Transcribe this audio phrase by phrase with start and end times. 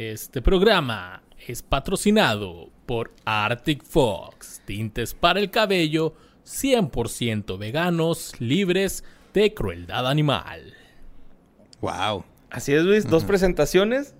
[0.00, 6.14] Este programa es patrocinado por Arctic Fox, tintes para el cabello
[6.46, 9.02] 100% veganos, libres
[9.34, 10.72] de crueldad animal.
[11.80, 12.24] Wow.
[12.48, 13.08] Así es, Luis.
[13.08, 14.14] Dos presentaciones.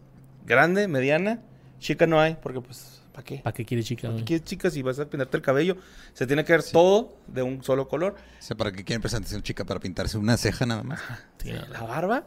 [0.45, 1.45] Grande, mediana.
[1.79, 3.39] Chica no hay, porque pues, ¿para qué?
[3.39, 4.11] ¿Para qué quiere chica?
[4.11, 5.77] ¿Para qué chicas si vas a pintarte el cabello?
[6.13, 8.17] Se tiene que ver todo de un solo color.
[8.17, 9.65] O sea, ¿para qué quieren presentación chica?
[9.65, 10.99] ¿Para pintarse una ceja nada más?
[11.41, 12.25] Sí, La barba.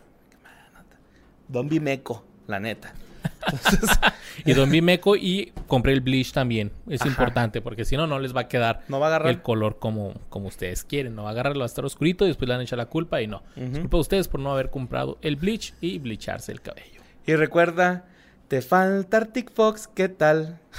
[1.49, 2.93] Don Bimeco, la neta.
[4.45, 6.71] Y Don Bimeco y compré el bleach también.
[6.89, 7.09] Es Ajá.
[7.09, 9.29] importante porque si no, no les va a quedar No va a agarrar.
[9.29, 11.13] el color como, como ustedes quieren.
[11.15, 13.27] No va a agarrarlo hasta oscurito y después le van a echar la culpa y
[13.27, 13.43] no.
[13.55, 17.01] Es culpa de ustedes por no haber comprado el bleach y bleacharse el cabello.
[17.27, 18.05] Y recuerda,
[18.47, 20.59] te falta Arctic Fox, ¿qué tal?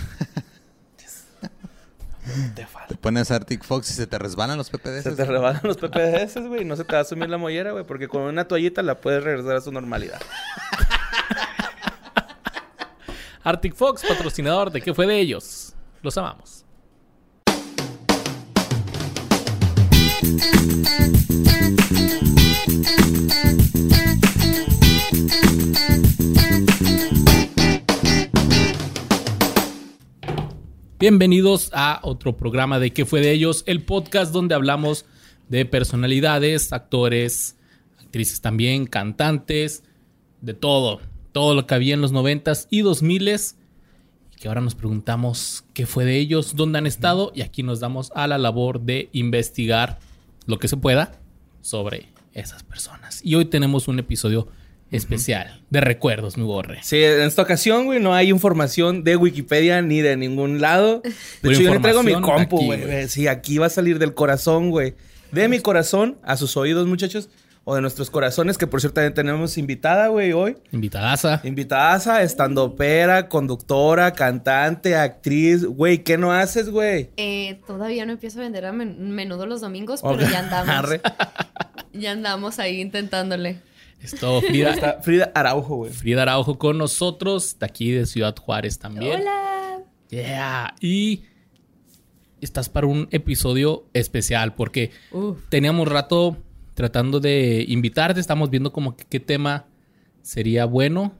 [2.54, 2.88] te falta.
[2.88, 5.02] Te pones Arctic Fox y se te resbalan los PPDs.
[5.02, 6.64] Se te rebalan los PPDS, güey.
[6.64, 7.84] No se te va a sumir la mollera, güey.
[7.84, 10.20] Porque con una toallita la puedes regresar a su normalidad.
[13.44, 15.74] Arctic Fox, patrocinador de ¿Qué fue de ellos?
[16.00, 16.64] Los amamos.
[31.00, 33.64] Bienvenidos a otro programa de ¿Qué fue de ellos?
[33.66, 35.04] El podcast donde hablamos
[35.48, 37.56] de personalidades, actores,
[37.98, 39.82] actrices también, cantantes,
[40.40, 41.00] de todo.
[41.32, 43.56] Todo lo que había en los noventas y dos miles.
[44.32, 47.32] Y que ahora nos preguntamos qué fue de ellos, dónde han estado.
[47.34, 49.98] Y aquí nos damos a la labor de investigar
[50.46, 51.12] lo que se pueda
[51.62, 53.20] sobre esas personas.
[53.24, 54.48] Y hoy tenemos un episodio
[54.90, 56.80] especial de recuerdos, mi borre.
[56.82, 61.02] Sí, en esta ocasión, güey, no hay información de Wikipedia ni de ningún lado.
[61.42, 63.08] De hecho, yo le traigo mi compu, güey.
[63.08, 64.94] Sí, aquí va a salir del corazón, güey.
[65.30, 67.30] De mi corazón a sus oídos, muchachos.
[67.64, 70.56] O de nuestros corazones, que por cierto también tenemos invitada, güey, hoy.
[70.72, 71.40] Invitadaza.
[71.44, 75.64] Invitada, estandopera, conductora, cantante, actriz.
[75.64, 77.10] Güey, ¿qué no haces, güey?
[77.16, 80.68] Eh, todavía no empiezo a vender a men- menudo los domingos, pero ya andamos.
[80.74, 81.00] Arre.
[81.92, 83.60] ya andamos ahí intentándole.
[84.02, 84.70] Es todo Frida.
[84.74, 85.92] Está Frida Araujo, güey.
[85.92, 89.20] Frida Araujo con nosotros, de aquí de Ciudad Juárez también.
[89.20, 89.78] Hola.
[90.08, 90.74] Yeah.
[90.80, 91.22] Y
[92.40, 95.38] estás para un episodio especial porque Uf.
[95.48, 96.36] teníamos rato
[96.74, 99.66] tratando de invitarte, estamos viendo como que qué tema
[100.22, 101.12] sería bueno,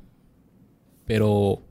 [1.06, 1.62] pero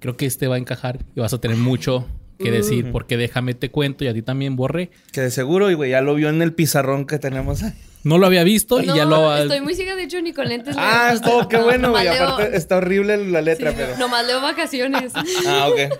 [0.00, 2.06] creo que este va a encajar y vas a tener mucho
[2.38, 4.90] que decir porque déjame te cuento y a ti también borré.
[5.12, 7.72] Que de seguro, y güey, ya lo vio en el pizarrón que tenemos ahí.
[8.04, 10.48] No lo había visto y No, ya lo estoy muy ciega, de hecho, ni con
[10.48, 10.76] lentes.
[10.78, 12.04] Ah, es todo, qué bueno, güey.
[12.04, 13.98] leo- Aparte, está horrible la sí, letra, pero.
[13.98, 15.12] Nomás leo vacaciones.
[15.48, 15.92] Ah, ok.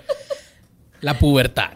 [1.00, 1.70] la pubertad.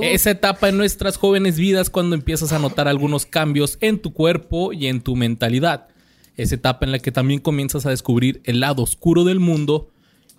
[0.00, 4.72] Esa etapa en nuestras jóvenes vidas cuando empiezas a notar algunos cambios en tu cuerpo
[4.72, 5.88] y en tu mentalidad.
[6.36, 9.90] Esa etapa en la que también comienzas a descubrir el lado oscuro del mundo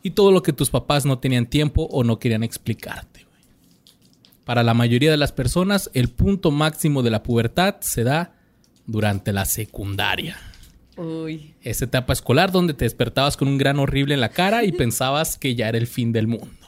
[0.03, 3.25] y todo lo que tus papás no tenían tiempo o no querían explicarte.
[4.45, 8.33] Para la mayoría de las personas, el punto máximo de la pubertad se da
[8.87, 10.37] durante la secundaria.
[10.97, 11.53] Uy.
[11.61, 15.37] Esa etapa escolar donde te despertabas con un gran horrible en la cara y pensabas
[15.37, 16.60] que ya era el fin del mundo.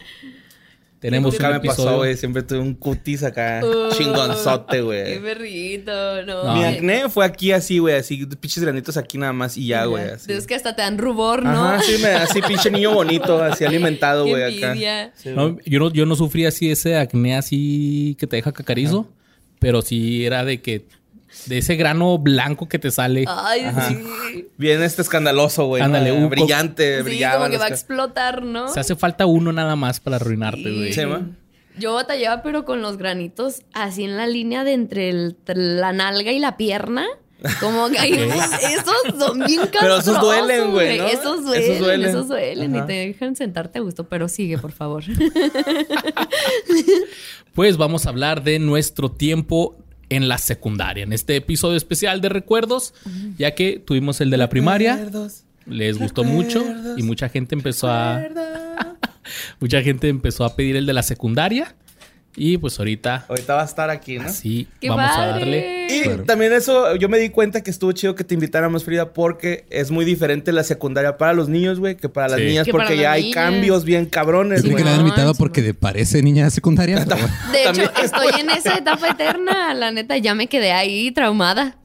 [1.04, 1.98] Tenemos Nunca un me pasó, episodio.
[1.98, 2.16] güey.
[2.16, 5.20] Siempre tuve un cutis acá Uy, chingonzote, Qué güey.
[5.22, 6.24] perrito.
[6.26, 6.46] No.
[6.46, 6.54] No.
[6.56, 7.96] Mi acné fue aquí así, güey.
[7.96, 10.06] Así, pinches granitos aquí nada más y ya, güey.
[10.28, 11.66] Es que hasta te dan rubor, ¿no?
[11.66, 15.12] Ajá, sí, me, así pinche niño bonito, así alimentado, Qué güey, acá.
[15.16, 19.10] Sí, No, yo, no, yo no sufrí así ese acné así que te deja cacarizo,
[19.60, 20.86] pero sí era de que
[21.46, 23.26] de ese grano blanco que te sale.
[23.28, 23.90] Ay, Ajá.
[23.90, 24.48] sí.
[24.58, 25.82] Bien este escandaloso, güey.
[25.84, 26.16] Ándale, ¿no?
[26.16, 27.38] un co- brillante, Sí, brillaba.
[27.40, 28.68] como que va a explotar, ¿no?
[28.70, 30.94] Se hace falta uno nada más para arruinarte, güey.
[30.94, 31.02] Sí.
[31.78, 36.32] Yo batallaba, pero con los granitos así en la línea de entre el- la nalga
[36.32, 37.06] y la pierna.
[37.60, 38.14] Como que ahí,
[38.78, 41.08] esos son bien Pero esos duelen, güey, ¿no?
[41.08, 42.10] Esos duelen, Esos duelen.
[42.10, 42.76] esos duelen.
[42.76, 45.04] Y te dejan sentarte a gusto, pero sigue, por favor.
[47.54, 49.76] Pues vamos a hablar de nuestro tiempo
[50.16, 52.94] en la secundaria, en este episodio especial de recuerdos,
[53.38, 56.64] ya que tuvimos el de la primaria, Recuerdos, les gustó mucho
[56.98, 58.22] y mucha gente empezó a
[59.60, 61.76] mucha gente empezó a pedir el de la secundaria
[62.36, 64.24] y pues ahorita Ahorita va a estar aquí, ¿no?
[64.30, 65.88] así ¡Qué vamos a darle.
[65.90, 66.24] Y Claro.
[66.24, 69.92] también eso, yo me di cuenta que estuvo chido que te invitáramos, Frida, porque es
[69.92, 72.46] muy diferente la secundaria para los niños, güey, que para las Sí.
[72.46, 73.36] niñas, Que porque ya hay niñas.
[73.36, 74.86] cambios bien cabrones, creo que güey.
[74.92, 76.96] la han invitado sí, porque de parece niña de secundaria.
[77.08, 77.16] pero.
[77.52, 77.90] De hecho, También.
[78.04, 79.74] estoy en esa etapa eterna.
[79.74, 81.78] La neta, ya me quedé ahí traumada.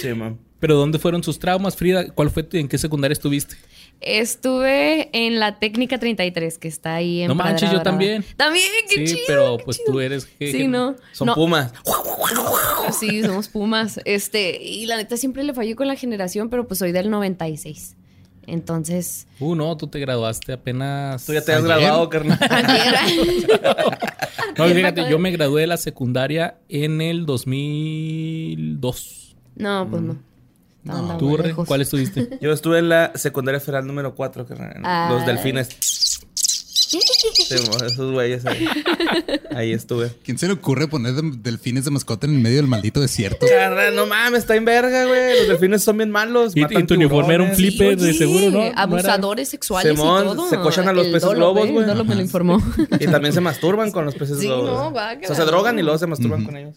[0.00, 0.38] Sí, man.
[0.60, 2.08] Pero ¿dónde fueron sus traumas, Frida?
[2.10, 3.56] ¿Cuál fue tu- en qué secundaria estuviste?
[4.00, 7.82] Estuve en la técnica 33, que está ahí en No manches, yo Brava.
[7.84, 8.24] también.
[8.36, 9.24] También, qué Sí, chido.
[9.26, 9.92] pero qué pues chido.
[9.92, 10.94] tú eres Sí, no.
[11.12, 11.72] Son no, pumas.
[13.00, 14.00] Sí, somos pumas.
[14.04, 17.96] Este, y la neta siempre le falló con la generación, pero pues soy del 96.
[18.46, 21.24] Entonces, Uh, no, tú te graduaste apenas.
[21.24, 21.68] Tú ya te has Ayer.
[21.68, 22.38] graduado, carnal.
[24.58, 29.34] No, Ayer fíjate, yo me gradué de la secundaria en el 2002.
[29.56, 30.16] no, pues no.
[30.88, 31.54] Andaba ¿Tú, Re?
[31.54, 32.28] cuál estuviste?
[32.40, 34.80] Yo estuve en la secundaria federal número 4, carnal.
[34.84, 35.08] Ah.
[35.10, 35.68] Los delfines.
[37.84, 38.66] Esos güeyes ahí.
[39.54, 40.12] Ahí estuve.
[40.24, 43.46] ¿Quién se le ocurre poner de- delfines de mascota en el medio del maldito desierto?
[43.48, 45.38] Carnal, no mames, está en verga, güey.
[45.38, 46.52] Los delfines son bien malos.
[46.56, 48.64] Y- matan y tu uniforme era un flipper de seguro, ¿no?
[48.70, 48.72] ¿No?
[48.76, 50.48] Abusadores sexuales Simón, y todo.
[50.50, 51.72] se cochan a los El peces Dolo, globos, ¿eh?
[51.72, 51.82] güey.
[51.84, 52.62] El Dolo me lo informó.
[53.00, 54.70] Y también se masturban con los peces Sí, globos.
[54.70, 55.26] no, O guácala.
[55.26, 56.76] sea, se drogan y luego se masturban con ellos.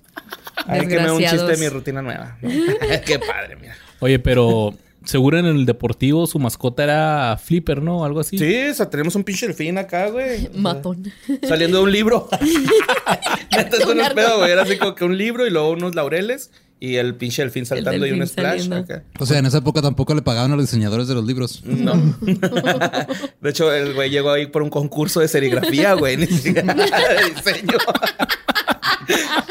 [0.65, 2.38] Ahí que me da un chiste de mi rutina nueva.
[2.42, 3.75] Qué padre, mira.
[3.99, 4.73] Oye, pero
[5.05, 8.03] seguro en el deportivo su mascota era Flipper, ¿no?
[8.03, 8.38] Algo así.
[8.38, 10.49] Sí, o sea, tenemos un pinche delfín acá, güey.
[10.53, 11.11] Matón.
[11.47, 12.27] Saliendo de un libro.
[13.55, 14.15] Neta, Un es arco.
[14.15, 14.51] pedo, güey.
[14.51, 18.05] Era así como que un libro y luego unos laureles y el pinche delfín saltando
[18.05, 18.75] y un splash saliendo.
[18.75, 19.03] acá.
[19.19, 21.63] O sea, en esa época tampoco le pagaban a los diseñadores de los libros.
[21.65, 21.93] No.
[23.41, 26.17] De hecho, el güey llegó ahí por un concurso de serigrafía, güey.
[26.17, 27.77] Ni siquiera de diseño.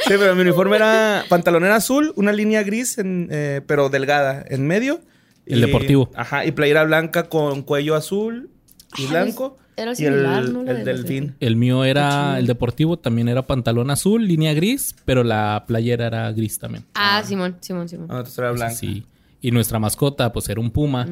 [0.06, 4.44] Sí, pero mi uniforme era pantalón era azul, una línea gris, en, eh, pero delgada
[4.48, 5.00] en medio.
[5.46, 6.10] El deportivo.
[6.14, 8.50] Ajá, y playera blanca con cuello azul
[8.96, 9.58] y Ay, blanco.
[9.76, 10.62] era y similar, el, ¿no?
[10.70, 11.34] El delfín.
[11.40, 16.32] El mío era, el deportivo también era pantalón azul, línea gris, pero la playera era
[16.32, 16.84] gris también.
[16.94, 18.06] Ah, Simón, Simón, Simón.
[18.10, 18.74] Ah, entonces era blanca.
[18.74, 19.04] Sí.
[19.40, 21.06] Y nuestra mascota, pues era un puma.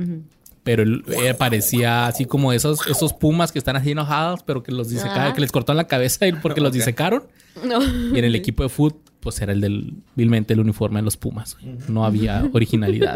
[0.64, 4.72] Pero él, eh, parecía así como esos, esos pumas que están así enojados, pero que
[4.72, 6.75] los disecaron, que les cortaron la cabeza y- porque los Ok.
[6.76, 7.25] disecaron.
[7.64, 7.82] No.
[7.82, 11.16] Y en el equipo de fútbol, pues era el del, vilmente el uniforme de los
[11.19, 11.56] pumas.
[11.88, 13.14] No había originalidad.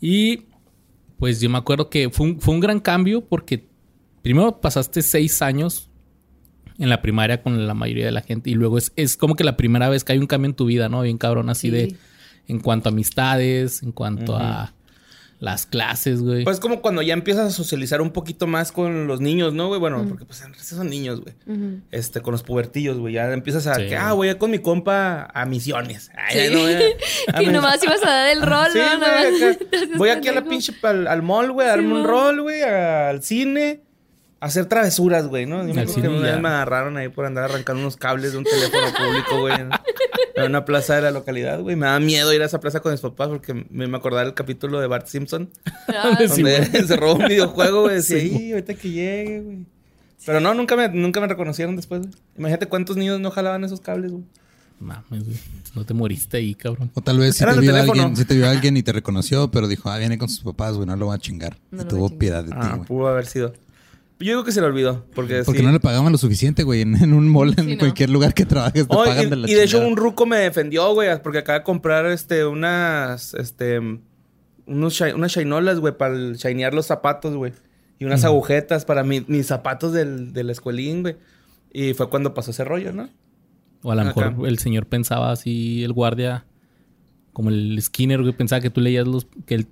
[0.00, 0.42] y
[1.18, 3.66] pues yo me acuerdo que fue un, fue un gran cambio porque
[4.22, 5.88] primero pasaste seis años
[6.78, 9.44] en la primaria con la mayoría de la gente y luego es, es como que
[9.44, 11.02] la primera vez que hay un cambio en tu vida, ¿no?
[11.02, 11.70] Bien cabrón, así Sí.
[11.70, 11.96] de
[12.48, 14.74] en cuanto a amistades, en cuanto a
[15.40, 16.44] las clases, güey.
[16.44, 19.78] Pues como cuando ya empiezas a socializar un poquito más con los niños, ¿no, güey?
[19.80, 21.34] Bueno, porque pues en realidad son niños, güey.
[21.90, 23.14] Este, con los pubertillos, güey.
[23.14, 23.86] Ya empiezas a Sí.
[23.88, 26.10] que, ah, voy a con mi compa a misiones.
[26.16, 26.54] Ay, Sí.
[26.54, 28.98] no, a- a que mis- nomás ibas a dar el rol, Sí, ¿no?
[28.98, 29.58] güey, acá.
[29.98, 33.22] Voy aquí a la pinche al, al mall, güey, a darme un rol, güey, al
[33.22, 33.82] cine,
[34.44, 35.66] hacer travesuras, güey, ¿no?
[35.66, 38.38] Yo me acuerdo que una vez me agarraron ahí por andar arrancando unos cables de
[38.38, 39.70] un teléfono público, güey, en,
[40.36, 41.76] en una plaza de la localidad, güey.
[41.76, 44.34] Me daba miedo ir a esa plaza con mis papás porque me, me acordaba del
[44.34, 45.50] capítulo de Bart Simpson,
[45.88, 46.86] Ah, Sí, donde güey.
[46.86, 47.96] se robó un videojuego, güey.
[47.96, 49.58] Decía, Sí, "Ih, ahorita que llegue, güey.
[50.26, 52.12] Pero no, nunca me, nunca me reconocieron después, güey.
[52.38, 54.24] Imagínate cuántos niños no jalaban esos cables, güey.
[54.80, 55.36] Mames, güey.
[55.74, 56.90] No te moriste ahí, cabrón.
[56.94, 59.68] O tal vez si te, vio alguien, si te vio alguien y te reconoció, pero
[59.68, 61.56] dijo, ah, viene con sus papás, güey, no lo va a chingar.
[61.70, 62.18] No y tuvo chingar.
[62.18, 62.86] piedad de ti, Ah, güey.
[62.88, 63.52] pudo haber sido.
[64.20, 65.66] Yo digo que se le olvidó, porque Porque sí.
[65.66, 66.82] no le pagaban lo suficiente, güey.
[66.82, 67.78] En, en un mall, en Sí, no.
[67.78, 70.24] cualquier lugar que trabajes, te Oh, pagan y, de la y de hecho un ruco
[70.24, 73.78] me defendió, güey, porque acaba de comprar este unas este
[74.66, 77.52] unos shi- unas shinolas, güey, para shinear los zapatos, güey.
[77.98, 81.16] Y unas agujetas para mi- mis zapatos del, del escuelín, güey.
[81.72, 83.08] Y fue cuando pasó ese rollo, ¿no?
[83.82, 84.30] O a lo Acá.
[84.30, 86.44] mejor el señor pensaba así, el guardia,
[87.32, 89.66] como el Skinner, güey, pensaba que tú leías los, que él,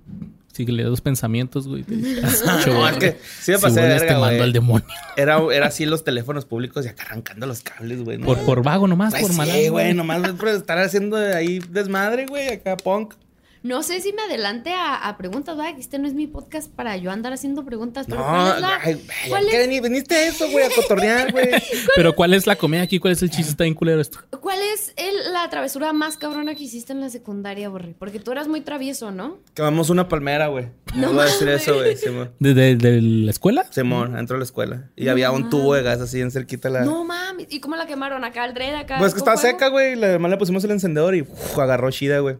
[0.53, 1.83] que leías los pensamientos, güey.
[1.83, 1.95] Te
[2.67, 4.87] No, es que sí me Si pasé de vuelves, verga, te mando al demonio.
[5.17, 8.17] Era, era así los teléfonos públicos y acá arrancando los cables, güey.
[8.19, 8.25] ¿no?
[8.25, 12.25] Por, por vago nomás, Pues por sí, malandro, güey, nomás por estar haciendo ahí desmadre,
[12.27, 13.15] güey, acá punk.
[13.63, 15.73] No sé si me adelante a, a preguntas, ¿verdad?
[15.73, 18.05] Que este no es mi podcast para yo andar haciendo preguntas.
[18.09, 20.69] Pero No, ¿cuál es la- ay, cuál ¿qué es- veni- veniste a eso, güey, a
[20.69, 21.49] cotorrear, güey.
[21.95, 22.99] Pero ¿cuál es la comedia aquí?
[22.99, 23.51] ¿Cuál es el chiste?
[23.51, 24.19] Está bien culero esto.
[24.41, 27.95] ¿Cuál es el- la travesura más cabrona que hiciste en la secundaria, Borre?
[27.97, 29.37] Porque tú eras muy travieso, ¿no?
[29.53, 30.65] Quemamos una palmera, güey.
[30.95, 31.95] No, No voy a decir eso, güey.
[31.95, 32.31] Simón.
[32.39, 33.65] ¿De, de- de la escuela?
[33.71, 34.89] Simón, entró a la escuela.
[34.97, 36.81] Y No había un tubo de gas así en cerquita la.
[36.81, 37.47] No mames.
[37.49, 38.25] ¿Y cómo la quemaron?
[38.25, 38.73] ¿Acá al red?
[38.75, 38.97] ¿Acá?
[38.99, 39.93] pues que estaba seca, güey.
[40.03, 42.35] Además le pusimos el encendedor y uf, agarró chida, güey.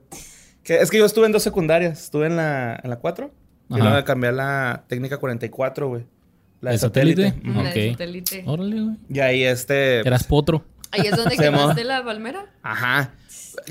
[0.63, 2.03] Que, es que yo estuve en dos secundarias.
[2.03, 3.31] Estuve en la, en la 4
[3.69, 6.03] y luego me cambié a la técnica 44, güey.
[6.61, 7.29] La de ¿De satélite?
[7.29, 7.53] satélite.
[7.63, 8.43] La de satélite.
[8.45, 8.95] Órale, güey.
[9.09, 9.99] Y ahí este.
[9.99, 10.63] Eras potro.
[10.91, 12.45] Ahí es donde quemaste la palmera.
[12.61, 13.11] Ajá.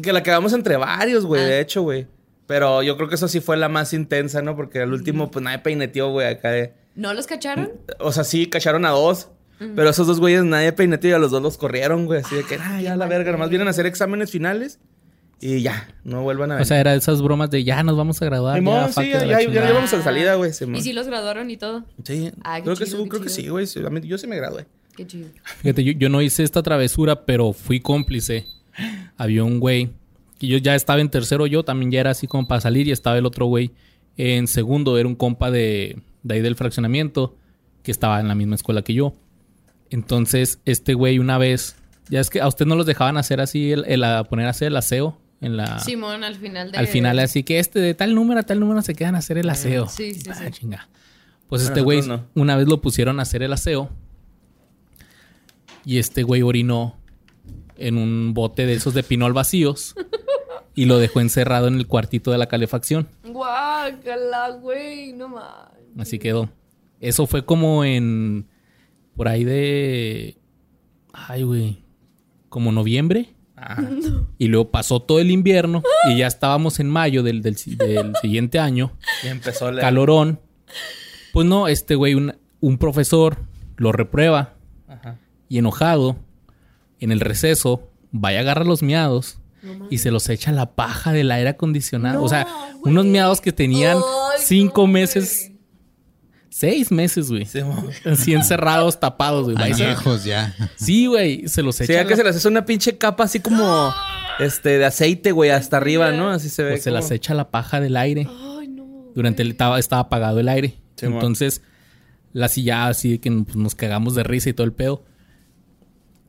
[0.02, 1.46] Que la quedamos entre varios, güey, Ah.
[1.46, 2.06] de hecho, güey.
[2.46, 4.54] Pero yo creo que eso sí fue la más intensa, ¿no?
[4.56, 6.74] Porque al último, pues nadie peineteó, güey, acá de.
[6.94, 7.72] ¿No los cacharon?
[7.98, 9.28] O sea, sí, cacharon a dos.
[9.76, 12.20] Pero esos dos güeyes nadie peineteó y a los dos los corrieron, güey.
[12.20, 13.30] Así de que, ah, ya la verga.
[13.30, 14.80] Nomás vienen a hacer exámenes finales
[15.42, 16.62] y ya, no vuelvan a ver.
[16.62, 18.56] O sea, era esas bromas de ya nos vamos a graduar.
[18.58, 20.52] Simón, ya, sí, fuck ya, de la ya, ya a salida, güey.
[20.52, 20.76] Simón.
[20.76, 21.84] Y sí los graduaron y todo.
[22.04, 23.66] Sí, Ah, creo, que, chido, sí, qué creo que sí, güey.
[23.66, 24.66] A Yo sí me gradué.
[24.96, 25.28] Qué chido.
[25.62, 28.46] Fíjate, yo, yo no hice esta travesura, pero fui cómplice.
[29.16, 29.90] Había un güey
[30.38, 32.92] que yo ya estaba en tercero, yo también ya era así como para salir y
[32.92, 33.72] estaba el otro güey
[34.16, 37.34] en segundo, era un compa de, de ahí del fraccionamiento
[37.82, 39.14] que estaba en la misma escuela que yo.
[39.90, 41.76] Entonces, este güey una vez,
[42.08, 44.50] ya es que a usted no los dejaban hacer así, el, el- a poner a
[44.50, 46.78] hacer el aseo En la, Simón, al final de...
[46.78, 49.36] al final, así que este de tal número a tal número se quedan a hacer
[49.38, 49.88] el aseo.
[49.88, 50.50] sí, sí, Ah, sí.
[50.52, 50.88] chinga.
[51.48, 52.00] Pues Pero este güey,
[52.34, 53.90] una vez lo pusieron a hacer el aseo.
[55.84, 56.96] Y este güey orinó
[57.76, 59.94] en un bote de esos de pinol vacíos.
[60.74, 63.08] y lo dejó encerrado en el cuartito de la calefacción.
[63.24, 65.68] Guácala, güey, no más.
[65.98, 66.48] Así quedó.
[67.00, 68.46] Eso fue como en.
[69.16, 70.38] Por ahí de.
[71.12, 71.82] Ay, güey.
[72.48, 73.34] Como noviembre.
[73.62, 73.88] Ajá.
[74.38, 75.82] Y luego pasó todo el invierno.
[76.08, 78.92] Y ya estábamos en mayo del, del si- del siguiente año.
[79.22, 79.80] Y empezó la...
[79.80, 80.40] Calorón.
[81.32, 83.38] Pues no, este güey, un, un profesor
[83.76, 84.54] lo reprueba.
[84.88, 85.18] Ajá.
[85.48, 86.16] Y enojado,
[86.98, 89.38] en el receso, vaya a agarrar los miados.
[89.90, 92.20] Y se los echa la paja del aire acondicionado.
[92.24, 92.48] o sea,
[92.82, 95.51] unos miados que tenían Ay, cinco meses.
[96.52, 97.46] Seis meses, güey.
[97.46, 97.60] Sí,
[98.04, 99.56] Así encerrados, tapados, güey.
[99.58, 100.54] Ahí se- Añejos ya.
[100.76, 101.48] Sí, güey.
[101.48, 101.92] Se los echa.
[101.94, 103.92] ya que la- se les hace una pinche capa así como...
[104.38, 106.30] Este, de aceite, güey, hasta arriba, ¿no?
[106.30, 106.70] Así se ve.
[106.72, 108.26] pues se las echa la paja del aire.
[108.58, 109.10] Ay, no.
[109.14, 110.74] Durante el estaba, estaba apagado el aire.
[110.96, 111.06] Sí.
[111.06, 111.62] Entonces,
[112.32, 115.04] la silla así de que pues, nos cagamos de risa y todo el pedo.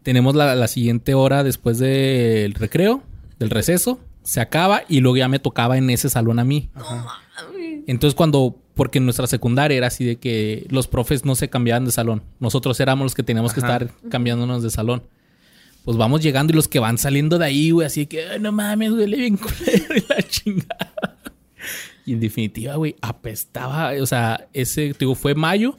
[0.04, 3.04] Tenemos la, la siguiente hora después del recreo,
[3.40, 4.00] del receso.
[4.24, 6.70] Se acaba y luego ya me tocaba en ese salón a mí.
[6.76, 11.50] Ay, Entonces cuando, porque en nuestra secundaria era así de que los profes no se
[11.50, 12.24] cambiaban de salón.
[12.40, 15.04] Nosotros éramos los que teníamos que estar cambiándonos de salón.
[15.86, 18.40] Pues vamos llegando y los que van saliendo de ahí, güey, así de que, "Ay,
[18.40, 20.94] no mames, huele bien culero y la chingada.
[22.06, 25.78] Y en definitiva, güey, apestaba, o sea, ese, te digo, fue mayo,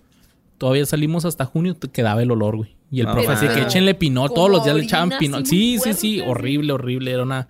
[0.59, 2.75] todavía salimos hasta junio, te quedaba el olor, güey.
[2.91, 5.45] Y el No profe así de que échenle pinol, todos los días le echaban pinol.
[5.47, 7.49] Sí, sí, sí, horrible, horrible, era una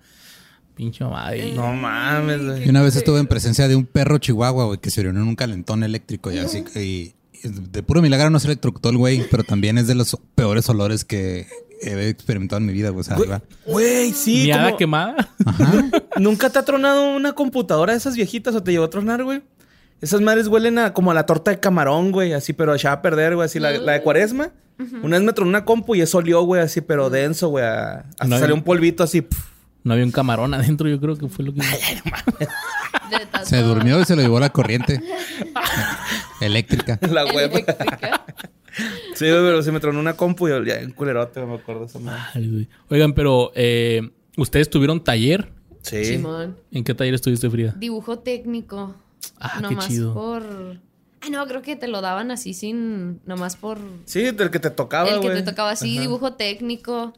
[0.75, 1.53] pinche madre.
[1.53, 2.69] No mames, Y güey.
[2.69, 5.35] una vez estuve en presencia de un perro chihuahua, güey, que se orinó en un
[5.35, 6.63] calentón eléctrico y así.
[6.63, 9.95] que- Y, y de puro milagro no se electrocutó el güey, pero también es de
[9.95, 11.47] los peores olores que
[11.81, 13.01] he experimentado en mi vida, güey.
[13.01, 13.29] O sea, Güey,
[13.65, 14.43] Güey, sí.
[14.43, 15.29] Miada como- quemada.
[16.17, 19.41] ¿Nunca te ha tronado una computadora de esas viejitas o te llevó a tronar, güey?
[20.01, 23.01] Esas madres huelen a, como a la torta de camarón, güey, así, pero allá a
[23.01, 24.51] perder, güey, así, la, la de cuaresma.
[25.03, 27.63] Una vez me tronó una compu y eso olió, güey, así, pero denso, güey.
[27.63, 29.21] a- Hasta No, salió un polvito así.
[29.21, 29.41] pf.
[29.85, 31.61] No había un camarón adentro, yo creo que fue lo que...
[33.43, 34.99] se durmió y se lo llevó la corriente
[36.41, 36.97] eléctrica.
[37.11, 37.51] La web.
[37.51, 38.25] Eléctrica.
[39.13, 41.85] sí, güey, pero se me tronó una compu y olía en culerote, güey, me acuerdo
[41.85, 42.67] esa madre.
[42.89, 45.51] Oigan, pero eh, ¿ustedes tuvieron taller?
[45.83, 46.03] Sí.
[46.03, 46.57] Simón.
[46.71, 47.75] ¿En qué taller estuviste, Frida?
[47.77, 48.95] Dibujo técnico.
[49.39, 50.15] Ah, qué nomás chido.
[50.15, 50.79] por...
[51.21, 53.21] Ay, no, creo que te lo daban así sin...
[53.27, 53.77] Nomás por...
[54.05, 56.01] Sí, del que te tocaba, el que te tocaba así, Ajá.
[56.01, 57.13] dibujo técnico.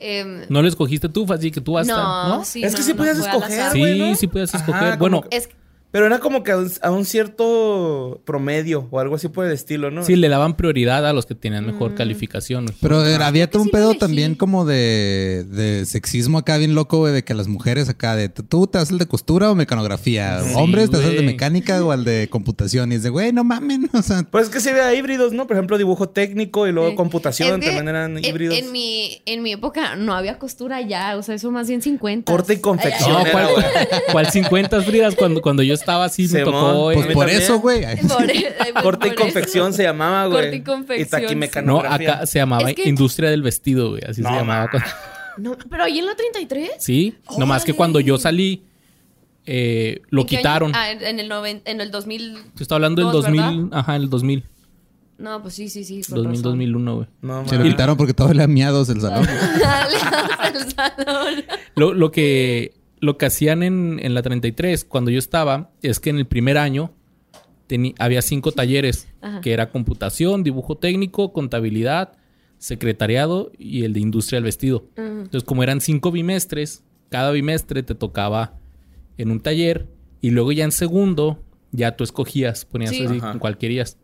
[0.00, 1.26] Em, ¿No lo escogiste tú?
[1.30, 2.28] Así que tú vas no, a...
[2.28, 2.44] ¿no?
[2.44, 2.64] sí.
[2.64, 3.70] Es no, que sí no podías escoger.
[3.72, 4.96] Sí, sí podías escoger.
[4.96, 5.48] bueno, que- Es
[5.92, 9.52] Pero era como que a un, a un cierto promedio o algo así por el
[9.52, 10.04] estilo, ¿no?
[10.04, 11.66] sí, le daban prioridad a los que tenían Mm.
[11.72, 12.66] mejor calificación.
[12.66, 12.76] güey.
[12.80, 17.12] Pero era- había todo un pedo también como de, de sexismo acá bien loco, güey,
[17.12, 20.52] de que las mujeres acá de tú te haces el de costura o mecanografía, Sí,
[20.56, 23.42] hombres te haces el de mecánica o al de computación y es de güey, no
[23.44, 25.46] mamen, o sea, Pues es que sí había híbridos, ¿no?
[25.46, 28.56] Por ejemplo, dibujo técnico y luego computación también eran en- híbridos.
[28.56, 32.30] En, mi, en mi época no había costura ya, o sea, eso más bien 50.
[32.30, 33.12] Corte y confección.
[33.12, 33.48] No, ¿cuál.
[34.12, 35.14] ¿cuál 50 Fridas?
[35.16, 36.90] Cuando, cuando yo estaba así me tocó...
[36.94, 37.84] pues por eso, güey.
[38.82, 40.42] Corte y confección se llamaba, güey.
[40.42, 44.02] Corte y confección, Y no, acá se llamaba Es que- Industria del Vestido, güey.
[44.08, 44.70] Así No, se llamaba.
[45.38, 46.70] No, pero ahí en la 33.
[46.80, 48.62] Sí, nomás que cuando yo salí,
[49.46, 50.72] eh, lo ¿En quitaron.
[50.74, 52.36] Ah, en el, noven- en el 2000.
[52.56, 53.78] Te estoy hablando del dos, 2000, ¿verdad?
[53.78, 54.44] ajá, el 2000,
[55.16, 56.02] No, pues sí, sí, sí.
[56.02, 56.42] con 2000, razón.
[56.52, 57.06] 2001, güey.
[57.22, 59.26] No, Se lo quitaron porque todo le miados el salón.
[60.38, 61.44] Al salón.
[61.74, 66.10] Lo, lo que, lo que hacían en, en la 33, cuando yo estaba, es que
[66.10, 66.92] en el primer año
[67.98, 69.40] había cinco talleres, Ajá.
[69.40, 72.12] que era computación, dibujo técnico, contabilidad,
[72.58, 74.86] secretariado y el de industria del vestido.
[74.96, 78.58] Entonces, como eran cinco bimestres, cada bimestre te tocaba
[79.18, 79.88] en un taller
[80.20, 81.42] y luego ya en segundo
[81.72, 83.04] ya tú escogías, ponías Sí.
[83.06, 83.54] así Ajá.
[83.58, 83.96] querías.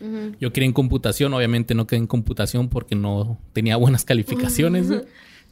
[0.00, 0.34] Ujú.
[0.40, 4.88] Yo quería en computación, obviamente no quedé en computación porque no tenía buenas calificaciones.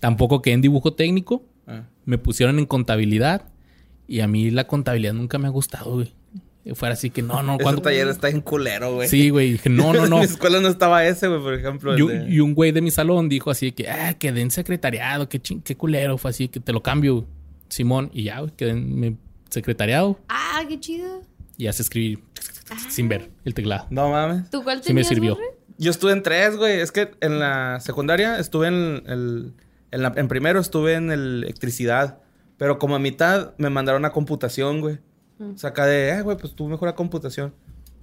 [0.01, 1.45] Tampoco quedé en dibujo técnico.
[1.69, 1.85] Ah.
[2.07, 3.43] Me pusieron en contabilidad
[4.07, 6.13] y a mí la contabilidad nunca me ha gustado, güey.
[6.75, 7.81] Fuera así que no, no, cuando...
[7.81, 9.09] taller está en culero, güey.
[9.09, 10.17] Sí, güey, dije, no, no, no.
[10.17, 11.97] en mi escuela no estaba ese, güey, por ejemplo.
[11.97, 14.51] Y, un- de- y un güey de mi salón dijo así que, ah, quedé en
[14.51, 16.19] secretariado, qué, chin- qué culero.
[16.19, 17.27] Fue así que te lo cambio, güey.
[17.69, 18.11] Simón.
[18.13, 19.17] Y ya, güey, quedé en mi
[19.51, 21.23] secretariado Ah, qué chido.
[21.57, 22.19] y ya se escribir
[22.91, 23.87] sin ver el teclado.
[23.91, 24.51] No mames.
[24.51, 25.35] ¿Tú cuál Sí me tenías, sirvió.
[25.37, 25.47] Borre?
[25.79, 26.81] Yo estuve en tres, güey.
[26.81, 29.53] Es que en la secundaria estuve en el...
[29.91, 32.19] En, la- en primero estuve en el electricidad.
[32.57, 34.99] Pero como a mitad me mandaron a computación, güey.
[35.39, 35.55] Mm.
[35.55, 37.55] O sea, acá de, eh, güey, pues tú mejor a computación.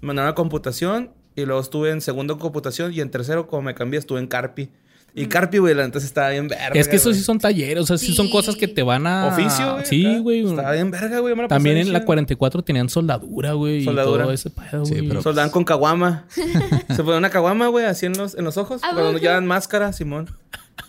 [0.02, 3.64] Me mandaron a computación y luego estuve en segundo en computación y en tercero, como
[3.64, 4.70] me cambié, estuve en Carpi.
[5.18, 6.78] Y Carpi, güey, la neta estaba bien verga.
[6.80, 9.28] Es que eso sí son talleres, o sea, sí, son cosas que te van a...
[9.28, 9.86] Oficio, güey.
[9.86, 10.46] Sí, güey.
[10.46, 11.34] Estaba bien verga, güey.
[11.48, 12.06] También en la chido.
[12.06, 13.84] 44 tenían soldadura, güey.
[13.86, 14.24] Soldadura.
[14.24, 16.26] Y todo ese pedo, Sí, pero- Soldaban con caguama.
[16.96, 18.82] Se ponía una caguama, güey, así en los, en los ojos.
[18.84, 19.20] ¿A Cuando poco?
[19.22, 20.30] llevan máscara, Simón.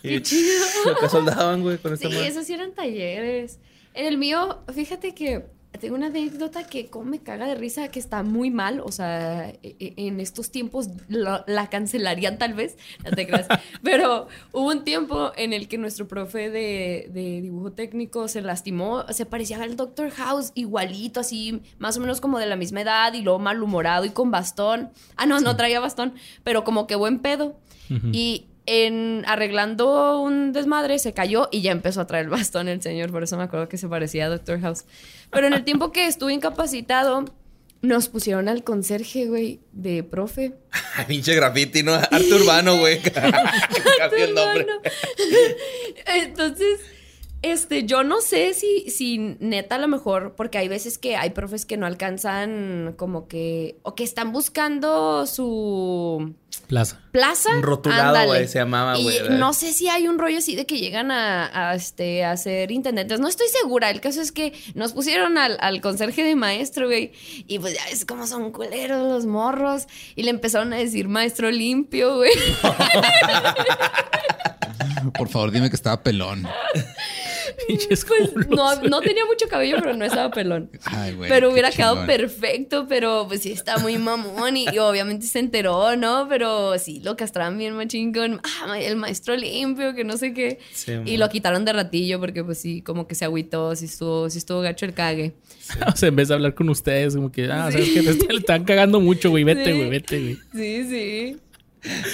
[0.03, 0.65] Y Qué chido.
[0.85, 2.27] lo que soldaban, güey, con Sí, madre.
[2.27, 3.59] esos sí eran talleres.
[3.93, 5.45] En el mío, fíjate que
[5.79, 8.79] tengo una anécdota que como me caga de risa, que está muy mal.
[8.79, 13.47] O sea, e- e- en estos tiempos la, la cancelarían tal vez, no te creas.
[13.83, 19.05] Pero hubo un tiempo en el que nuestro profe de, de dibujo técnico se lastimó,
[19.11, 23.13] se parecía al Doctor House, igualito, así, más o menos como de la misma edad
[23.13, 24.89] y luego malhumorado y con bastón.
[25.15, 26.13] Ah, no, no traía bastón,
[26.43, 27.55] pero como que buen pedo.
[28.11, 32.81] Y en arreglando un desmadre se cayó y ya empezó a traer el bastón el
[32.81, 34.85] señor, por eso me acuerdo que se parecía a Doctor House.
[35.31, 37.25] Pero en el tiempo que estuve incapacitado,
[37.81, 40.53] nos pusieron al conserje, güey, de profe.
[41.07, 41.93] Pinche graffiti, ¿no?
[41.93, 42.97] Arte urbano, güey.
[46.05, 46.79] Entonces,
[47.41, 51.31] este, yo no sé si, si neta a lo mejor, porque hay veces que hay
[51.31, 56.33] profes que no alcanzan como que, o que están buscando su
[56.67, 56.99] Plaza.
[57.11, 57.49] plaza.
[57.55, 59.29] Un rotulado, güey, se llamaba, güey.
[59.29, 62.71] No sé si hay un rollo así de que llegan a, a, este, a ser
[62.71, 63.21] intendentes.
[63.21, 63.89] No estoy segura.
[63.89, 67.13] El caso es que nos pusieron al, al conserje de maestro, güey.
[67.47, 69.87] Y pues ya ves cómo son culeros los morros.
[70.15, 72.31] Y le empezaron a decir maestro limpio, güey.
[75.17, 76.47] Por favor, dime que estaba pelón.
[77.67, 78.31] Pinches Pues
[78.89, 80.69] no, tenía mucho cabello, pero no estaba pelón.
[80.85, 81.29] Ay, güey.
[81.29, 82.07] pero hubiera quedado chingón.
[82.07, 86.27] perfecto, pero pues sí está muy mamón y, y obviamente se enteró, ¿no?
[86.29, 90.59] Pero sí, lo castraban bien machín con ah, el maestro limpio, que no sé qué.
[90.73, 94.29] Sí, y lo quitaron de ratillo porque pues sí, como que se agüitó, sí estuvo,
[94.29, 95.33] sí estuvo gacho el cague.
[95.93, 97.77] O sea, en vez de hablar con ustedes, como que, ah, Sí.
[97.93, 99.43] sabes que te, están cagando mucho, güey.
[99.43, 99.71] Vete, Sí.
[99.73, 100.37] güey, vete, güey.
[100.53, 101.37] Sí, sí.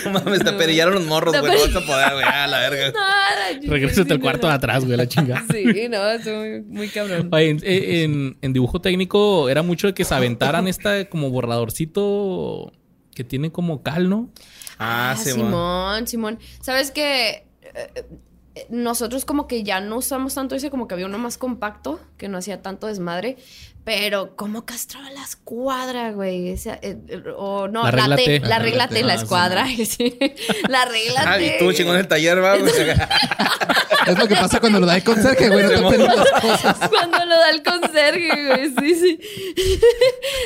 [0.05, 1.53] No mames, te perillaron los morros, güey.
[1.55, 2.25] No vas a poder, güey.
[2.25, 2.91] A la verga.
[2.93, 5.43] Nada, Regrésate al cuarto de atrás, güey, la chingada.
[5.51, 7.29] Sí, no, estuvo muy, muy cabrón.
[7.31, 12.71] Oye, en, en- en dibujo técnico era mucho de que se aventaran esta como borradorcito
[13.15, 14.29] que tiene como cal, ¿no?
[14.79, 15.37] Ah, sí, man.
[15.47, 16.39] Simón, Simón.
[16.61, 17.45] ¿Sabes qué?
[17.61, 18.03] Eh,
[18.55, 21.99] eh, Nosotros como que ya no usamos tanto ese, como que había uno más compacto,
[22.17, 23.37] que no hacía tanto desmadre.
[23.85, 26.49] Pero cómo castraba la escuadra, güey.
[26.49, 28.39] Esa, eh, eh, o no, La la, regla T, T.
[28.39, 29.03] la La regla regla T, T.
[29.03, 29.67] la Ah, escuadra.
[29.85, 30.17] sí.
[30.69, 31.45] La regla Ah, T.
[31.45, 32.71] y tú chingón en el taller, va, güey.
[34.05, 35.63] Es lo que pasa cuando lo da el conserje, güey.
[35.81, 36.89] No te las cosas.
[36.89, 38.73] Cuando lo da el conserje, güey.
[38.77, 39.19] Sí, sí.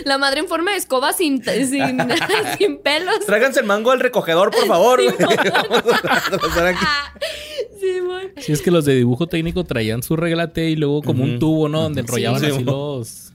[0.06, 1.68] La madre en forma de escoba sin, sin,
[2.60, 3.26] sin pelos.
[3.26, 5.16] Tráiganse el mango al recogedor, por favor, güey.
[5.18, 7.14] Vamos a.
[8.42, 11.68] Sí, es que los de dibujo técnico traían su reglate y luego como un tubo,
[11.68, 11.82] ¿no?
[11.82, 13.27] Donde enrollaban Sí, así los...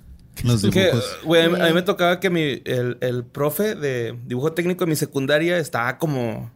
[0.45, 1.19] Los Que, dibujos.
[1.25, 4.85] güey, a mí- a mí me tocaba que mi, el, el profe de dibujo técnico
[4.85, 6.51] de mi secundaria estaba como,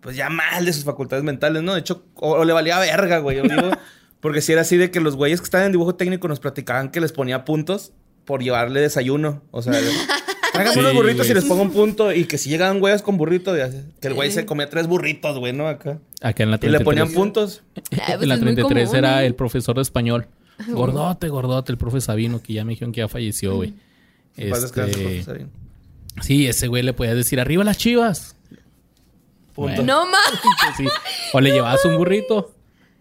[0.00, 1.74] pues ya mal de sus facultades mentales, ¿no?
[1.74, 3.40] De hecho, o, o le valía verga, güey.
[4.20, 6.90] Porque si era así de que los güeyes que estaban en dibujo técnico nos platicaban
[6.90, 7.92] que les ponía puntos
[8.24, 9.42] por llevarle desayuno.
[9.52, 9.72] O sea,
[10.52, 12.12] tráigame Sí, unos burritos y les pongo un punto.
[12.12, 14.86] Y que si llegaban güeyes con burrito, ya sé, que el güey se comía tres
[14.88, 15.68] burritos, güey, ¿no?
[15.68, 15.98] Acá.
[16.20, 16.72] Acá en la Y 33.
[16.72, 17.62] le ponían puntos.
[17.76, 17.80] Ah,
[18.16, 19.26] pues en la es muy 33 común, era ¿eh?
[19.26, 20.26] el profesor de español.
[20.68, 23.74] Gordote, gordote, el profe Sabino, que ya me dijeron que ya falleció, güey.
[24.36, 25.48] Descanse, Este, profe Sabino.
[26.22, 28.36] sí, ese güey le podía decir, arriba las chivas.
[29.56, 30.20] No más.
[30.76, 30.86] Sí.
[31.32, 32.54] O le llevabas un burrito.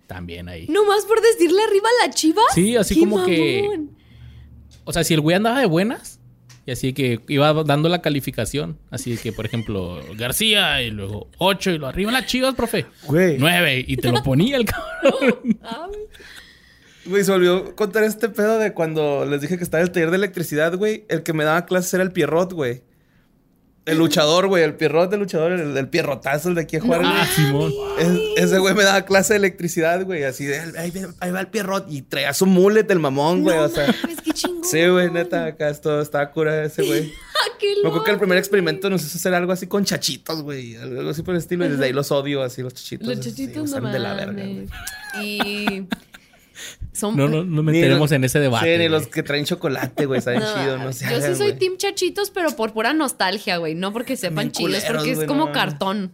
[0.07, 0.65] También ahí.
[0.69, 2.41] No más por decirle arriba a la chiva.
[2.55, 3.87] Sí, así Qué como que-.
[4.85, 6.19] O sea, si el güey andaba de buenas,
[6.65, 8.79] y así que iba dando la calificación.
[8.89, 12.85] Así que, por ejemplo, García, y luego 8, y lo arriba las chivas, profe.
[13.03, 13.37] Güey.
[13.37, 15.59] 9, y te lo ponía el cabrón.
[17.07, 17.23] Güey.
[17.23, 20.11] Se volvió a contar este pedo de cuando les dije que estaba en el taller
[20.11, 21.05] de electricidad, güey.
[21.09, 22.83] El que me daba clases era el Pierrot, güey.
[23.85, 24.63] El luchador, güey.
[24.63, 27.01] El Pierrot del luchador, el, el pierrotazo, el de aquí a jugar.
[27.05, 27.71] Ah, Simón.
[27.97, 30.25] Es- ese güey me daba clase de electricidad, güey.
[30.25, 31.85] Así de, ahí, va el Pierrot.
[31.89, 33.57] Y traía su mullet, el mamón, güey.
[33.57, 34.65] o sea, Mames, qué chingón.
[34.65, 37.13] sí, güey, neta, acá esto estaba cura ese güey.
[37.37, 37.49] Ah,
[37.83, 40.75] Me acuerdo que el primer experimento nos hizo hacer algo así con chachitos, güey.
[40.75, 41.65] Algo así por el estilo.
[41.65, 43.07] Y desde ahí los odio, así los chachitos.
[43.07, 44.67] Los así, chachitos no están de la verga, güey.
[45.23, 45.87] Y
[46.97, 48.65] son No, no, no meteremos en ese debate.
[48.65, 48.89] Sí, ni güey.
[48.89, 50.21] los que traen chocolate, güey.
[50.21, 51.05] Saben No, chido, no sé.
[51.09, 53.75] Yo sí soy team chachitos, pero por pura nostalgia, güey.
[53.75, 55.51] No porque sepan culeros, porque es como no.
[55.51, 56.11] cartón.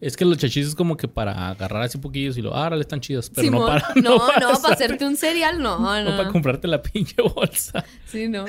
[0.00, 2.80] Es que los chachitos es como que para agarrar así poquillos y lo, ah, órale,
[2.80, 3.30] están chidos.
[3.34, 3.86] Pero no para.
[3.96, 6.32] No, no, para hacer- hacerte un cereal, no, No para no.
[6.32, 7.84] comprarte la pinche bolsa.
[8.06, 8.46] Sí, no.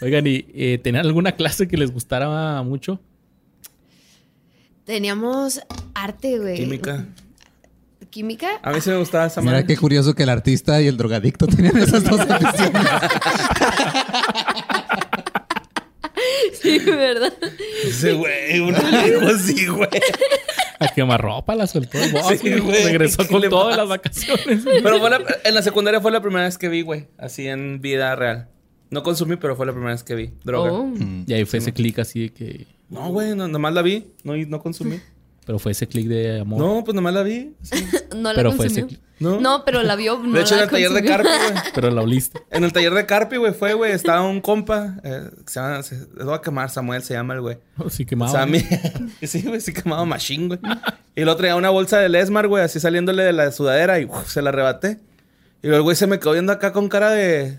[0.00, 3.00] Oigan, ¿y eh, tenían alguna clase que les gustara mucho?
[4.84, 5.60] Teníamos
[5.94, 6.56] arte, güey.
[6.56, 7.06] Química.
[8.10, 8.48] ¿Química?
[8.62, 11.46] A mí sí me gustaba esa Mira qué curioso que el artista y el drogadicto
[11.46, 12.82] tenían esas dos aficiones.
[16.60, 17.32] Sí, ¿verdad?
[17.84, 19.88] Ese güey, uno dijo así, güey.
[20.80, 22.84] A quemarropa la soltó el boss, Sí, güey.
[22.84, 24.64] Regresó ¿Qué con todas las vacaciones.
[24.64, 24.82] güey.
[24.82, 27.06] Pero fue la- en la secundaria fue la primera vez que vi, güey.
[27.18, 28.48] Así en vida real.
[28.90, 30.72] No consumí, pero fue la primera vez que vi droga.
[30.72, 30.92] Oh.
[31.26, 32.66] Y ahí fue ese clic así de que.
[32.88, 34.12] No, güey, no, nomás la vi.
[34.24, 34.98] No, no consumí.
[35.48, 36.60] Pero fue ese clic de amor.
[36.60, 37.54] No, pues nomás la vi.
[37.62, 37.82] sí.
[38.14, 38.86] No la Pero fue consumió.
[38.86, 39.40] ese- No.
[39.40, 40.18] No, pero la vio.
[40.22, 41.04] no de hecho, en el taller de.
[41.04, 41.62] Carpi, güey.
[41.74, 42.42] Pero la oliste.
[42.50, 43.92] En el taller de Carpi, güey, fue, güey.
[43.92, 44.96] Estaba un compa.
[45.02, 45.82] eh, que se llama.
[45.82, 47.56] Se, lo voy a quemar, Samuel se llama el güey.
[47.88, 48.30] Sí, quemado.
[48.32, 48.60] Sammy.
[49.22, 50.60] sí, güey, sí quemaba machine, güey.
[51.16, 54.04] Y el otro traía una bolsa de Lesmar, güey, así saliéndole de la sudadera y
[54.04, 55.00] uf, se la arrebaté.
[55.62, 57.58] Y luego el güey se me quedó viendo acá con cara de.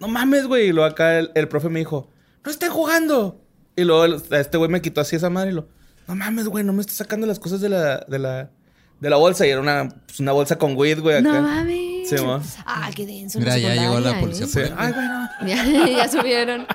[0.00, 0.66] No mames, güey.
[0.68, 2.10] Y luego acá el, el profe me dijo,
[2.44, 3.40] no estén jugando.
[3.76, 5.68] Y luego el- este güey me quitó así esa madre y lo,
[6.10, 8.50] no mames, güey, no me estás sacando las cosas de la, de la,
[8.98, 9.46] de la bolsa.
[9.46, 11.32] Y era una, pues, una bolsa con weed, güey, acá.
[11.32, 12.08] No mames.
[12.08, 12.40] Sí, mo.
[12.66, 13.38] Ah, qué denso.
[13.38, 14.46] Mira, ya llegó la policía.
[14.48, 14.58] Sí.
[14.60, 14.72] ¿eh?
[14.76, 15.28] Ay, güey, no.
[15.46, 16.66] Ya, ya subieron.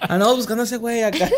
[0.00, 1.28] Ah, no, buscando a ese güey acá.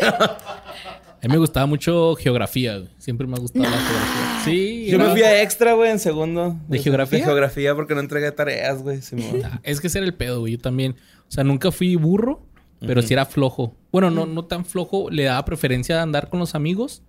[1.23, 2.89] A mí me gustaba mucho geografía, güey.
[2.97, 4.41] Siempre me ha gustado la geografía.
[4.43, 4.87] Sí.
[4.89, 6.59] Yo me fui a extra, güey, en segundo.
[6.67, 7.19] ¿De geografía?
[7.19, 9.01] De geografía porque no entregué tareas, güey.
[9.03, 9.15] Sí.
[9.43, 10.53] Ah, Es que ese era el pedo, güey.
[10.53, 10.95] Yo también.
[11.27, 12.43] O sea, nunca fui burro,
[12.87, 13.75] pero sí era flojo.
[13.91, 15.09] Bueno, no, no tan flojo.
[15.09, 17.01] Le daba preferencia a andar con los amigos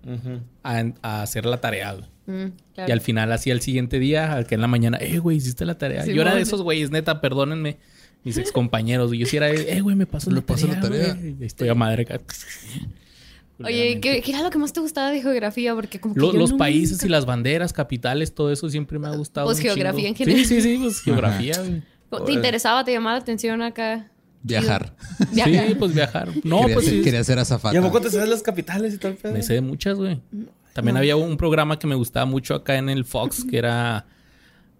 [0.62, 2.07] a, a hacer la tarea, güey.
[2.27, 2.89] Mm, claro.
[2.89, 5.65] Y al final, así al siguiente día, al que en la mañana, eh, güey, hiciste
[5.65, 6.03] la tarea.
[6.05, 7.77] Sí, yo era de esos güeyes, neta, perdónenme,
[8.25, 9.12] mis excompañeros.
[9.12, 11.09] Yo sí era, de, eh, güey, me pasó la paso la tarea.
[11.09, 11.15] tarea.
[11.15, 11.37] güey.
[11.41, 12.21] Y Estoy a madre acá.
[13.65, 15.75] Oye, ¿qué, qué era lo que más te gustaba de geografía?
[15.75, 19.07] Porque como que Lo- yo los países y las banderas, capitales, todo eso siempre me
[19.09, 19.47] ha gustado.
[19.47, 20.09] Pues un geografía chingo.
[20.09, 20.45] en general.
[20.45, 21.83] Sí, sí, sí, pues geografía, güey.
[22.27, 22.85] ¿Te interesaba?
[22.85, 24.11] ¿Te llamaba la atención acá?
[24.47, 24.95] Viajar.
[25.33, 25.69] Viajar.
[25.69, 26.29] Sí, pues viajar.
[26.45, 27.03] No, quería, pues ser, sí.
[27.03, 27.79] quería ser ¿Y azafata.
[27.79, 29.33] a poco te sabes las capitales y pedo?
[29.33, 30.21] Me sé de muchas, güey.
[30.73, 34.07] También había un programa que me gustaba mucho acá en el Fox, que era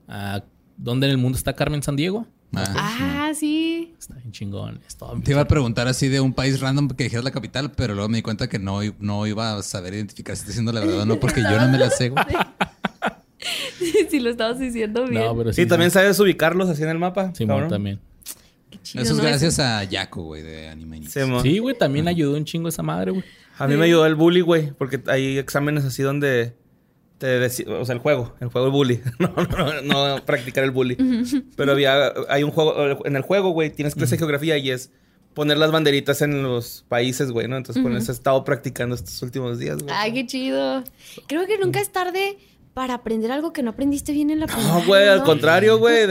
[0.09, 0.43] ah,
[0.77, 2.27] ¿Dónde en el mundo está Carmen San Diego?
[2.55, 3.29] Ah.
[3.29, 3.95] Ah, sí.
[3.99, 4.81] Está bien chingón.
[4.87, 7.73] Es todo Te iba a preguntar así de un país random que dijeras la capital,
[7.73, 10.73] pero luego me di cuenta que no, no iba a saber identificar si está diciendo
[10.73, 12.25] la verdad o no, porque yo no me la sé, güey.
[14.11, 15.25] sí, lo estabas diciendo bien.
[15.25, 15.63] No, pero sí.
[15.63, 17.33] Y también sabes ubicarlos así en el mapa.
[17.35, 18.01] Sí, también.
[18.87, 19.25] Chido, Eso es ¿no?
[19.25, 21.01] gracias a Yaco, güey, de Anime.
[21.43, 23.25] Sí, güey, también ayudó un chingo esa madre, güey.
[23.59, 26.55] A mí me ayudó el bully, güey, porque hay exámenes así donde
[27.19, 30.71] te o sea, el juego, el juego el bully, no, no, no, no practicar el
[30.71, 30.97] bully.
[31.57, 34.93] Pero había hay un juego en el juego, güey, tienes clase de geografía y es
[35.35, 37.57] poner las banderitas en los países, güey, ¿no?
[37.57, 39.95] Entonces, con eso he estado practicando estos últimos días, güey.
[39.95, 40.85] Ay, qué chido.
[41.27, 42.39] Creo que nunca es tarde
[42.77, 45.25] para aprender algo que no aprendiste bien en la No, primaria, güey, al ¿no?
[45.25, 46.07] contrario, güey.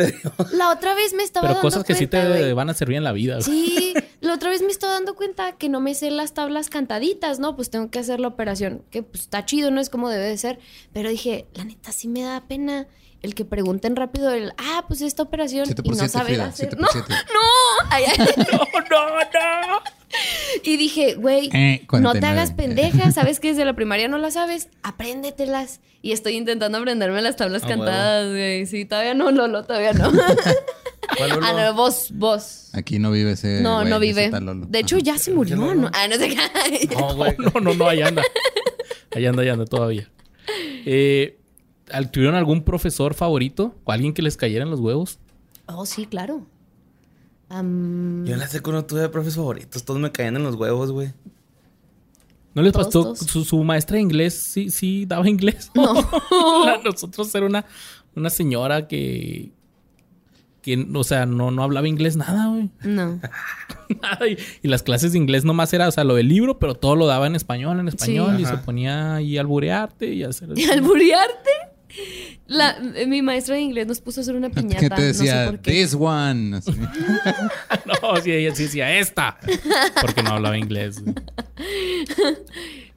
[0.52, 3.04] La otra vez me estaba Pero dando cosas que sí te van a servir en
[3.04, 3.40] la vida.
[3.42, 7.38] Sí, la otra vez me estaba dando cuenta que no me sé las tablas cantaditas,
[7.38, 7.56] ¿no?
[7.56, 10.40] Pues tengo que hacer la operación, que pues está chido, no es como debe de
[10.40, 10.58] ser.
[10.92, 12.88] Pero dije, la neta sí me da pena
[13.26, 16.78] el que pregunten rápido el, ah, pues esta operación y no Frida, hacer.
[16.80, 18.18] No, no, Ay, ay.
[18.92, 19.80] no, no.
[20.64, 22.28] Y dije, güey, Eh, no te 49.
[22.28, 25.82] hagas pendeja, sabes que desde la primaria no las sabes, apréndetelas.
[26.02, 28.66] Y estoy intentando aprenderme las tablas Ah, cantadas, güey.
[28.68, 30.12] Sí, todavía no, Lolo, todavía no.
[31.18, 31.42] ¿Cuál, Lolo?
[31.46, 32.70] ah, no, vos, vos.
[32.74, 33.62] Aquí no vive ese.
[33.62, 34.30] No, güey, no vive.
[34.30, 34.66] Lolo.
[34.68, 35.82] De hecho, ya se murió, no, ¿no?
[35.84, 35.92] no.
[35.94, 36.96] Ah, no sé qué.
[36.96, 37.36] No, güey.
[37.40, 38.22] No, no, no, ahí anda.
[39.16, 40.08] Ahí anda, ahí anda todavía.
[40.86, 41.45] Eh, ¿al-
[42.12, 43.76] ¿Tuvieron algún profesor favorito?
[43.84, 45.20] ¿O alguien que les cayera en los huevos?
[45.68, 46.46] Oh, sí, claro.
[47.50, 51.14] Yo en la secu no tuve profes favoritos, todos me caían en los huevos, güey.
[52.56, 53.04] ¿No les Todos, pasó?
[53.04, 53.20] todos.
[53.20, 55.70] Su, su maestra de inglés sí, sí daba inglés.
[55.76, 55.94] No.
[56.66, 57.66] La- Nosotros era una,
[58.16, 59.52] una señora que,
[60.62, 62.70] que, o sea, no, no hablaba inglés nada, güey.
[62.84, 63.20] no.
[64.02, 64.28] Nada.
[64.28, 66.96] Y, y las clases de inglés nomás era, o sea, lo del libro, pero todo
[66.96, 68.38] lo daba en español, en español.
[68.38, 68.42] Sí.
[68.42, 70.50] y se ponía ahí a alburearte y a hacer...
[70.56, 71.52] ¿Y alburearte?
[72.48, 74.80] La, mi maestra de inglés nos puso a hacer una piñata.
[74.80, 75.36] ¿Qué te decía?
[75.36, 75.72] No sé por qué.
[75.72, 76.58] This one.
[76.58, 76.72] Así.
[78.02, 79.38] no, sí, ella sí decía esta.
[80.02, 81.02] Porque no hablaba inglés.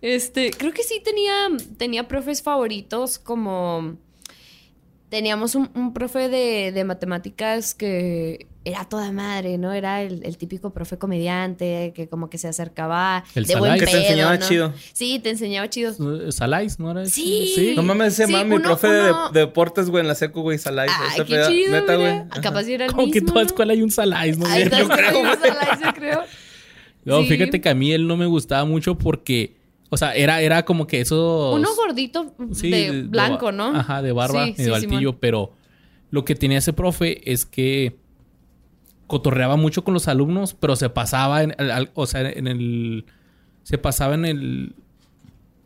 [0.00, 3.96] Este, creo que sí tenía, tenía profes favoritos como...
[5.08, 9.72] Teníamos un, un profe de, de matemáticas que era toda madre, ¿no?
[9.72, 13.80] Era el, el típico profe comediante que como que se acercaba El de buen Salai.
[13.80, 14.46] Que te pedo, enseñaba ¿no?
[14.48, 14.72] chido.
[14.92, 16.32] Sí, te enseñaba chido.
[16.32, 17.02] Salais, ¿no era?
[17.02, 17.10] ese?
[17.12, 17.72] Sí.
[17.76, 20.14] No mames, se Sí, llama mi uno- profe uno- de, de deportes, güey, en la
[20.14, 20.88] secu, güey, Salai.
[20.88, 22.08] Ay, ese qué pedo, chido, Neta, güey.
[22.30, 22.40] Ajá.
[22.40, 23.46] Capaz era el Como que en mismo, toda ¿no?
[23.46, 24.46] escuela hay un Salais, ¿no?
[24.46, 25.34] Ahí está, Yo creo, sí, güey.
[25.36, 26.20] Salai, yo creo.
[27.04, 27.28] No, Sí.
[27.28, 29.56] fíjate que a mí él no me gustaba mucho porque,
[29.88, 31.52] o sea, era, era como que eso.
[31.54, 33.74] Uno gordito de, blanco, ¿no?
[33.74, 35.18] Ajá, de barba, Sí, y sí, de altillo, Simón.
[35.20, 35.52] pero
[36.10, 37.96] lo que tenía ese profe es que
[39.08, 43.04] cotorreaba mucho con los alumnos, pero se pasaba en, al- al- o sea, en el
[43.64, 44.74] se pasaba en el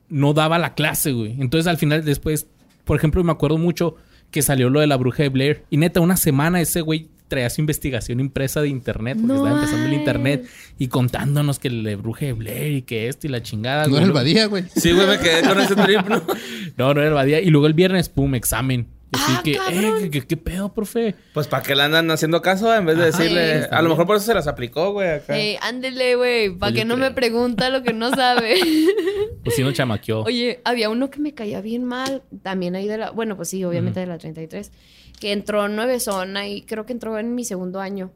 [0.09, 1.35] no daba la clase, güey.
[1.40, 2.46] Entonces al final después,
[2.85, 3.96] por ejemplo, me acuerdo mucho
[4.31, 7.48] que salió lo de la bruja de Blair y neta una semana ese güey traía
[7.50, 10.46] su investigación impresa de internet, porque No estaba empezando el internet
[10.78, 13.85] y contándonos que el bruje de Blair y que esto y la chingada.
[13.85, 13.98] No güey.
[14.02, 14.64] era el Badía, güey.
[14.76, 16.22] Sí, güey, me quedé con ese trip, ¿no?
[16.76, 17.40] No, no era el Badía.
[17.40, 18.87] Y luego el viernes, pum, examen.
[19.12, 21.14] Así Ah, que, eh, ¿qué, qué pedo, profe?
[21.35, 23.18] Pues para que le andan haciendo caso en vez de Ajá.
[23.18, 23.64] decirle.
[23.70, 25.37] A lo mejor por eso se las aplicó, güey, acá.
[25.37, 27.09] Ey, ándele, güey, para Pues que no creo.
[27.11, 28.55] me pregunta lo que no sabe.
[29.44, 30.22] Pues sí, nos chamaqueó.
[30.22, 33.64] Oye, había uno que me caía bien mal, también ahí de la, bueno, pues sí,
[33.64, 34.70] obviamente de la 33,
[35.18, 38.12] que entró nueve zona y creo que entró en mi segundo año.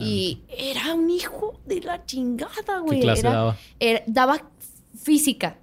[0.00, 3.00] Y era un hijo de la chingada, güey.
[3.00, 3.56] clase Era- daba?
[3.78, 4.50] era- daba
[5.00, 5.58] física.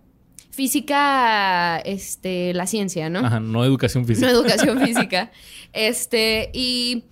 [0.62, 3.20] Física, este, la ciencia, ¿no?
[3.20, 4.30] Ajá, no educación no física.
[4.30, 5.32] educación física.
[5.74, 7.06] Este, y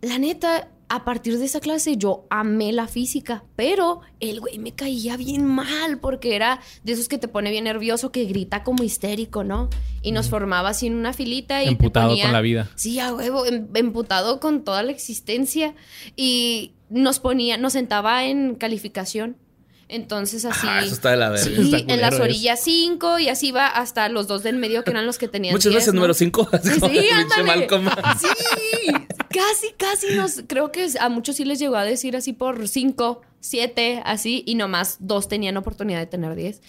[0.00, 4.72] la neta, a partir de esa clase yo amé la física, pero el güey me
[4.72, 8.84] caía bien mal porque era de esos que te pone bien nervioso, que grita como
[8.84, 9.68] histérico, ¿no?
[10.00, 12.70] Y nos formaba así en una filita y te Emputado ponía- con la vida.
[12.76, 15.74] Sí, a huevo, em- emputado con toda la existencia
[16.16, 19.36] y nos ponía, nos sentaba en calificación.
[19.88, 20.66] Entonces así.
[20.68, 21.44] Ah, eso está de la verga.
[21.44, 24.90] Sí, Está en las orillas 5 y así va hasta los dos del medio que
[24.90, 25.54] eran los que tenían.
[25.54, 26.00] Muchas 10, veces ¿no?
[26.00, 26.48] número 5.
[26.52, 26.68] Así
[28.20, 28.28] Sí.
[28.84, 28.92] Sí,
[29.28, 30.42] casi, casi nos.
[30.46, 34.54] Creo que a muchos sí les llegó a decir así por 5, 7, así, y
[34.54, 36.62] nomás dos tenían oportunidad de tener 10.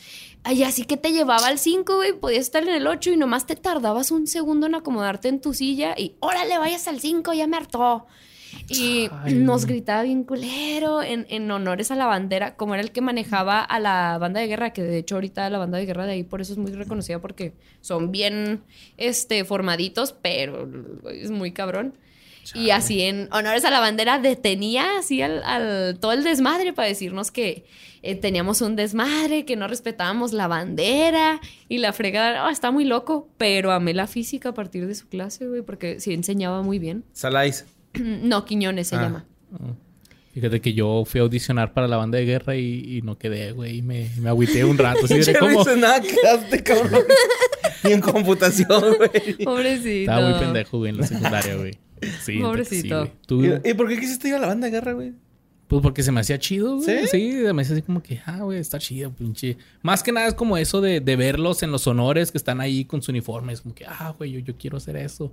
[0.44, 3.48] Ay, así que te llevaba al 5, güey, podías estar en el 8 y nomás
[3.48, 7.48] te tardabas un segundo en acomodarte en tu silla y órale, vayas al 5, ya
[7.48, 8.06] me hartó.
[8.68, 9.36] Y Ay.
[9.36, 13.62] nos gritaba bien culero en, en honores a la bandera, como era el que manejaba
[13.64, 16.24] a la banda de guerra, que de hecho ahorita la banda de guerra de ahí
[16.24, 18.62] por eso es muy reconocida porque son bien
[18.98, 20.68] este, formaditos, pero
[21.12, 21.94] es muy cabrón.
[22.54, 26.88] Y así en honores a la bandera detenía así al, al- todo el desmadre para
[26.88, 27.66] decirnos que
[28.04, 32.48] eh, teníamos un desmadre, que no respetábamos la bandera y la fregada.
[32.48, 36.00] Ah, está muy loco, pero amé la física a partir de su clase, güey, porque
[36.00, 37.04] sí enseñaba muy bien.
[37.14, 37.66] Salais.
[38.24, 39.02] No, Quiñones se Ah.
[39.04, 39.26] llama.
[40.34, 43.54] Fíjate que yo fui a audicionar para la banda de guerra y, y no quedé,
[43.54, 43.78] güey.
[43.78, 45.06] y Me, me agüité un rato.
[45.06, 47.04] Así de Che, no hice nada, quedaste, cabrón.
[47.86, 49.38] Ni en computación, güey.
[49.46, 50.12] Pobrecito.
[50.12, 51.74] Estaba muy pendejo, güey, en la secundaria, güey.
[52.02, 53.10] Sí, sí, Pobrecito.
[53.26, 55.14] Tú- ¿Y, y por qué quisiste ir a la banda de guerra, güey?
[55.70, 57.08] Pues porque se me hacía chido, güey.
[57.08, 57.32] ¿Sí?
[57.54, 59.58] Me hacía así como que, ah, güey, está chido, pinche.
[59.84, 62.84] Más que nada es como eso de, de verlos en los honores que están ahí
[62.84, 63.54] con su uniforme.
[63.54, 65.32] Es como que, ah, güey, yo, yo quiero hacer eso.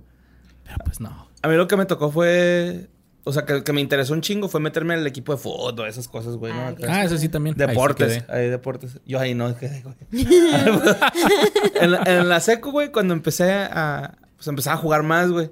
[0.63, 1.29] Pero pues no.
[1.41, 2.87] A mí lo que me tocó fue...
[3.25, 5.87] O sea, que, que me interesó un chingo fue meterme en el equipo de fútbol,
[5.87, 6.59] esas cosas, güey, ¿no?
[6.59, 6.75] Ah.
[6.89, 7.55] Ah, eso sí también.
[7.55, 8.99] Ahí sí Deportes, ahí deportes.
[9.05, 9.95] Yo ahí no quedé, güey.
[11.81, 14.17] en, la, en la seco, güey, cuando empecé a...
[14.35, 15.51] Pues empezaba a jugar más, güey.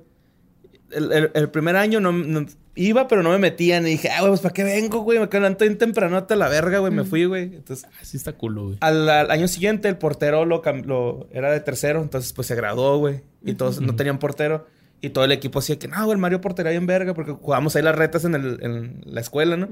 [0.92, 2.46] El, el- el primer año no, no-
[2.76, 3.86] Iba, pero no me metían.
[3.86, 5.20] Y dije, ah, güey, pues ¿para qué vengo, güey?
[5.20, 6.92] Me quedan tan temprano hasta la verga, güey.
[6.92, 7.56] Me fui, güey.
[7.56, 8.78] Entonces, Así está culo, güey.
[8.82, 12.98] al, al año siguiente el portero lo, lo- era de tercero, entonces pues se graduó,
[12.98, 13.22] güey.
[13.44, 14.68] Y todos no tenían portero.
[15.02, 17.76] Y todo el equipo decía que no, güey, el Mario portero bien verga, porque jugábamos
[17.76, 19.68] ahí las retas en, el- en la escuela, ¿no?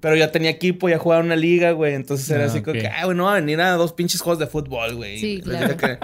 [0.00, 1.94] Pero ya tenía equipo, ya jugaba en una liga, güey.
[1.94, 4.20] Entonces era Ah, así como que, ah, güey, no va a venir a dos pinches
[4.20, 5.18] juegos de fútbol, güey.
[5.18, 5.76] Sí, claro.
[5.76, 5.98] que-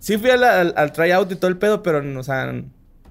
[0.00, 2.52] Sí fui al, al tryout y todo el pedo, pero, o sea,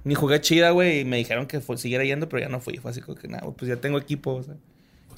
[0.04, 1.00] ni jugué chida, güey.
[1.00, 2.76] Y me dijeron que fue- siguiera yendo, pero ya no fui.
[2.78, 4.54] Fue así como que, nada, pues ya tengo equipo, o sea.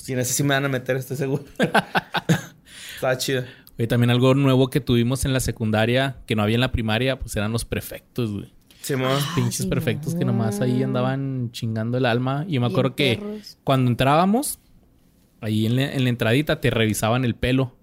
[0.08, 1.44] Y en ese sí me van a meter, estoy seguro.
[2.94, 3.44] Estaba chido.
[3.76, 7.18] Güey, también algo nuevo que tuvimos en la secundaria, que no había en la primaria,
[7.18, 8.52] pues eran los prefectos, güey.
[9.34, 10.32] Pinches sí, prefectos que no.
[10.32, 12.44] nomás ahí andaban chingando el alma.
[12.48, 13.58] Y yo me acuerdo que perros.
[13.64, 14.58] cuando entrábamos,
[15.40, 17.76] ahí en la, en la entradita te revisaban el pelo.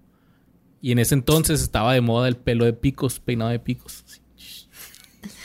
[0.82, 4.04] Y en ese entonces estaba de moda el pelo de picos, peinado de picos.
[4.06, 4.20] Así.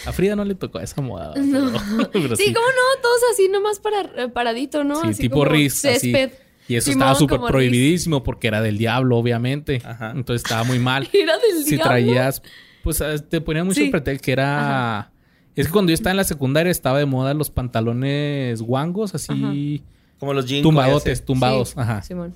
[0.06, 1.34] A Frida no le tocó esa moda.
[1.36, 1.72] pero-
[2.14, 5.02] pero Sí, cómo no, todos así nomás para, eh, paradito, ¿no?
[5.02, 5.84] Sí, Así tipo como Riz.
[5.86, 6.12] así.
[6.12, 6.32] Césped.
[6.68, 7.48] Y eso Simón, estaba súper Riz.
[7.50, 9.82] prohibidísimo porque era del diablo, obviamente.
[9.86, 10.12] Ajá.
[10.12, 11.08] Entonces estaba muy mal.
[11.14, 11.84] Era del si diablo.
[11.86, 12.42] traías,
[12.84, 13.90] pues eh, te ponían mucho Sí.
[13.90, 15.12] pretexto que era.
[15.56, 19.84] Es que cuando yo estaba en la secundaria estaba de moda los pantalones guangos, así
[20.20, 20.64] Como los jeans.
[20.64, 21.70] tumbadotes, tumbados.
[21.70, 22.02] Sí, Ajá.
[22.02, 22.34] Simón.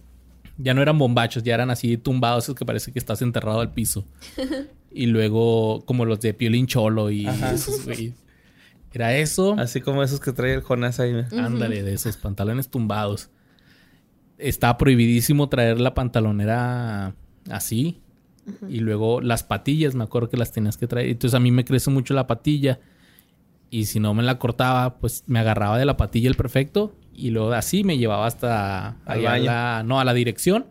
[0.58, 3.72] Ya no eran bombachos, ya eran así tumbados, esos que parece que estás enterrado al
[3.74, 4.06] piso.
[4.92, 7.54] y luego, como los de Piolín Cholo y Ajá.
[7.54, 8.14] esos güeyes.
[8.94, 9.56] Era eso.
[9.60, 11.14] Así como esos que trae el Jonás ahí.
[11.38, 13.30] Ándale, de esos pantalones tumbados.
[14.38, 17.16] Está prohibidísimo traer la pantalonera
[17.50, 18.02] así.
[18.68, 21.10] Y luego las patillas, me acuerdo que las tenías que traer.
[21.10, 22.80] Entonces a mí me crece mucho la patilla.
[23.70, 26.96] Y si no me la cortaba, pues me agarraba de la patilla el perfecto.
[27.14, 30.68] Y luego así me llevaba hasta Al allá a la, no, a la dirección.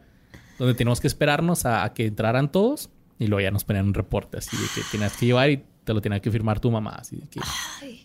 [0.58, 2.90] Donde teníamos que esperarnos a, a que entraran todos.
[3.18, 5.94] Y luego ya nos ponían un reporte así de que tenías que llevar y te
[5.94, 6.96] lo tenía que firmar tu mamá.
[6.98, 7.40] Así de que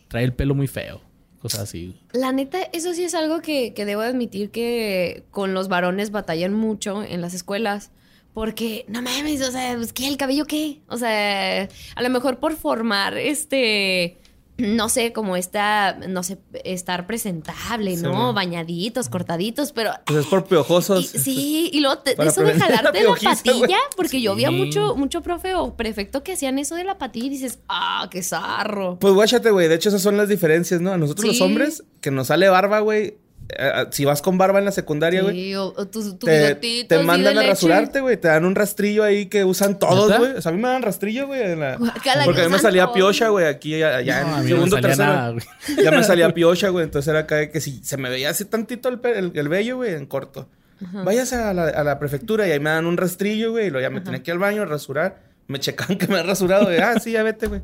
[0.08, 1.02] trae el pelo muy feo.
[1.40, 2.00] Cosas así.
[2.14, 6.54] La neta, eso sí es algo que, que debo admitir que con los varones batallan
[6.54, 7.92] mucho en las escuelas.
[8.34, 10.08] Porque, no mames, o sea, pues, ¿qué?
[10.08, 10.82] ¿El cabello qué?
[10.88, 14.18] O sea, a lo mejor por formar este
[14.58, 18.34] no sé, como esta, no sé, estar presentable, Sí, ¿no?
[18.34, 19.92] Bañaditos, cortaditos, pero...
[20.06, 21.08] Pues es por y- piojosos.
[21.08, 24.50] sí, y luego te- eso de la jalarte la, piojiza, patilla, porque yo vi a
[24.50, 24.56] Sí.
[24.56, 28.22] mucho, mucho profe o prefecto que hacían eso de la patilla y dices, ah, qué
[28.22, 29.00] zarro.
[29.00, 29.68] Pues guáchate, güey.
[29.68, 30.92] De hecho, esas son las diferencias, ¿no?
[30.92, 31.44] A nosotros los Sí.
[31.44, 33.18] hombres, que nos sale barba, güey.
[33.50, 35.36] Eh, si vas con barba en la secundaria, güey.
[35.36, 37.50] Sí, o, o tu, tu te, bigotito te así mandan a leche.
[37.52, 38.18] rasurarte, güey.
[38.18, 40.32] Te dan un rastrillo ahí que usan todos, güey.
[40.34, 41.56] O sea, a mí me dan rastrillo, güey.
[41.56, 41.78] la-
[42.26, 43.46] Porque a mí me salía piocha, güey.
[43.46, 45.14] Aquí, ya, ya No, en no me segundo, salía tercero.
[45.14, 45.36] nada,
[45.84, 46.86] ya me salía piocha, güey.
[46.86, 49.78] Entonces era acá que si se me veía así tantito el, pe- el, el vello,
[49.78, 50.48] güey, en corto.
[51.06, 53.68] Váyase a la, a la prefectura y ahí me dan un rastrillo, güey.
[53.68, 55.33] Y luego ya me tenía que ir al baño a rasurar.
[55.48, 56.66] Me checaban que me había rasurado.
[56.66, 56.78] güey.
[56.80, 57.62] ah, sí, ya vete, güey.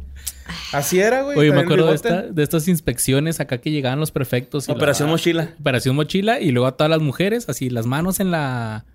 [0.73, 1.37] Así era, güey.
[1.37, 4.67] Oye, me acuerdo de, esta- de estas inspecciones acá que llegaban los prefectos.
[4.67, 5.53] y Operación la- Mochila.
[5.59, 8.85] Operación mochila y luego a todas las mujeres, así las manos en la...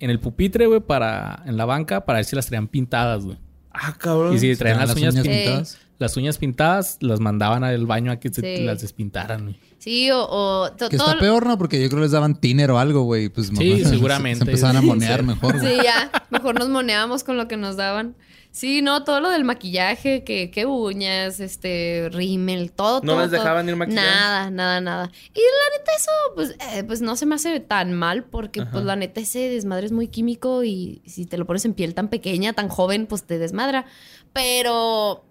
[0.00, 1.42] En el pupitre, güey, para...
[1.46, 3.38] En la banca, para ver si las traían pintadas, güey.
[3.70, 4.34] Ah, cabrón.
[4.34, 5.78] Y si traían las, uñas, pin- pintadas.
[5.98, 8.64] las uñas pintadas, las mandaban al baño a que se Sí.
[8.64, 9.56] las despintaran, güey.
[9.80, 10.20] Sí, o...
[10.28, 11.56] o to- Que todo- está peor, ¿no?
[11.58, 13.28] Porque yo creo que les daban tiner o algo, güey.
[13.30, 14.44] Pues Sí, seguramente.
[14.44, 15.26] Se, empezaban a monear Sí.
[15.26, 15.76] mejor, güey.
[15.76, 16.12] Sí, ya.
[16.30, 18.14] Mejor nos moneábamos con lo que nos daban.
[18.52, 23.30] Sí, no, todo lo del maquillaje, que, que uñas, este, rímel, todo, ¿No todo, les
[23.30, 23.40] todo.
[23.40, 24.10] dejaban ir maquilladas?
[24.12, 25.10] Nada, nada, nada.
[25.32, 28.84] Y la neta eso, pues, eh, pues no se me hace tan mal porque, pues,
[28.84, 32.08] la neta ese desmadre es muy químico y si te lo pones en piel tan
[32.08, 33.86] pequeña, tan joven, pues te desmadra.
[34.32, 35.24] Pero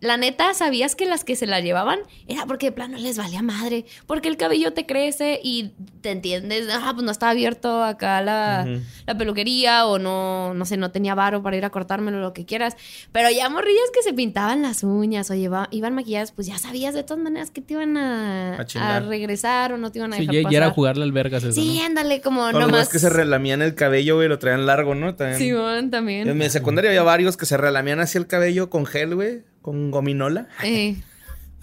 [0.00, 3.42] la neta, ¿sabías que las que se la llevaban era porque de plano les valía
[3.42, 3.84] madre?
[4.06, 8.66] Porque el cabello te crece y te entiendes, ah, pues no estaba abierto acá la,
[9.06, 12.44] la peluquería o no, no sé, no tenía varo para ir a cortármelo, lo que
[12.44, 12.76] quieras.
[13.12, 16.94] Pero ya morrillas que se pintaban las uñas o lleva- iban maquilladas, pues ya sabías
[16.94, 20.26] de todas maneras que te iban a, A regresar o no te iban a Sí,
[20.26, 20.74] dejar ya, ya era pasar.
[20.74, 21.86] jugarle al vergas eso, Sí, ¿no?
[21.86, 22.88] ándale, como los nomás.
[22.88, 25.14] que se relamían el cabello, güey, lo traían largo, ¿no?
[25.14, 25.38] También.
[25.38, 26.28] Simón también.
[26.28, 29.90] En mi secundaria había varios que se relamían así el cabello con gel, güey, con
[29.90, 30.46] gominola.
[30.62, 30.96] Eh,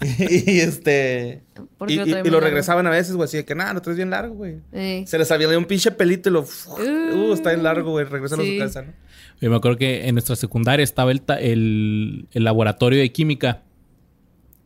[0.02, 1.42] y este.
[1.78, 2.46] ¿Por qué Y, lo y- traen y lo largo?
[2.48, 4.56] regresaban a veces, güey, así de que nada, lo traes bien largo, güey.
[4.72, 5.04] eh.
[5.06, 6.40] Se les salía un pinche pelito y lo.
[6.42, 8.04] Uh, está bien largo, güey.
[8.04, 8.50] Regresan Sí.
[8.60, 8.92] a su casa, ¿no?
[9.40, 13.62] Yo me acuerdo que en nuestra secundaria estaba el, el, el laboratorio de química.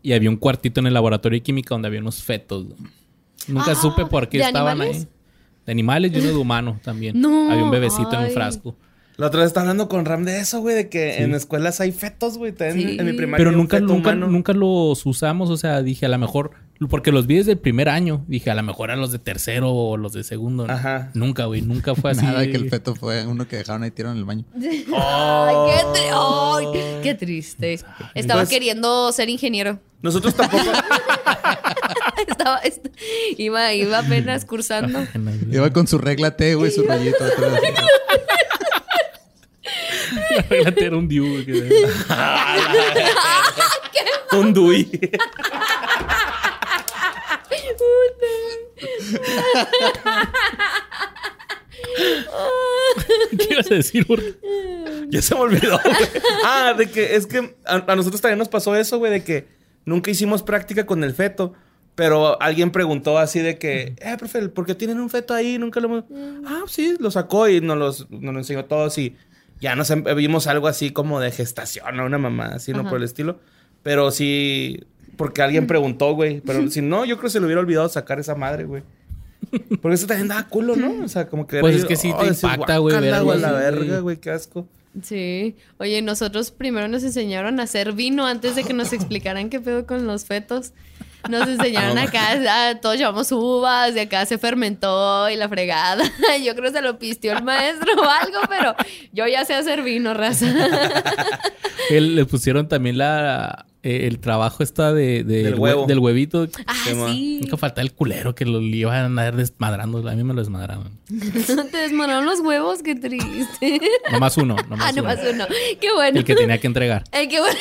[0.03, 2.67] Y había un cuartito en el laboratorio de química donde había unos fetos.
[3.47, 4.97] Nunca Ah, supe por qué ¿de estaban animales?
[5.05, 5.09] ahí.
[5.67, 7.21] De animales y uno de humano también.
[7.21, 8.77] No, Había un bebecito en un frasco.
[9.19, 11.91] La otra vez estaba hablando con Ram de eso, güey, de que en escuelas hay
[11.91, 12.53] fetos, güey.
[12.53, 12.97] También Sí.
[13.01, 13.45] En mi primaria.
[13.45, 14.29] Pero nunca, nunca, humano.
[14.29, 15.51] nunca los usamos.
[15.51, 16.53] O sea, dije a lo mejor...
[16.89, 18.25] Porque los vi desde el primer año.
[18.29, 20.69] Dije a lo mejor eran los de tercero o los de segundo.
[20.69, 20.73] ¿no?
[20.73, 21.11] Ajá.
[21.15, 21.63] Nunca, güey.
[21.63, 22.25] Nunca fue así.
[22.25, 24.45] Nada, que el feto fue uno que dejaron ahí tirado en el baño.
[24.93, 25.75] Oh.
[26.57, 27.81] Ay, qué, ay, qué triste.
[28.15, 29.81] Estaba Pues- queriendo ser ingeniero.
[30.01, 30.63] Nosotros tampoco.
[32.29, 32.87] Estaba, est-
[33.37, 35.01] iba, iba apenas cursando.
[35.51, 37.25] Iba con su regla T, güey, su rollito.
[37.25, 37.61] atrás.
[40.39, 41.25] Arréglate, era un diu.
[44.33, 44.85] un Dewey.
[53.39, 54.23] ¿Qué ibas a decir, Ur?
[55.09, 55.97] Ya se me olvidó, güey.
[56.45, 59.47] Ah, de que es que a, a nosotros también nos pasó eso, güey, de que
[59.85, 61.55] nunca hicimos práctica con el feto.
[61.95, 65.59] Pero alguien preguntó así de que, eh, profe, ¿por qué tienen un feto ahí?
[65.59, 66.05] Nunca lo hemos.
[66.47, 69.17] Ah, sí, lo sacó y nos, los, nos lo enseñó todos y
[69.61, 72.91] ya nos em- vimos algo así como de gestación o una mamá, así, no Ajá.
[72.91, 73.41] por el estilo.
[73.83, 74.85] Pero sí,
[75.17, 76.41] porque alguien preguntó, güey.
[76.41, 78.83] Pero si no, yo creo que se le hubiera olvidado sacar esa madre, güey.
[79.81, 81.05] Porque eso también da culo, ¿no?
[81.05, 81.61] O sea, como que...
[81.61, 83.41] Pues es que sí te impacta, güey, "Guácala, ver la así, güey".
[83.63, 84.67] verga, güey, qué asco.
[85.03, 85.55] Sí.
[85.79, 89.87] Oye, nosotros primero nos enseñaron a hacer vino antes de que nos explicaran qué pedo
[89.87, 90.73] con los fetos.
[91.29, 96.03] Nos enseñaron acá, ah, todos llevamos uvas y acá se fermentó y la fregada.
[96.45, 98.75] Yo creo que se lo pistió el maestro o algo, pero
[99.13, 100.47] yo ya sé hacer vino, raza.
[101.91, 105.87] Él- le pusieron también la eh, el trabajo esta de, de- Del hue- huevo.
[105.87, 106.47] del huevito.
[106.67, 107.39] Ah, Sí.
[107.43, 110.07] Nunca falta el culero que lo iban a andar desmadrando.
[110.09, 110.91] A mí me lo desmadraron.
[111.09, 113.81] Te desmoronaron los huevos, qué triste.
[114.11, 114.57] Nomás uno.
[114.69, 115.15] Nomás ah, no uno.
[115.15, 115.47] más uno.
[115.81, 116.19] Qué bueno.
[116.19, 117.05] El que tenía que entregar.
[117.13, 117.57] El que bueno.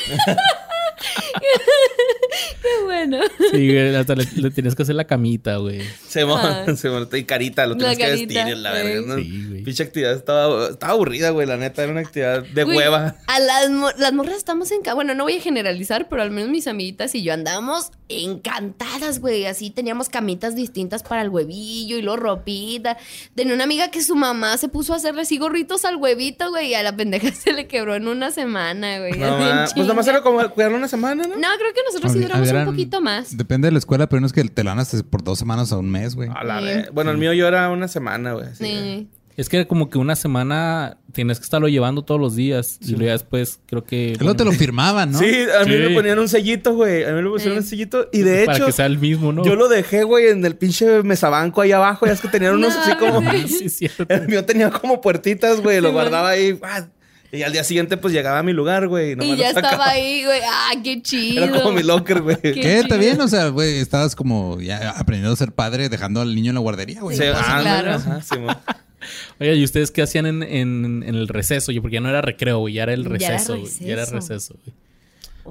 [2.61, 3.19] qué bueno.
[3.51, 5.81] Sí, güey, hasta le, le tenías que hacer la camita, güey.
[6.07, 6.65] Se mo- Ah.
[6.75, 9.01] se y carita, lo La tienes que vestir, la verga.
[9.05, 9.15] ¿no?
[9.17, 9.63] Sí, güey.
[9.63, 13.15] Pinche actividad estaba, estaba aburrida, güey, la neta, era una actividad de Güey, hueva.
[13.27, 14.81] A las, las morras estamos en...
[14.95, 19.45] Bueno, no voy a generalizar, pero al menos mis amiguitas y yo andábamos encantadas, güey.
[19.45, 22.97] Así teníamos camitas distintas para el huevillo y luego ropita.
[23.35, 26.69] Tenía una amiga que su mamá se puso a hacerle así gorritos al huevito, güey.
[26.69, 29.13] Y a la pendeja se le quebró en una semana, güey.
[29.13, 29.87] No, pues chinga.
[29.87, 31.35] nomás era como cuidarlo una semana, ¿no?
[31.35, 33.35] No, creo que nosotros sí duramos un poquito más.
[33.37, 35.71] Depende de la escuela, pero no es que te lo dan hasta por dos semanas
[35.71, 36.29] o un mes, güey.
[36.35, 36.65] A la Sí.
[36.65, 38.47] ve- Bueno, el mío yo era una semana, güey.
[38.47, 38.63] así.
[38.65, 39.07] Sí.
[39.37, 42.79] Es que como que una semana tienes que estarlo llevando todos los días.
[42.81, 44.15] Y luego ya después creo que...
[44.19, 45.19] Luego te lo firmaban, ¿no?
[45.19, 45.25] Sí,
[45.61, 45.77] a mí Sí.
[45.77, 47.03] me ponían un sellito, güey.
[47.03, 47.61] A mí me pusieron Eh.
[47.61, 48.09] un sellito.
[48.11, 49.45] Y de Para hecho, que sea el mismo, ¿no?
[49.45, 52.07] yo lo dejé, güey, en el pinche mesabanco ahí abajo.
[52.07, 53.31] Ya es que tenían unos No, así como...
[53.47, 54.05] Sí, cierto.
[54.09, 55.81] El mío tenía como puertitas, güey.
[55.81, 56.57] Lo Sí, guardaba ahí.
[56.63, 56.87] ah,
[57.31, 59.17] Y al día siguiente, pues llegaba a mi lugar, güey.
[59.21, 60.39] Y ya estaba ahí, güey.
[60.49, 61.43] Ah, qué chido.
[61.43, 62.37] Era como mi locker, güey.
[62.41, 62.75] Qué ¿Qué?
[62.77, 62.99] ¿Está chido.
[62.99, 63.21] bien?
[63.21, 66.61] O sea, güey, estabas como ya aprendiendo a ser padre dejando al niño en la
[66.61, 67.17] guardería, güey.
[67.17, 67.91] Sí, claro.
[67.95, 68.55] ajá, Simón.
[69.39, 71.71] Oye, ¿y ustedes qué hacían en, en- en el receso?
[71.71, 72.73] Yo, porque ya no era recreo, güey.
[72.75, 73.71] Ya era el receso, güey.
[73.81, 74.33] Ya era receso.
[74.33, 74.75] receso, güey.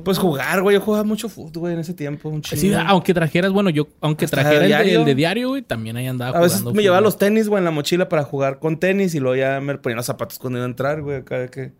[0.04, 0.74] Pues jugar, güey.
[0.76, 2.28] Yo jugaba mucho fútbol, güey, en ese tiempo.
[2.28, 4.98] Un Sí, aunque trajeras, bueno, yo, aunque Hasta trajera el de, diario.
[5.00, 7.06] el de diario, güey, también ahí andaba A veces jugando me llevaba fútbol.
[7.06, 9.96] los tenis, güey, en la mochila para jugar con tenis y luego ya me ponía
[9.96, 11.18] los zapatos cuando iba a entrar, güey.
[11.18, 11.72] Acá de que...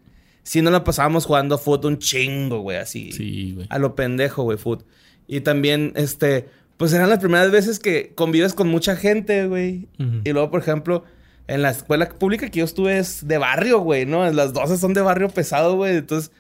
[0.43, 3.11] Si no la pasábamos jugando fútbol un chingo, güey, así.
[3.13, 3.67] Sí, güey.
[3.69, 4.85] A lo pendejo, güey, foot.
[5.27, 9.89] Y también, este, pues eran las primeras veces que convives con mucha gente, güey.
[10.25, 11.03] Y luego, por ejemplo,
[11.49, 14.31] en la escuela pública que yo estuve es de barrio, güey, ¿no?
[14.31, 15.97] Las 12 son de barrio pesado, güey.
[15.97, 16.31] Entonces,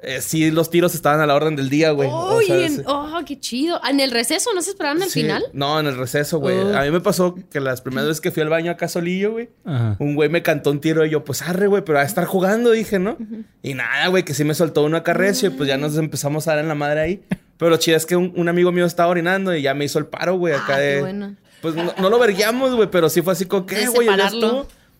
[0.00, 2.08] eh, sí, los tiros estaban a la orden del día, güey.
[2.12, 3.80] O Uy, sea, en- oh, qué chido.
[3.88, 5.22] ¿En el receso no se esperaban al Sí.
[5.22, 5.42] final?
[5.52, 6.56] No, en el receso, güey.
[6.58, 6.76] Oh.
[6.76, 9.48] A mí me pasó que las primeras veces que fui al baño acá solillo, güey.
[9.64, 9.96] Ajá.
[9.98, 12.70] Un güey me cantó un tiro y yo, pues arre, güey, pero a estar jugando,
[12.70, 13.16] dije, ¿no?
[13.62, 16.46] Y nada, güey, que sí me soltó uno acá recio y pues ya nos empezamos
[16.46, 17.22] a dar en la madre ahí.
[17.58, 19.98] Pero lo chido es que un, un amigo mío estaba orinando y ya me hizo
[19.98, 20.94] el paro, güey, acá Ah, de.
[20.96, 21.36] qué bueno.
[21.62, 24.06] Pues no, no lo verguiamos, güey, pero sí fue así como, ¿qué, De güey?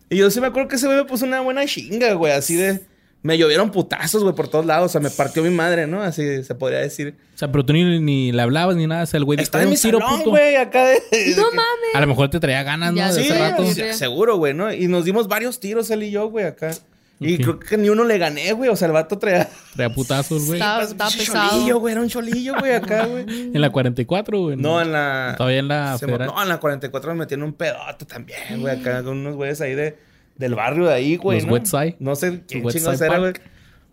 [0.09, 2.55] Y yo sí me acuerdo que ese güey me puso una buena chinga, güey, así
[2.55, 2.81] de.
[3.27, 4.87] Me llovieron putazos, güey, por todos lados.
[4.87, 6.01] O sea, me partió mi madre, ¿no?
[6.03, 7.17] Así se podría decir.
[7.35, 9.03] O sea, pero tú ni, ni le hablabas ni nada.
[9.03, 10.31] O sea, el güey Estaba en "Oye, mi tiro, salón, puto".
[10.31, 11.01] güey, acá de.
[11.37, 11.95] No mames.
[11.95, 12.99] A lo mejor te traía ganas, ¿no?
[12.99, 13.65] Ya De Sí, rato.
[13.73, 14.73] ya seguro, güey, ¿no?
[14.73, 16.71] Y nos dimos varios tiros él y yo, güey, acá.
[17.19, 18.69] Y creo que ni uno le gané, güey.
[18.71, 19.49] O sea, el vato traía.
[19.75, 20.61] Traía putazos, güey.
[20.61, 21.51] Estaba- Pues, estaba pesado.
[21.51, 23.25] Cholillo, güey, era un cholillo, güey, acá, güey.
[23.29, 24.57] En la 44, güey.
[24.57, 25.35] No, en la.
[25.37, 26.07] Todavía en la se-.
[26.07, 29.75] No, en la 44 me metieron un pedote también, güey, acá con unos güeyes ahí
[29.75, 29.97] de,
[30.39, 31.39] del barrio de ahí, güey.
[31.41, 31.53] Los ¿no?
[31.55, 31.97] Westside.
[31.99, 33.33] No sé quién chingados era, güey.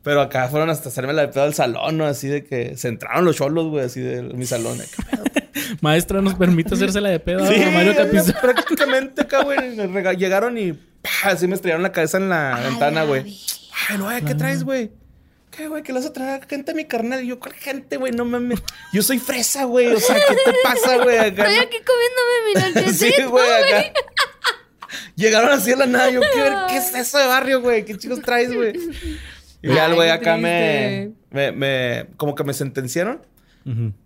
[0.04, 2.06] Pero acá fueron hasta hacerme la de pedo al salón, ¿no?
[2.06, 4.78] Así de que se entraron los cholos, güey, así de mi salón.
[5.82, 9.58] Maestra nos permite hacérsela de pedo Sí, a Mario Capiz- prácticamente acá, güey.
[10.18, 11.32] Llegaron y ¡pah!
[11.32, 13.38] así me estrellaron la cabeza en la ventana, güey.
[13.90, 14.92] Ay, güey, ¿qué traes, güey?
[15.56, 15.84] ¿Qué, güey?
[15.84, 17.24] ¿Que le vas a traer gente a mi carnal?
[17.24, 18.12] Y yo, ¿cuál gente, güey?
[18.12, 18.60] No mames.
[18.92, 19.88] Yo soy fresa, güey.
[19.88, 21.18] O sea, ¿qué te pasa, güey?
[21.20, 22.54] Acá, Estoy aquí comiéndome mi
[22.94, 23.74] Sí, lonchecito, güey, güey.
[23.86, 23.94] acá.
[25.16, 26.10] Llegaron así a la nada.
[26.12, 27.86] Yo, ¿qué, qué es eso de barrio, güey?
[27.86, 28.74] ¿Qué chicos traes, güey?
[29.62, 32.06] Y ya güey acá me, me, me...
[32.18, 33.22] Como que me sentenciaron.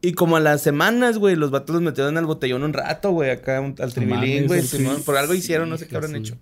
[0.01, 3.31] Y como a las semanas, güey, los vatos los metieron al botellón un rato, güey,
[3.31, 4.61] acá un- al tribilín, güey.
[4.61, 4.85] sí.
[5.03, 6.17] Por algo hicieron, no sé qué habrán Sí.
[6.17, 6.33] hecho.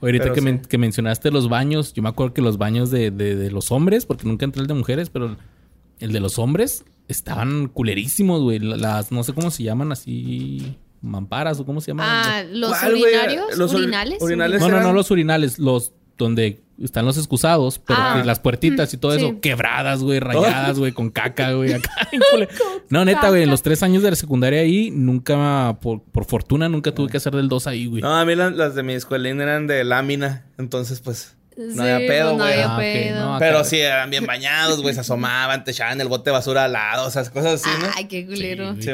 [0.00, 0.44] Oye, ahorita Pero que, sí.
[0.46, 3.70] men- que mencionaste los baños, yo me acuerdo que los baños de, de- de los
[3.70, 5.36] hombres, porque nunca entré el de mujeres, pero
[6.00, 8.60] el de los hombres estaban culerísimos, güey.
[8.60, 10.74] Las, no sé cómo se llaman así,
[11.04, 12.06] mamparas o cómo se llaman.
[12.08, 13.56] Ah, los urinarios.
[13.56, 14.20] Los ur- urinales.
[14.20, 14.60] urinales.
[14.60, 18.22] no, no, no los urinales, los donde están los excusados, pero Ah.
[18.24, 19.18] las puertitas y todo Sí.
[19.24, 21.90] eso, quebradas, güey, rayadas, güey, con caca, güey, acá.
[22.88, 26.68] no, neta, güey, en los tres años de la secundaria ahí, nunca, por, por fortuna,
[26.68, 28.02] nunca tuve que hacer del 2 ahí, güey.
[28.02, 30.46] No, a mí la- las de mi escuelín eran de lámina.
[30.58, 32.52] Entonces, pues, no Sí, había pedo, pues no güey.
[32.54, 33.32] había Ah, ok, pedo.
[33.32, 34.94] no, Pero acá- sí, eran bien bañados, güey.
[34.94, 37.06] Se asomaban, te echaban el bote de basura al lado.
[37.06, 37.86] O sea, cosas así, ¿no?
[37.96, 38.74] Ay, qué culero.
[38.80, 38.90] Sí.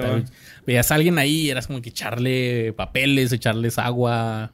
[0.70, 4.52] Veías a alguien ahí, eras como que echarle papeles, echarles agua.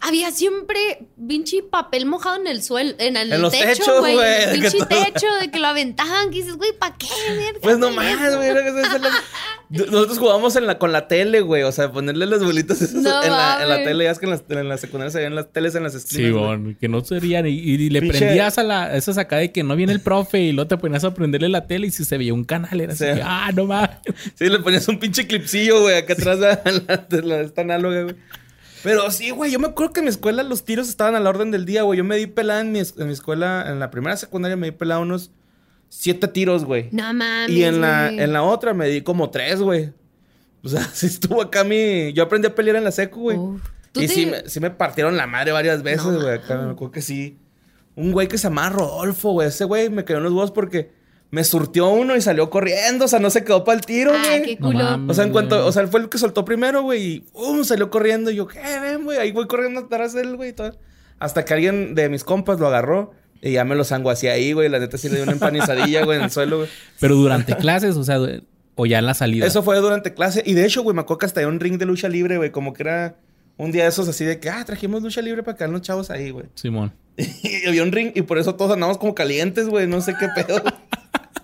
[0.00, 4.16] Había siempre pinche papel mojado en el suelo, en el En los techo, techos, güey.
[4.52, 7.58] pinche todo- techo, de que lo aventaban, que dices, güey, ¿para qué, verga?
[7.62, 8.36] Pues no hacer más, eso?
[8.38, 8.50] güey.
[9.90, 11.62] Nosotros jugábamos en la, con la tele, güey.
[11.64, 13.84] O sea, ponerle las bolitas esas No en, la, en la mames.
[13.88, 14.04] tele.
[14.04, 16.26] Ya es que en, las- en la secundaria se veían las teles en las esquinas.
[16.26, 16.44] Sí, güey.
[16.44, 17.46] bon, que no serían.
[17.46, 20.38] Y, y le Pinche- prendías a la, esas acá de que no viene el profe
[20.40, 22.92] y luego te ponías a prenderle la tele y si se veía un canal era
[22.92, 23.20] así, Sí.
[23.24, 23.90] ah, no mames.
[24.36, 26.46] Sí, le ponías un pinche clipsillo, güey, acá atrás de
[26.86, 28.16] la, la- esta análoga, güey.
[28.82, 31.30] Pero sí, güey, yo me acuerdo que en mi escuela los tiros estaban a la
[31.30, 31.96] orden del día, güey.
[31.98, 34.66] Yo me di pelada en mi, es- en mi escuela, en la primera secundaria me
[34.66, 35.30] di pelada unos
[35.88, 36.88] siete tiros, güey.
[36.92, 37.50] No mames.
[37.50, 38.20] Y en la, güey.
[38.20, 39.92] en la otra me di como tres, güey.
[40.62, 42.12] O sea, sí estuvo acá mi...
[42.12, 43.36] Yo aprendí a pelear en la secu, güey.
[43.36, 43.60] Uf.
[43.92, 46.34] ¿Tú Y te- sí, me, sí me partieron la madre varias veces, No güey.
[46.34, 47.38] acá me acuerdo que sí.
[47.94, 49.48] Un güey que se llamaba Rodolfo, güey.
[49.48, 50.90] Ese güey me cayó en los huevos porque
[51.30, 53.06] me surtió uno y salió corriendo.
[53.06, 54.56] O sea, no se quedó para el tiro, Ay, güey.
[54.56, 55.10] qué No mames.
[55.10, 57.64] O sea, en cuanto, o sea, él fue el que soltó primero, güey, y ¡um!
[57.64, 58.30] salió corriendo.
[58.30, 59.18] Y yo, ¿qué ven, güey?
[59.18, 60.50] Ahí voy corriendo atrás de él, güey.
[60.50, 60.72] y todo.
[61.18, 64.68] Hasta que alguien de mis compas lo agarró y ya me lo sanguací ahí, güey.
[64.68, 66.68] La neta sí le dio una empanizadilla, güey, en el suelo, güey.
[67.00, 68.18] Pero durante clases, o sea,
[68.74, 69.46] o ya en la salida.
[69.46, 70.42] Eso fue durante clase.
[70.44, 72.50] Y de hecho, güey, me acuerdo que hasta había un ring de lucha libre, güey.
[72.50, 73.16] Como que era
[73.56, 76.10] un día de esos así de que, ah, trajimos lucha libre para quedar los chavos
[76.10, 76.46] ahí, güey.
[76.54, 76.92] Simón.
[77.16, 79.86] Y había un ring y por eso todos andamos como calientes, güey.
[79.86, 80.62] No sé qué pedo.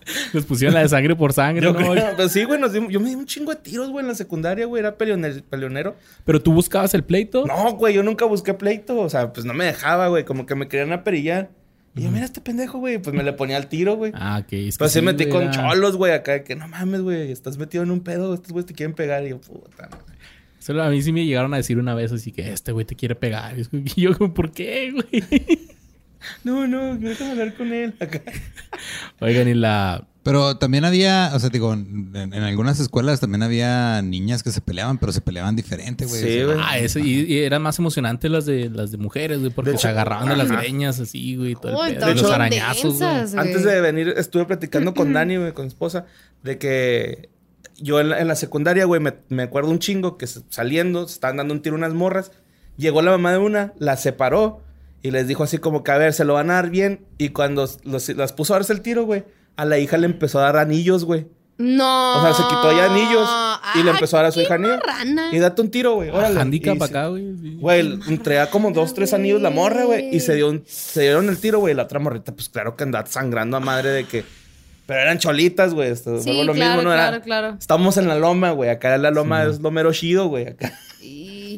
[0.32, 1.90] Les pusieron la de sangre por sangre, Yo ¿no?
[1.92, 4.14] creo, sí, güey, nos dimos- yo me di un chingo de tiros, güey, en la
[4.14, 5.96] secundaria, güey, era peleone- peleonero.
[6.24, 7.44] Pero tú buscabas el pleito.
[7.46, 10.54] No, güey, yo nunca busqué pleito, o sea, pues no me dejaba, güey, como que
[10.54, 11.50] me querían aperillar.
[11.94, 14.12] Y yo, mira este pendejo, güey, pues me le ponía al tiro, güey.
[14.14, 14.52] Ah, ok.
[14.54, 17.30] Es que Pues sí, metí güey, con era- cholos, güey, acá, que no mames, güey,
[17.30, 19.24] estás metido en un pedo, estos güeyes te quieren pegar.
[19.26, 20.16] Y yo, puta, madre.
[20.58, 22.94] Solo a mí sí me llegaron a decir una vez así que este güey te
[22.96, 23.56] quiere pegar.
[23.72, 25.22] Y yo, como, ¿por qué, güey?
[26.44, 27.94] No, no, déjame hablar con él.
[28.00, 28.20] Acá.
[29.20, 30.06] Oigan, y la...
[30.24, 34.60] Pero también había, o sea, digo, en, en algunas escuelas también había niñas que se
[34.60, 36.22] peleaban, pero se peleaban diferente, güey.
[36.22, 36.58] Sí, güey.
[36.60, 39.78] Ah, eso, y, y eran más emocionantes las de las de mujeres, güey, porque De
[39.78, 40.60] se hecho, agarraban de las ajá.
[40.60, 43.10] greñas así, güey, todo Uy, el pedo, todas de los arañazos, güey.
[43.10, 43.46] densas, güey.
[43.48, 46.06] Antes de venir, estuve platicando con Dani, güey, con mi esposa,
[46.44, 47.30] de que
[47.78, 51.14] yo en la, en la secundaria, güey, me, me acuerdo un chingo que saliendo, se
[51.14, 52.30] estaban dando un tiro unas morras.
[52.76, 54.62] Llegó la mamá de una, la separó
[55.02, 57.04] y les dijo así como que, a ver, se lo van a dar bien.
[57.18, 59.24] Y cuando los- las puso a darse el tiro, güey,
[59.56, 61.26] a la hija le empezó a dar anillos, güey.
[61.58, 62.18] No.
[62.18, 63.28] O sea, se quitó ya anillos
[63.74, 64.80] y le Ah, empezó a dar a su hija anillos.
[65.32, 66.40] Y date un tiro, güey, órale.
[66.40, 67.36] Handicap acá, güey.
[67.40, 67.56] sí.
[67.60, 70.14] Güey, traía como dos, tres anillos la morra, güey.
[70.14, 71.74] Y se, dio un- se dieron el tiro, güey.
[71.74, 74.24] La otra morrita, pues claro que andaba sangrando a madre de que.
[74.86, 75.90] Pero eran cholitas, güey.
[75.90, 76.92] Esto Sí, lo claro, mismo, ¿no?
[76.94, 77.56] Era- claro, claro.
[77.60, 78.68] Estamos en la loma, güey.
[78.70, 80.48] Acá la loma es lo mero chido, güey.
[80.48, 80.72] Acá.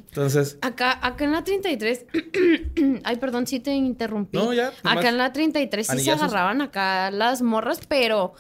[0.09, 0.59] Entonces.
[0.63, 2.07] acá, acá en la 33.
[3.05, 4.37] Ay, perdón si te interrumpí.
[4.39, 8.35] No, ya, nomás Acá en la 33 sí se agarraban acá las morras, pero.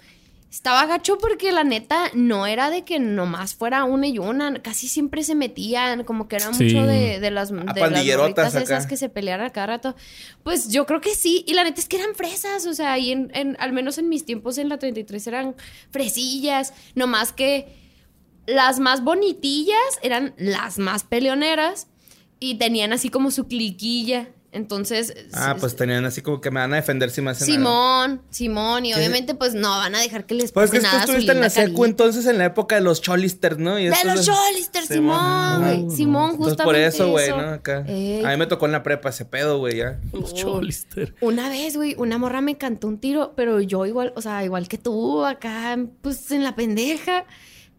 [0.50, 4.86] Estaba gacho porque la neta no era de que nomás fuera una y una, casi
[4.86, 6.62] siempre se metían, como que era Sí.
[6.66, 9.96] mucho de, de las, de las pandillerotas morritas esas que se pelearan a cada rato.
[10.44, 13.10] Pues yo creo que sí, y la neta es que eran fresas, o sea, y
[13.10, 15.56] en, en- al menos en mis tiempos en la 33 eran
[15.90, 17.66] fresillas, nomás que
[18.46, 21.88] las más bonitillas eran las más peleoneras
[22.40, 24.28] y tenían así como su cliquilla.
[24.52, 27.44] Entonces, Ah, pues tenían así como que me van a defender si me hacen.
[27.44, 28.96] Simón, Simón, y ¿Qué?
[28.98, 31.32] obviamente pues no van a dejar que les Pues es pase que tú nada estuviste
[31.32, 33.80] en la secu entonces en la época de los cholisters, ¿no?
[33.80, 35.96] Y De los Cholister, Simón, güey.
[35.96, 37.30] Simón, Entonces justamente por eso, güey.
[37.30, 37.48] ¿no?
[37.48, 37.84] Acá.
[37.88, 38.24] Ey.
[38.24, 40.00] A mí me tocó en la prepa ese pedo, güey, ya.
[40.12, 41.16] Los Cholister.
[41.20, 44.68] Una vez, güey, una morra me cantó un tiro, pero yo igual, o sea, igual
[44.68, 47.24] que tú, acá, pues en la pendeja.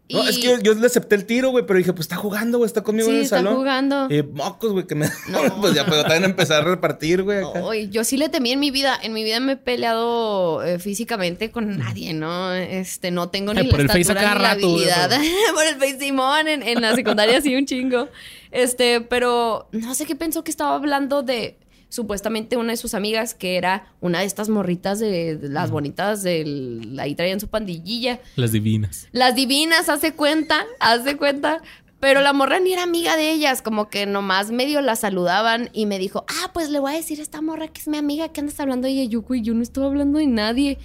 [0.08, 2.14] No, Y- es que yo, yo le acepté el tiro, güey, pero dije, pues está
[2.14, 3.56] jugando, güey, está conmigo Sí, en el está salón.
[3.56, 4.06] jugando.
[4.08, 5.06] Y mocos, güey, que me.
[5.28, 5.60] No.
[5.60, 7.40] pues ya, pero también empecé a repartir, güey.
[7.68, 8.96] Ay, yo sí le temí en mi vida.
[9.02, 12.52] En mi vida me he peleado eh, físicamente con nadie, ¿no?
[12.54, 15.10] Este, no tengo ni Ay, por la el Face a cada ni rato, habilidad.
[15.54, 18.08] por el Face Simón en, en la secundaria sí un chingo.
[18.52, 21.56] Este, pero no sé qué pensó que estaba hablando de
[21.88, 26.22] supuestamente una de sus amigas que era una de estas morritas de, de las bonitas
[26.22, 28.20] del ahí traían su pandillilla.
[28.36, 29.08] Las divinas.
[29.12, 31.62] Las divinas, hace cuenta, hace cuenta.
[31.98, 35.86] Pero la morra ni era amiga de ellas, como que nomás medio la saludaban y
[35.86, 38.28] me dijo, ah, pues le voy a decir a esta morra que es mi amiga,
[38.28, 39.02] que andas hablando de ella.
[39.02, 40.78] Y yo, no estoy hablando de nadie.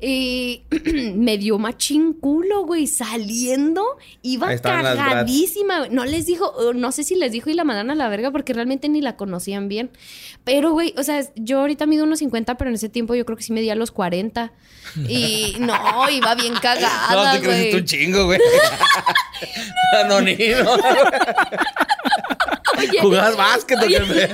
[0.00, 0.64] Y
[1.14, 3.82] me dio machín culo, güey, saliendo,
[4.22, 5.88] iba cagadísima.
[5.88, 8.52] No les dijo, no sé si les dijo y la mandaron a la verga porque
[8.52, 9.90] realmente ni la conocían bien.
[10.44, 13.36] Pero, güey, o sea, yo ahorita mido unos 50, pero en ese tiempo yo creo
[13.36, 14.52] que sí medía los 40.
[15.08, 18.38] Y no, iba bien No, cagada, te creciste un chingo, güey.
[20.04, 20.70] Anonino.
[22.78, 24.28] Oye, Jugabas básquet, ¿o qué Oye.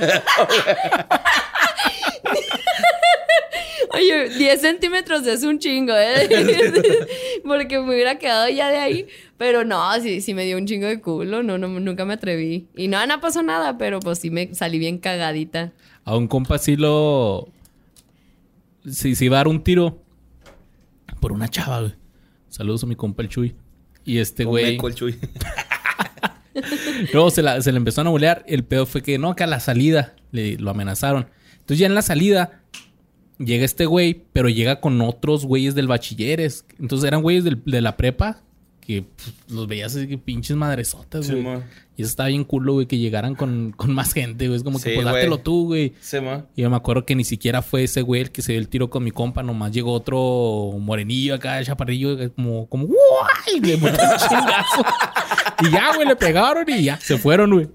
[3.93, 6.27] Oye, 10 centímetros es un chingo, ¿eh?
[7.43, 9.07] Porque me hubiera quedado ya de ahí.
[9.37, 11.43] Pero no, sí, sí me dio un chingo de culo.
[11.43, 12.67] No, no, nunca me atreví.
[12.75, 15.71] Y no, no pasó nada, pero pues sí me salí bien cagadita.
[16.05, 17.49] A un compa sí lo...
[18.89, 20.01] Sí, sí iba a dar un tiro
[21.19, 21.93] por una chava, güey.
[22.49, 23.55] Saludos a mi compa el Chuy.
[24.05, 24.77] Y este Con güey...
[24.77, 25.17] el chuy.
[27.13, 28.43] Luego se, la, se le empezaron a bolear.
[28.47, 31.27] El pedo fue que no, que a la salida le, lo amenazaron.
[31.53, 32.61] Entonces ya en la salida
[33.45, 36.65] llega este güey, pero llega con otros güeyes del bachilleres.
[36.79, 38.41] Entonces eran güeyes del- de la prepa
[38.81, 41.41] que pues, los veías así que pinches madresotas, güey.
[41.41, 41.63] Simón.
[41.95, 44.57] y eso estaba bien culo, güey, que llegaran con, con más gente, güey.
[44.57, 45.93] Es como que Sí, pues dátelo tú, güey.
[46.21, 46.45] Ma.
[46.53, 48.67] Y yo me acuerdo que ni siquiera fue ese güey el que se dio el
[48.67, 53.61] tiro con mi compa, nomás llegó otro morenillo acá, chaparrillo, como, como, ¡guay!
[53.61, 54.83] Le metió un chingazo.
[55.61, 57.69] y ya, güey, le pegaron y ya, se fueron, güey.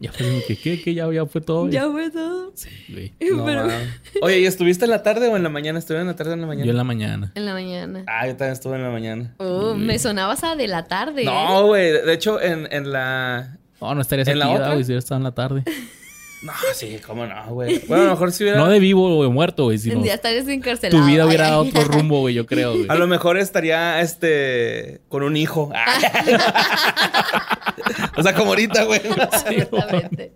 [0.00, 0.80] Ya fue que, ¿qué?
[0.80, 0.94] ¿Qué?
[0.94, 1.68] Ya, ya fue todo.
[1.68, 2.52] Ya fue todo.
[2.54, 3.12] Sí, güey.
[3.36, 3.88] No, Pero- mames.
[4.22, 5.78] Oye, ¿y estuviste en la tarde o en la mañana?
[5.78, 6.64] Estuve en la tarde o en la mañana.
[6.66, 7.32] Yo en la mañana.
[7.34, 8.04] En la mañana.
[8.06, 9.34] Ah, yo también estuve en la mañana.
[9.38, 11.22] Oh, me sonabas a de la tarde.
[11.22, 11.24] ¿eh?
[11.24, 11.90] No, güey.
[11.92, 13.58] De hecho, en, en la.
[13.80, 14.74] No, no estarías ¿En aquí, la ¿verdad, otra?
[14.74, 15.64] güey, si hubiera estado en la tarde.
[16.40, 17.82] No, sí, cómo no, güey.
[17.88, 18.58] Bueno, a lo mejor si hubiera.
[18.60, 21.02] No de vivo o de muerto, güey, sino Ya estarías encarcelado.
[21.02, 22.86] tu vida hubiera dado otro rumbo, güey, yo creo, güey.
[22.88, 25.72] A lo mejor estaría, este, con un hijo.
[28.16, 29.00] o sea, como ahorita, güey.
[29.04, 30.32] Exactamente.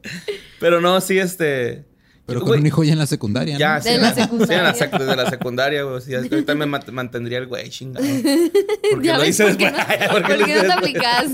[0.60, 1.84] Pero no, sí, este.
[2.24, 3.54] Pero con Güey, un hijo ya en la secundaria.
[3.54, 3.58] ¿no?
[3.58, 4.58] Ya, De sí, la sí, secundaria.
[4.58, 6.00] en la desde la secundaria, güey.
[6.02, 8.06] Sí, ahorita me mat- mantendría el güey, chingado.
[8.92, 10.00] Porque Ya lo hice ¿por qué después.
[10.00, 11.26] no, ¿Por qué no te aplicas?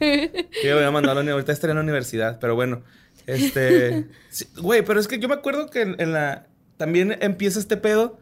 [0.00, 0.30] Sí,
[0.64, 1.32] me voy a mandar a la universidad.
[1.34, 2.82] Ahorita estaría en la universidad, pero bueno.
[3.26, 4.08] Este.
[4.30, 6.46] sí, Güey, pero es que yo me acuerdo que en, en la.
[6.76, 8.18] También empieza este pedo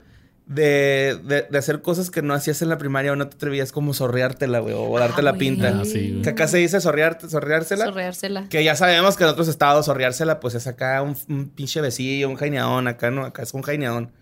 [0.47, 3.71] de, de, de hacer cosas que no hacías en la primaria o no te atrevías
[3.73, 5.39] como sorreártela, güey, o darte la güey.
[5.39, 5.79] pinta.
[5.81, 6.23] Ah, sí, güey.
[6.23, 7.87] Que acá se dice sorrearte, sorreársela.
[7.87, 8.49] Sorreársela.
[8.49, 12.29] Que ya sabemos que en otros estados sorreársela, pues es acá un, un pinche besillo,
[12.29, 12.89] un jaineadón.
[12.89, 14.13] Acá no, acá es un jaineadón.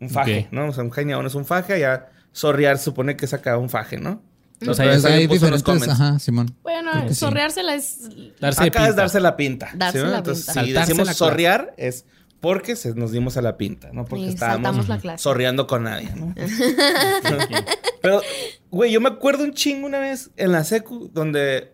[0.00, 0.46] Un faje.
[0.52, 0.68] ¿no?
[0.68, 3.96] O sea, un jaineadón es un faje, allá sorrear supone que es acá un faje,
[3.96, 4.22] ¿no?
[4.66, 6.54] O sea, Pues hay diferentes, ajá, Simón.
[6.62, 7.14] Bueno, sí.
[7.14, 8.08] sorreársela es.
[8.40, 9.70] Darse Acá es darse la pinta.
[9.74, 10.60] Darse la Entonces, pinta.
[10.64, 12.04] si Saltarse decimos sorrear es
[12.40, 15.22] porque se nos dimos a la pinta, no porque Sí, estábamos saltamos la clase.
[15.22, 16.34] sorreando con nadie, ¿no?
[18.02, 18.20] Pero,
[18.70, 21.72] güey, yo me acuerdo un chingo una vez en la secu donde,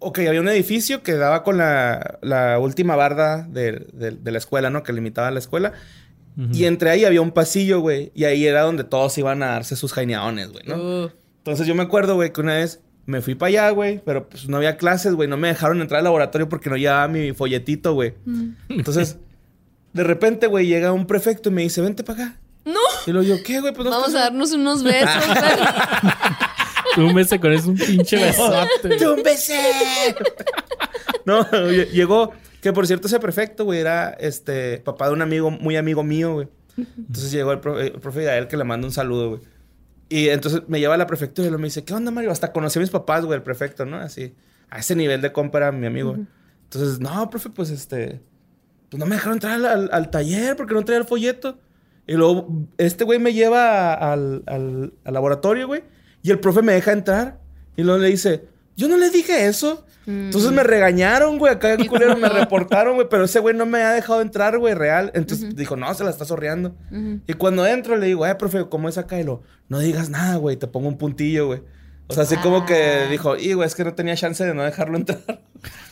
[0.00, 4.38] ok, había un edificio que daba con la, la última barda de, de- de la
[4.38, 4.82] escuela, ¿no?
[4.82, 5.72] Que limitaba la escuela.
[6.52, 8.10] Y entre ahí había un pasillo, güey.
[8.12, 10.74] Y ahí era donde todos iban a darse sus jaineadones, güey, ¿no?
[11.04, 11.10] Uh,
[11.44, 14.48] Entonces yo me acuerdo, güey, que una vez me fui para allá, güey, pero pues
[14.48, 15.28] no había clases, güey.
[15.28, 18.14] No me dejaron entrar al laboratorio porque no llevaba mi folletito, güey.
[18.70, 19.18] Entonces,
[19.92, 22.36] de repente, güey, llega un prefecto y me dice, vente para acá.
[22.64, 22.80] ¡No!
[23.06, 23.74] Y luego yo, ¿qué, güey?
[23.74, 25.10] Pues Vamos a darnos unos besos.
[26.94, 28.98] Tú un beso con eso, un pinche besote.
[28.98, 30.14] ¡Yo un besé!
[31.26, 32.32] no, lle- llegó,
[32.62, 36.34] que por cierto ese prefecto, güey, era este papá de un amigo, muy amigo mío,
[36.34, 36.48] güey.
[36.76, 39.40] Entonces llegó el, profe, el profe Gael que le manda un saludo, güey.
[40.08, 42.30] Y entonces me lleva a la prefectura y él me dice, ¿qué onda, Mario?
[42.30, 43.96] Hasta conocí a mis papás, güey, el prefecto, ¿no?
[43.96, 44.34] Así,
[44.70, 46.16] a ese nivel de compa era mi amigo.
[46.64, 48.20] Entonces, no, profe, pues este,
[48.90, 51.58] pues no me dejaron entrar al, al- al taller porque no traía el folleto.
[52.06, 55.84] Y luego este güey me lleva a- al, al- al laboratorio, güey.
[56.22, 57.40] Y el profe me deja entrar.
[57.76, 58.46] Y luego le dice,
[58.76, 59.86] yo no le dije eso.
[60.06, 61.52] Entonces me regañaron, güey.
[61.52, 63.06] Acá el culero me reportaron, güey.
[63.10, 65.10] Pero ese güey no me ha dejado entrar, güey, real.
[65.14, 66.76] Entonces dijo, no, se la está sorreando.
[67.26, 69.18] Y cuando entro le digo, eh, profe, ¿cómo es acá?
[69.18, 70.56] Y lo, no digas nada, güey.
[70.56, 71.62] Te pongo un puntillo, güey.
[72.06, 73.10] O sea, así como que Ah.
[73.10, 75.22] dijo, y güey, es que no tenía chance de no dejarlo entrar.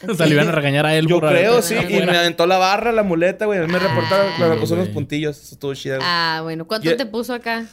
[0.07, 1.75] O sea, le iban a regañar a él Yo por creo, sí.
[1.89, 3.59] Y me aventó la barra, la muleta, güey.
[3.61, 5.41] A mí me reportaron, Ah, pero me puso unos puntillos.
[5.41, 5.97] Eso estuvo chido.
[5.97, 6.07] güey.
[6.11, 6.67] ah, bueno.
[6.67, 7.65] ¿Cuánto Yo- te puso acá?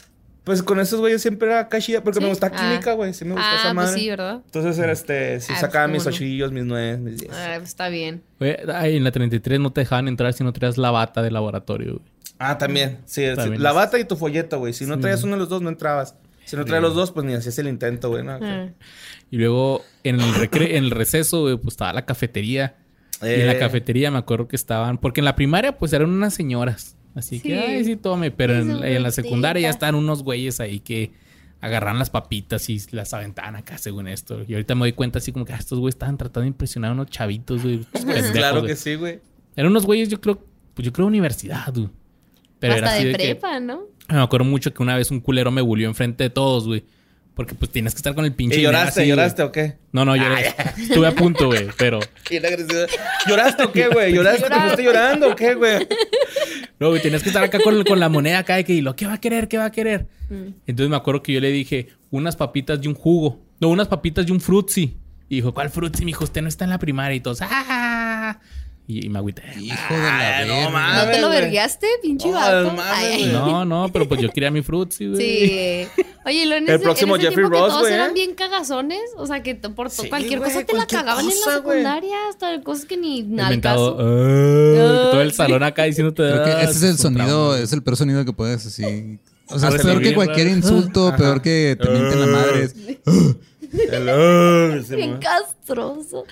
[0.44, 2.24] Pues con esos güeyes siempre era acá chida, porque ¿Sí?
[2.24, 2.52] me gusta Ah.
[2.52, 3.14] química, güey.
[3.14, 4.00] Sí me gusta Ah, esa pues madre.
[4.00, 4.42] sí, ¿verdad?
[4.46, 6.16] Entonces era este, sí Ah, sacaba pues, mis cómo no.
[6.16, 7.32] ochillos, mis nueve, mis diez.
[7.34, 8.24] Ah, está bien.
[8.40, 11.30] Güey, ay, en la 33 no te dejaban entrar si no traías la bata de
[11.32, 12.06] laboratorio, güey.
[12.40, 13.00] Ah, también.
[13.06, 13.36] Sí, sí.
[13.36, 14.74] También la es- bata y tu folleto, güey.
[14.74, 15.02] Si no Sí.
[15.02, 16.16] traías uno de los dos, no entrabas.
[16.46, 18.24] Si no traías los dos, pues ni hacías el intento, güey.
[18.24, 18.40] ¿no?
[18.42, 18.70] Ah.
[19.30, 22.76] Y luego en el, recre- en el receso, güey, pues estaba la cafetería.
[23.22, 24.98] Y en la Eh, cafetería me acuerdo que estaban...
[24.98, 26.96] Porque en la primaria, pues eran unas señoras.
[27.16, 27.54] Así que, Sí.
[27.54, 28.32] ay, sí, tome.
[28.32, 31.12] Pero en, la secundaria ya están unos güeyes ahí que
[31.62, 34.44] agarran las papitas y las aventaban acá, según esto.
[34.48, 36.92] Y ahorita me doy cuenta así como que ah, estos güeyes estaban tratando de impresionar
[36.92, 37.80] a unos chavitos, güey.
[37.92, 38.72] pendejos, Claro güey.
[38.72, 39.20] que sí, güey.
[39.56, 40.40] Eran unos güeyes, yo creo...
[40.74, 41.90] Pues yo creo universidad, güey.
[42.60, 43.24] Pero era Hasta así de de que...
[43.36, 43.82] prepa, ¿no?
[44.08, 46.86] Me acuerdo mucho que una vez un culero me bulió enfrente de todos, güey.
[47.40, 48.60] Porque pues tienes que estar con el pinche...
[48.60, 49.00] ¿Y lloraste?
[49.00, 49.78] así, ¿Lloraste o qué?
[49.94, 50.54] No, no, lloré.
[50.78, 52.02] Estuve a punto, güey, pero...
[53.30, 54.14] ¿Lloraste o qué, güey?
[54.14, 54.50] ¿Lloraste?
[54.50, 55.88] ¿Te fuiste llorando o qué, güey?
[56.82, 58.94] No, güey, tenías que estar acá con, con la moneda acá de que, ¿y lo
[58.98, 59.48] qué va a querer?
[59.48, 60.08] ¿Qué va a querer?
[60.30, 60.48] Mm.
[60.68, 63.42] Entonces me acuerdo que yo le dije, unas papitas y un jugo.
[63.62, 64.98] No, unas papitas y un frutzi.
[65.30, 66.04] Y dijo, ¿cuál frutzi?
[66.04, 67.16] Mi hijo, usted no está en la primaria.
[67.16, 68.42] Y todos, ¡ah!
[68.92, 69.44] Y, y me agüité.
[69.60, 71.06] Hijo de la Ay, no mames.
[71.06, 71.42] ¿No te lo güey.
[71.42, 72.74] verguiaste, pinche No, vato?
[73.32, 75.22] No, no, pero pues yo quería mi frutzi, güey.
[75.22, 75.88] Sí.
[76.26, 78.14] Oye, lo en El ese, próximo en ese Jeffrey Ross, todos güey, eran ¿eh?
[78.16, 79.02] bien cagazones.
[79.18, 81.58] O sea, que por Sí, cualquier güey, cosa te la cualquier cagaban en cosa, la
[81.60, 81.78] güey.
[81.78, 82.16] secundaria.
[82.30, 84.08] Hasta cosas que ni El al mentado, caso.
[84.10, 86.24] "Ah", todo el salón acá diciéndote.
[86.24, 87.60] Creo que "Ah, ese es el sonido, trauma".
[87.64, 89.20] es el peor sonido que puedes así.
[89.50, 92.64] O sea, Ah, es peor que cualquier insulto, peor que te mienten la madre.
[93.72, 95.20] Es- Hello, Bien
[95.76, 95.96] mo.
[95.98, 96.26] castroso.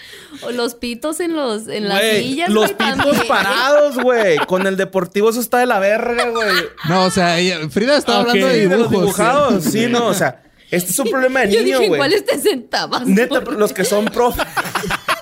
[0.43, 2.49] O los pitos en los en las Güey, sillas.
[2.49, 3.27] los güey, pitos también.
[3.27, 4.37] parados, güey.
[4.39, 6.49] Con el deportivo eso está de la verga, güey.
[6.89, 8.91] No, o sea, ella- Frida estaba hablando de Sí, de dibujos.
[8.91, 9.63] los dibujados.
[9.63, 11.97] Sí, no, o sea, este es un problema de Yo niño, güey.
[11.97, 13.05] ¿cuáles te sentabas?
[13.07, 14.41] Neta, los que son profe.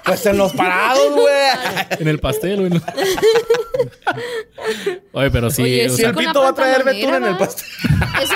[0.03, 1.33] Pues en los parados, güey.
[1.99, 2.81] En el pastel, güey.
[5.13, 5.63] Oye, pero sí.
[5.63, 7.65] Oye, Si sea, el pito va a traer betún en el pastel.
[8.21, 8.35] Eso.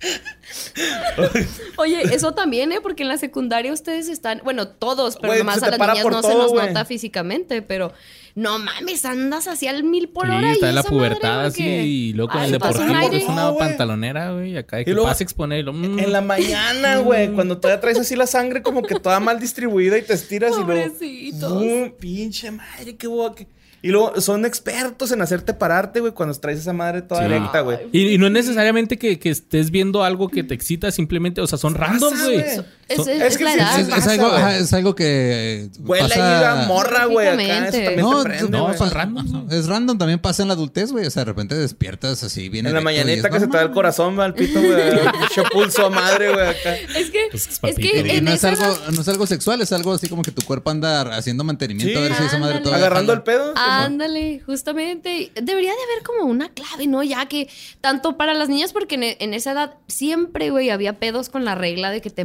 [1.76, 2.78] Oye, eso también, ¿eh?
[2.82, 6.22] Porque en la secundaria ustedes están, bueno, todos, pero nomás se a las niñas no
[6.22, 7.92] se nos nota físicamente, pero
[8.34, 10.52] no mames, andas hacia el mil por Sí, hora.
[10.52, 12.96] está y en la pubertad así que- y luego con Ay, el deportivo un es
[13.12, 13.24] aire.
[13.26, 15.98] una No, pantalonera, güey, acá de Y que luego- vas a exponer lo, mm.
[16.00, 19.96] En la mañana, güey, cuando todavía traes así la sangre como que toda mal distribuida
[19.98, 21.96] y te estiras y luego...
[21.98, 23.44] Pinche madre, qué boca.
[23.84, 27.28] Y luego son expertos en hacerte pararte, güey, cuando traes esa madre toda Sí.
[27.28, 27.80] recta, güey.
[27.92, 31.46] Y, y no es necesariamente que, que estés viendo algo que te excita, simplemente, o
[31.46, 32.44] sea, son random, güey.
[32.88, 32.98] Güey.
[33.00, 33.80] Es, es- Es es que la sí, edad.
[33.80, 34.36] Es, es pasa, algo, güey.
[34.42, 37.26] ajá, es algo que Huele pasa- morra, güey.
[37.28, 37.84] Acá, eso Prácticamente.
[37.84, 38.78] también No, te prende, no, güey.
[38.78, 39.48] son random.
[39.50, 41.06] Es random, también pasa en la adultez, güey.
[41.06, 42.68] O sea, de repente despiertas así, viene.
[42.68, 44.74] En la mañanita que se te da el corazón, al pito, güey.
[45.18, 46.74] Pinche pulso a madre, güey, acá.
[46.76, 48.16] Es que, Pues es es papito, que güey.
[48.18, 50.30] en no es esa algo, edad- no es algo sexual, es algo así como que
[50.30, 53.52] tu cuerpo anda haciendo mantenimiento Sí, a ver si esa madre todavía Agarrando el pedo.
[53.56, 55.30] Ándale, justamente.
[55.34, 57.02] Debería de haber como una clave, ¿no?
[57.02, 57.48] Ya que
[57.80, 61.54] tanto para las niñas, porque en, en esa edad siempre, güey, había pedos con la
[61.54, 62.24] regla de que te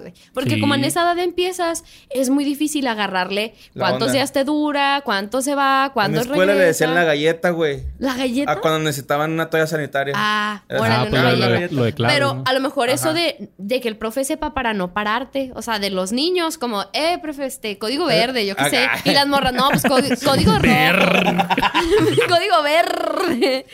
[0.00, 0.12] güey.
[0.34, 0.60] Porque Sí.
[0.60, 4.12] como en esa edad empiezas, es muy difícil agarrarle La cuántos onda.
[4.14, 6.66] días te dura, cuánto se va, En cuándo la escuela le regresa.
[6.84, 7.82] decían la galleta, güey.
[7.98, 8.52] ¿La galleta?
[8.52, 10.14] Ah, cuando necesitaban una toalla sanitaria.
[10.16, 12.42] Ah, órale, Ah, una pues lo, la lo- de Pero ¿no?
[12.46, 15.78] a lo mejor eso de, de que el profe sepa para no pararte, o sea,
[15.78, 18.84] de los niños, como, eh, profe, este, código verde, yo qué sé.
[18.84, 19.00] Ajá.
[19.04, 19.82] Y las morras, no, pues
[20.24, 20.66] código, rojo.
[22.28, 23.66] código verde.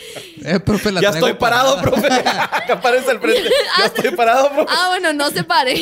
[0.45, 1.83] Eh, profe, la ya estoy parado, parada.
[1.83, 2.07] profe.
[2.29, 3.49] Acá aparece al frente.
[3.79, 4.73] Ya estoy parado, profe.
[4.77, 5.75] Ah, bueno, no se pare.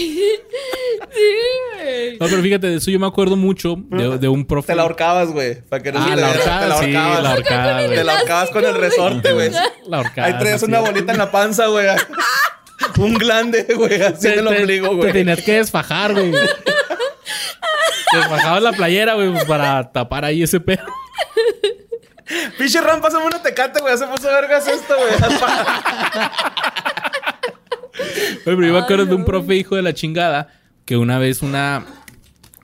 [1.13, 1.33] Sí,
[1.75, 2.19] güey.
[2.19, 4.69] No, pero fíjate, de eso yo me acuerdo mucho de, de un profe.
[4.69, 5.61] Te la ahorcabas, güey.
[5.63, 7.23] Para que no Ah, se te la ahorcada, Te la sí, ahorcabas.
[7.23, 7.97] la ahorcada, güey.
[7.97, 9.51] Te la ahorcabas con el resorte, güey.
[9.87, 10.85] La ahorcada, Ahí traías sí, una sí.
[10.87, 11.87] bolita en la panza, güey.
[12.99, 14.01] Un glande, güey.
[14.03, 15.13] Así en el Te- te- ombligo, Te güey.
[15.13, 16.33] tenías que desfajar, güey.
[18.13, 20.85] Desfajabas la playera, güey, pues, para tapar ahí ese pedo.
[22.59, 23.97] Pinche Ram, pásame una tecate, güey.
[23.99, 25.11] Se puso vergas esto, güey.
[28.01, 30.49] Oye, pero yo me acuerdo de un profe hijo de la chingada
[30.85, 31.85] que una vez una,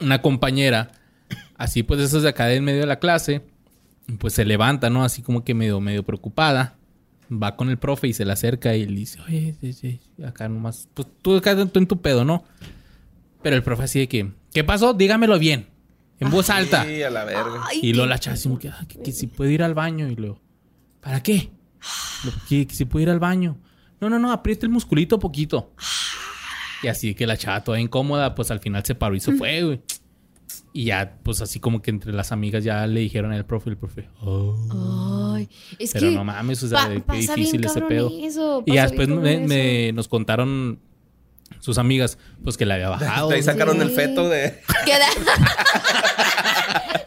[0.00, 0.90] una compañera,
[1.56, 3.42] así pues esos de acá en medio de la clase,
[4.18, 5.04] pues se levanta, ¿no?
[5.04, 6.74] Así como que medio, medio preocupada.
[7.30, 10.48] Va con el profe y se le acerca y le dice, oye, sí, sí, acá
[10.48, 12.44] nomás, pues tú acá tú en tu pedo, ¿no?
[13.42, 14.94] Pero el profe así de que, ¿qué pasó?
[14.94, 15.66] Dígamelo bien,
[16.20, 16.84] en voz alta.
[16.84, 17.62] Sí, a la verga.
[17.68, 19.74] Ay, Y luego la chava así como que, "Ah, que, que si puede ir al
[19.74, 20.08] baño.
[20.08, 20.40] Y luego,
[21.00, 21.50] ¿para qué?
[22.24, 23.58] Lo- Que, que si puede ir al baño.
[24.00, 25.72] No, no, no, aprieta el musculito poquito.
[26.82, 29.62] Y así que la chava toda incómoda, pues al final se paró y se fue,
[29.62, 29.80] güey.
[30.72, 33.78] Y ya, pues así como que entre las amigas ya le dijeron al profe, el
[33.78, 35.32] profe, "Oh".
[35.34, 38.10] Ay, es Pero que no mames, o sea, pa- qué difícil ese pedo.
[38.22, 40.78] eso, y ya después me, nos contaron
[41.60, 43.30] sus amigas, pues que le había bajado.
[43.30, 43.82] Ahí sacaron Sí.
[43.82, 44.60] el feto de.
[44.84, 45.06] Queda-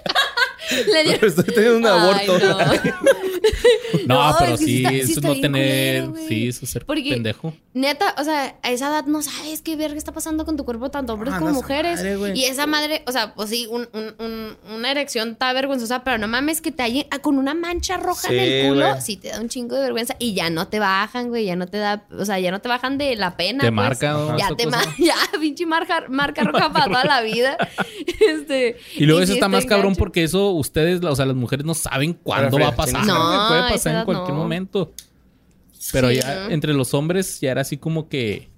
[0.92, 1.92] Le dio- Estoy teniendo un Ay,
[2.28, 2.40] aborto.
[2.40, 2.58] No,
[4.06, 6.48] No, pero es que sí sí, está- sí eso es está no tener, culero, sí,
[6.48, 7.54] eso es ser Porque- pendejo.
[7.74, 10.90] Neta, o sea, a esa edad no sabes qué verga está pasando con tu cuerpo,
[10.90, 12.00] tanto hombres Ah, como no, mujeres.
[12.04, 16.04] madre, y esa madre, o sea, pues sí, un- un- un- una erección está vergonzosa,
[16.04, 19.18] pero no mames que te hallen ah, con una mancha roja en el culo, sí
[19.18, 21.78] te da un chingo de vergüenza y ya no te bajan, güey, ya no te
[21.78, 23.60] da, o sea, ya no te bajan de la pena.
[23.62, 23.74] Te pues.
[23.76, 24.38] marca, ¿no?
[24.38, 27.56] Ya te marca, ya, pinche marca, marca roja para toda la vida.
[28.20, 31.66] Este, Y luego eso sí está más cabrón porque eso ustedes, o sea, las mujeres
[31.66, 33.02] no saben cuándo va a pasar.
[33.02, 33.08] chingas.
[33.38, 33.48] Güey.
[33.50, 34.42] Puede a esa pasar en cualquier no.
[34.42, 34.94] momento.
[35.92, 36.50] Pero Sí, ya ¿no?
[36.52, 38.50] entre los hombres ya era así como que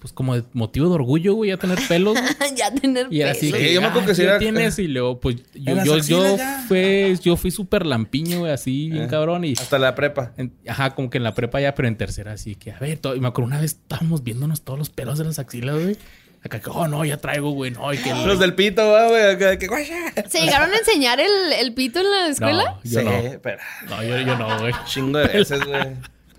[0.00, 2.14] pues como de motivo de orgullo, güey, ya tener pelos.
[2.56, 3.58] ya tener Y era así, pelos.
[3.60, 5.82] Sí, que, yo me acuerdo "Ah, que sí ¿qué era- tienes y luego pues yo
[5.82, 6.36] yo, yo
[6.68, 9.08] fue yo fui súper lampiño, güey, así bien Eh.
[9.08, 10.34] cabrón y Hasta la prepa.
[10.36, 12.98] en- ajá, como que en la prepa ya, pero en tercera así que a ver,
[12.98, 15.96] todo- y me acuerdo una vez estábamos viéndonos todos los pelos de las axilas, güey.
[16.44, 19.08] Acá que, oh, no, ya traigo, güey, no, y que el- Los del pito, va,
[19.08, 19.22] güey.
[19.32, 20.12] Acá, que guaya.
[20.28, 22.64] ¿Se llegaron a enseñar el, el pito en la escuela?
[22.64, 23.40] No, yo sí, no.
[23.42, 23.58] pero.
[23.88, 24.74] No, yo, yo no, güey.
[24.84, 25.82] Chingo de veces, güey.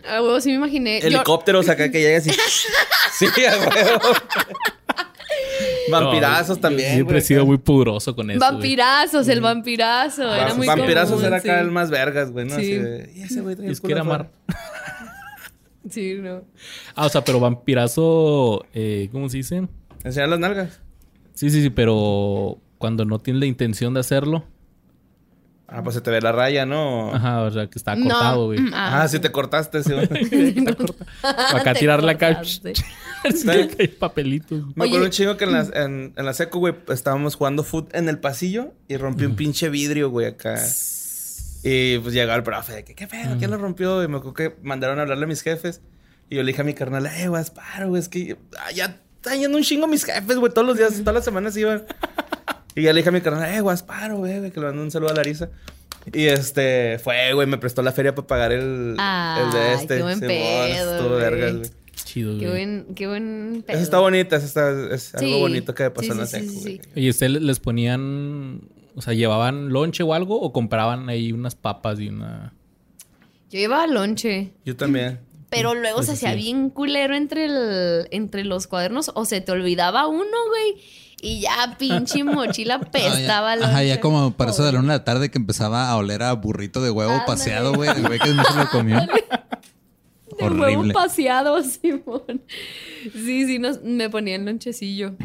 [0.08, 1.02] Ah, huevo, sí me imaginé.
[1.02, 2.30] Yo- Helicópteros acá que llegas y.
[3.18, 4.00] sí, a huevo.
[5.90, 6.90] Vampirazos No, también.
[6.90, 8.40] yo Siempre güey, he sido muy pudoroso con eso.
[8.40, 8.52] güey.
[8.52, 10.34] Vampirazos, el vampirazo.
[10.34, 11.66] Era muy Vampirazos común, era acá sí.
[11.66, 12.56] el más vergas, güey, ¿no?
[12.56, 12.62] Sí.
[12.62, 14.30] Así de, y ese güey trae es que era mar.
[15.90, 16.44] Sí, no.
[16.96, 19.68] Ah, o sea, pero vampirazo, eh, ¿cómo se dice?
[20.06, 20.80] Enseñar las nalgas.
[21.34, 24.46] Sí, sí, sí, pero cuando no tienes la intención de hacerlo.
[25.68, 27.12] Ah, pues se te ve la raya, ¿no?
[27.14, 28.04] Ajá, o sea, que está No.
[28.06, 28.60] cortado, güey.
[28.60, 29.92] Mm, Ah, sí te cortaste, sí.
[31.24, 32.40] Acá Te tirarle acá.
[32.42, 32.62] Así
[33.48, 34.64] que hay papelitos.
[34.76, 34.90] Me Oye.
[34.92, 38.08] acuerdo un chingo que en la, en, en la seco, güey, estábamos jugando foot en
[38.10, 40.56] el pasillo y rompí un pinche vidrio, güey, acá.
[41.64, 43.36] Y pues llegó el profe, de que, ¿qué pedo?
[43.40, 44.04] ¿Quién lo rompió?
[44.04, 45.82] Y me acuerdo que mandaron a hablarle a mis jefes.
[46.30, 49.02] Y yo le dije a mi carnal, eh, güey, paro, güey, es que ah, ya
[49.26, 51.84] están yendo un chingo mis jefes, güey, todos los días, todas las semanas iban.
[52.76, 55.12] Y ya le dije a mi carnal, eh, Guasparo, güey, que le mandó un saludo
[55.12, 55.50] a Larisa.
[56.14, 59.98] Y este, fue, güey, me prestó la feria para pagar el, el de este.
[59.98, 60.66] qué buen pedo,
[60.96, 61.22] estuvo güey.
[61.22, 61.70] vergas, güey.
[61.96, 63.76] Chido, Qué buen, qué buen pedo.
[63.78, 65.40] Esa está bonita, esa está, es algo Sí.
[65.40, 66.82] bonito que pasó Sí, en la sí, sí, seco, sí, güey.
[66.98, 68.62] Oye, ¿ustedes les ponían,
[68.96, 72.54] o sea, llevaban lonche o algo o compraban ahí unas papas y una...
[73.50, 74.52] Yo llevaba lonche.
[74.66, 75.20] Yo también.
[75.56, 76.38] Pero luego se hacía sí.
[76.38, 80.84] bien culero entre, el, entre los cuadernos o se te olvidaba uno, güey.
[81.22, 83.68] Y ya pinche mochila pestaba Ah, ya.
[83.68, 86.22] Ajá, ya como para eso de la una de la tarde que empezaba a oler
[86.24, 87.26] a burrito de huevo Ándale.
[87.28, 87.90] paseado, güey.
[87.90, 89.00] El güey que no se lo comió.
[90.38, 90.94] O El huevo Horrible.
[90.94, 92.42] paseado, Simón.
[93.14, 95.16] Sí, sí, nos, me ponía el lonchecillo.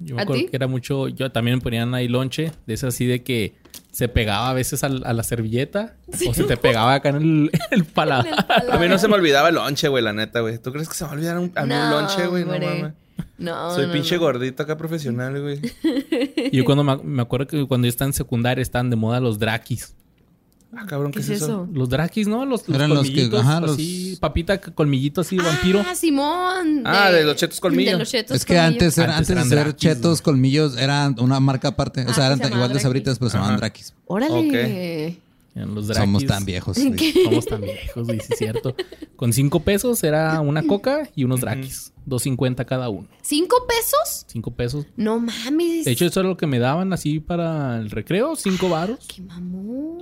[0.00, 0.48] Yo me ¿A acuerdo ti?
[0.48, 1.08] que era mucho.
[1.08, 3.54] Yo también me ponían ahí lonche, de eso así de que
[3.90, 5.94] se pegaba a veces al- a, la servilleta
[6.28, 8.46] o se te pegaba acá en el, el paladar.
[8.70, 10.58] A mí no se me olvidaba el lonche, güey, la neta, güey.
[10.58, 12.44] ¿Tú crees que se me va a un, a mí un lonche, güey?
[12.44, 12.92] No mames.
[13.36, 14.22] No, Soy no, pinche no.
[14.22, 15.60] gordito acá profesional, güey.
[16.52, 19.38] Yo cuando me, me acuerdo que cuando yo estaba en secundaria estaban de moda los
[19.38, 19.94] drakis.
[20.72, 21.68] Ah, cabrón, ¿Qué es eso?
[21.72, 22.46] Los drakis, ¿no?
[22.46, 25.84] Los, los Eran los que- ajá, los- así, papita, colmillito así, vampiro.
[25.86, 26.82] Ah, Simón.
[26.86, 27.92] Ah, de los chetos colmillo.
[27.92, 31.16] De los chetos Es que antes, era- Antes antes de ser Drakis, chetos, colmillos, eran
[31.18, 32.06] una marca aparte.
[32.06, 33.60] O Ah, sea, eran se igual de sabritas, pero se llamaban Ajá.
[33.62, 33.94] Drakis.
[34.06, 35.18] Órale.
[35.56, 36.04] Eran los drakis.
[36.04, 36.78] Somos tan viejos.
[36.78, 37.12] ¿En güey.
[37.12, 37.24] qué?
[37.24, 38.76] Somos tan viejos, sí es cierto.
[39.16, 41.92] Con cinco pesos era una coca y unos drakis.
[42.06, 43.08] Dos cincuenta cada uno.
[43.22, 44.24] ¿Cinco pesos?
[44.28, 44.86] Cinco pesos.
[44.96, 45.84] No mames.
[45.84, 49.00] De hecho, eso era lo que me daban así para el recreo, cinco varos.
[49.12, 49.98] ¡Qué mamón!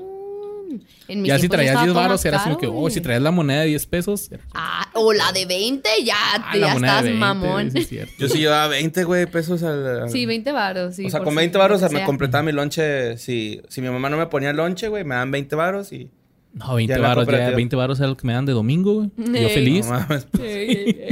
[1.08, 2.90] En mis Ya si traías estaba 10 todo varos más era así caro, que, oh,
[2.90, 4.30] si traías la moneda de 10 pesos.
[4.54, 7.70] Ah, o la de 20, ya, Ah, ya la moneda estás de 20, mamón.
[7.76, 7.90] es.
[8.18, 10.02] Yo sí llevaba 20, güey, pesos al...
[10.02, 10.96] al- Sí, 20 varos.
[10.96, 13.16] Sí, o sea, con si 20 lo varos me completaba mi lonche.
[13.18, 16.10] Si, si mi mamá no me ponía lonche, güey, me dan 20 varos y...
[16.54, 17.56] No, 20 Ya en la varos, ya, cooperativa.
[17.56, 19.10] 20 varos era lo que me dan de domingo, güey.
[19.16, 19.86] Y Yo feliz.
[19.86, 20.26] No mames.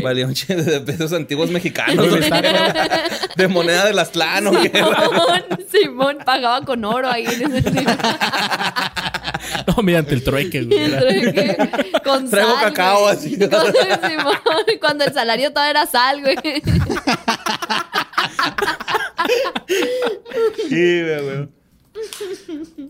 [0.02, 2.22] Valía un chingo de pesos antiguos mexicanos, güey.
[3.36, 4.70] De moneda de las tlano, güey.
[4.72, 7.92] Simón, Simón pagaba con oro ahí en ese tiempo.
[9.68, 10.78] No, mediante el trueque, güey.
[10.78, 11.00] era-
[12.02, 13.14] Con Traigo sal, cacao, güey.
[13.14, 13.38] así.
[13.38, 14.34] Con- Simón,
[14.80, 16.36] cuando el salario todo era sal, güey.
[20.68, 21.48] Sí, güey, güey.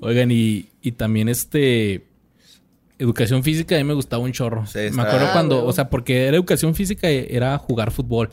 [0.01, 2.07] Oigan, y, y también este.
[2.99, 4.67] Educación física a mí me gustaba un chorro.
[4.67, 8.31] Sí, me acuerdo cuando, o sea, porque era educación física y era jugar fútbol.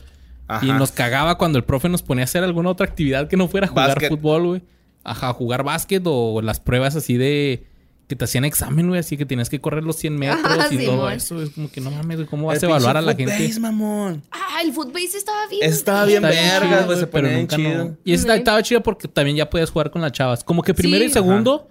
[0.48, 0.64] Ajá.
[0.64, 3.46] Y nos cagaba cuando el profe nos ponía a hacer alguna otra actividad que no
[3.48, 4.08] fuera jugar Básquet.
[4.10, 4.62] fútbol, güey.
[5.02, 7.64] Ajá, jugar básquet o las pruebas así de
[8.08, 10.84] que te hacían examen, güey, así que tenías que correr los 100 metros Ah, y
[10.84, 11.42] todo eso.
[11.42, 13.34] Es como que no mames, güey, ¿cómo vas El a evaluar a la gente?
[13.36, 14.22] footbase, mamón.
[14.30, 15.62] Ah, el footbase estaba bien.
[15.62, 16.98] Estaba bien vergas, güey.
[16.98, 17.96] Se pero nunca no- chido.
[18.04, 18.38] Y esta Ujú.
[18.38, 20.42] estaba chido porque también ya podías jugar con las chavas.
[20.44, 21.10] Como que primero Sí.
[21.10, 21.68] y segundo,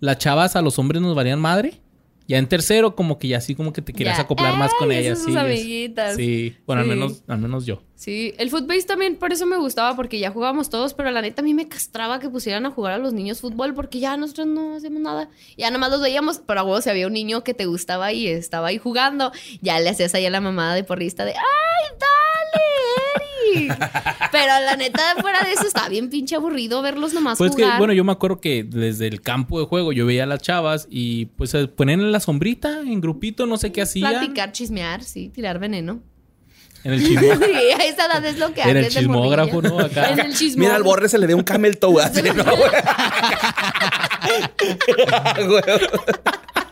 [0.00, 1.80] las chavas a los hombres nos valían madre.
[2.30, 4.22] Ya en tercero, como que ya así como que te querías Ya.
[4.22, 5.18] acoplar más con ellas.
[5.18, 6.14] Sí, sus amiguitas.
[6.14, 6.90] Sí, bueno, Sí.
[6.90, 7.82] Al, menos, al menos yo.
[7.96, 11.42] Sí, el footbase también por eso me gustaba porque ya jugábamos todos, pero la neta
[11.42, 14.46] a mí me castraba que pusieran a jugar a los niños fútbol porque ya nosotros
[14.46, 15.28] no hacemos nada.
[15.58, 18.12] Ya nada más los veíamos, pero a huevo si había un niño que te gustaba
[18.12, 21.96] y estaba ahí jugando, ya le hacías ahí a la mamada de porrista de ¡Ay,
[21.98, 22.64] dale,
[23.16, 23.29] Eric!
[24.32, 27.78] Pero la neta, fuera de eso, estaba bien pinche aburrido verlos nomás Pues que, jugar.
[27.78, 30.86] bueno, yo me acuerdo que desde el campo de juego yo veía a las chavas
[30.90, 34.10] y pues se ponían en la sombrita, en grupito, no sé qué hacían.
[34.10, 36.00] Platicar, chismear, sí, tirar veneno.
[36.82, 37.20] En el chismo.
[37.46, 39.60] Sí, a esa edad es lo que En el chismógrafo.
[39.60, 39.78] ¿no?
[39.80, 40.10] Acá.
[40.12, 40.58] En el chismógrafo.
[40.58, 42.44] Mira, al borre se le dio un camel toe así, ¿no.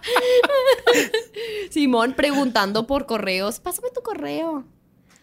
[1.70, 3.60] Simón preguntando por correos.
[3.60, 4.64] Pásame tu correo.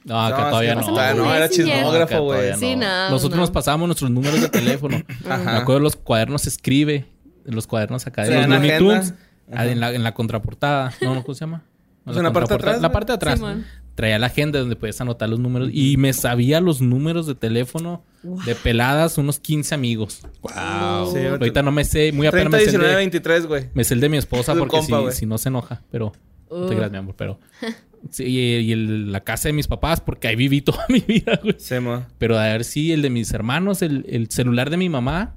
[0.06, 0.86] No, No, todavía no.
[0.86, 2.54] todavía no, era chismógrafo, güey.
[2.58, 3.42] Sí, no, Nosotros no.
[3.42, 5.02] nos pasábamos nuestros números de teléfono.
[5.26, 7.06] Me acuerdo los cuadernos se escribe.
[7.44, 8.78] Los cuadernos acá de Sí, los en la Looney.
[8.78, 9.14] Tunes.
[9.52, 10.94] ah, En la, en la contraportada.
[11.02, 11.64] No, no, ¿cómo se llama?
[12.06, 12.72] No, Pues en la parte de contraportada.
[12.72, 13.66] atrás, La parte de atrás.
[13.96, 15.70] Traía la agenda donde podías anotar los números.
[15.72, 20.22] Y me sabía los números de teléfono de peladas, unos 15 amigos.
[20.42, 21.14] Wow.
[21.14, 23.70] Sí, Ahorita no me sé, muy apenas 30, me sé, el 19, de, 23, güey.
[23.74, 26.12] me sé el de mi esposa porque compa, si, no se enoja, pero
[26.52, 27.40] no te creas, mi amor, pero
[28.10, 31.40] sí, y, y el- la casa de mis papás porque ahí viví toda mi vida,
[31.42, 31.56] güey.
[31.58, 32.06] Sí, mo.
[32.18, 35.36] Pero a ver si el de mis hermanos, el, el celular de mi mamá,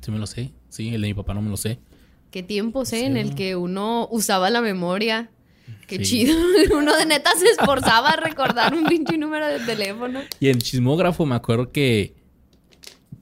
[0.00, 0.52] sí me lo sé.
[0.68, 1.78] Sí, el de mi papá no me lo sé.
[2.30, 3.06] Qué tiempos, ¿eh?
[3.06, 5.30] En el que uno usaba la memoria.
[5.86, 6.26] Qué Sí.
[6.26, 6.34] chido.
[6.76, 10.20] Uno de neta se esforzaba a recordar un pinche número de teléfono.
[10.40, 12.14] Y en chismógrafo me acuerdo que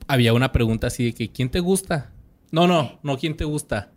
[0.08, 2.10] había una pregunta así de que ¿quién te gusta?
[2.50, 3.92] No, no, no, ¿quién te gusta?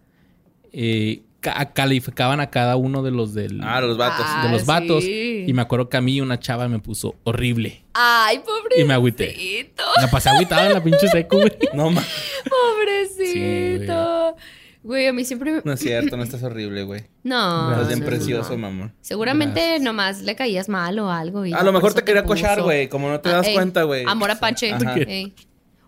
[0.72, 1.24] Eh,
[1.54, 4.26] ca- calificaban a cada uno de los del Ah, los vatos.
[4.28, 5.04] Ah, de los vatos.
[5.04, 5.46] sí.
[5.48, 7.84] Y me acuerdo que a mí una chava me puso horrible.
[7.94, 8.82] Ay, pobrecito.
[8.82, 9.72] Y me agüité.
[10.02, 11.52] Me pasé agüitada en la pinche seco, güey.
[11.74, 12.04] No, ma.
[12.50, 14.36] Pobrecito.
[14.84, 15.62] Güey, a mí siempre...
[15.64, 17.06] No es cierto, no estás horrible, güey.
[17.24, 17.72] No.
[17.72, 18.58] Estás bien no, precioso, no.
[18.60, 18.94] mamón.
[19.02, 21.44] Seguramente nomás le caías mal o algo.
[21.46, 22.88] y A lo mejor te quería cochar, güey.
[22.88, 24.04] Como no te Ah, das ey, cuenta, güey.
[24.08, 24.76] Amor apache.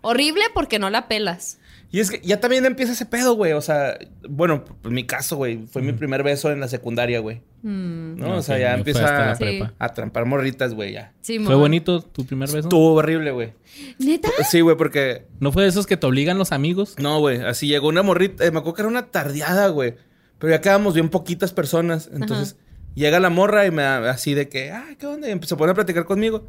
[0.00, 1.57] Horrible porque no la pelas.
[1.90, 3.52] Y es que ya también empieza ese pedo, güey.
[3.52, 7.40] O sea, bueno, en mi caso, güey, fue mi primer beso en la secundaria, güey.
[7.62, 8.36] Mm, ¿No?
[8.36, 9.60] o sea, ya empieza la a, Sí.
[9.78, 11.14] a trampar morritas, güey, ya.
[11.22, 12.58] sí, ¿Fue bonito tu primer beso?
[12.68, 13.54] Estuvo horrible, güey.
[13.98, 14.28] ¿Neta?
[14.50, 15.26] Sí, güey, porque...
[15.40, 16.94] ¿No fue de esos que te obligan los amigos?
[16.98, 17.40] No, güey.
[17.42, 18.44] Así llegó una morrita.
[18.44, 19.94] eh, me acuerdo que era una tardeada, güey.
[20.38, 22.10] Pero ya quedábamos bien poquitas personas.
[22.12, 22.56] Entonces,
[22.94, 25.26] llega la morra y me así de que, ah, ¿qué onda?
[25.26, 26.48] Y empezó a poner a platicar conmigo.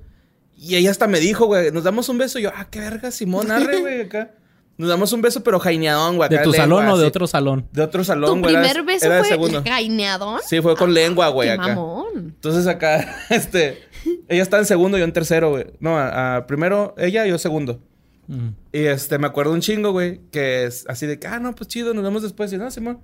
[0.58, 2.40] Y ella hasta me dijo, güey, nos damos un beso.
[2.40, 4.32] Y yo, ah, qué verga, Simón, arre, güey, acá.
[4.80, 6.30] Nos damos un beso, pero jaineadón, güey.
[6.30, 7.10] ¿De tu lengua, salón o de así.
[7.10, 7.68] otro salón?
[7.72, 8.54] De otro ¿Tu salón, güey.
[8.56, 9.62] era de- primer beso era fue segundo.
[9.62, 10.40] gaineadón?
[10.48, 11.68] Sí, fue con lengua, güey, Qué acá.
[11.68, 12.08] mamón.
[12.16, 13.84] Entonces acá, este...
[14.30, 15.66] Ella está en segundo, yo en tercero, güey.
[15.82, 17.82] No, a- a primero ella, yo segundo.
[18.28, 18.48] Mm.
[18.72, 21.68] Y este, me acuerdo un chingo, güey, que es así de que, ah, no, pues
[21.68, 22.54] chido, nos vemos después.
[22.54, 23.02] Y no, Simón.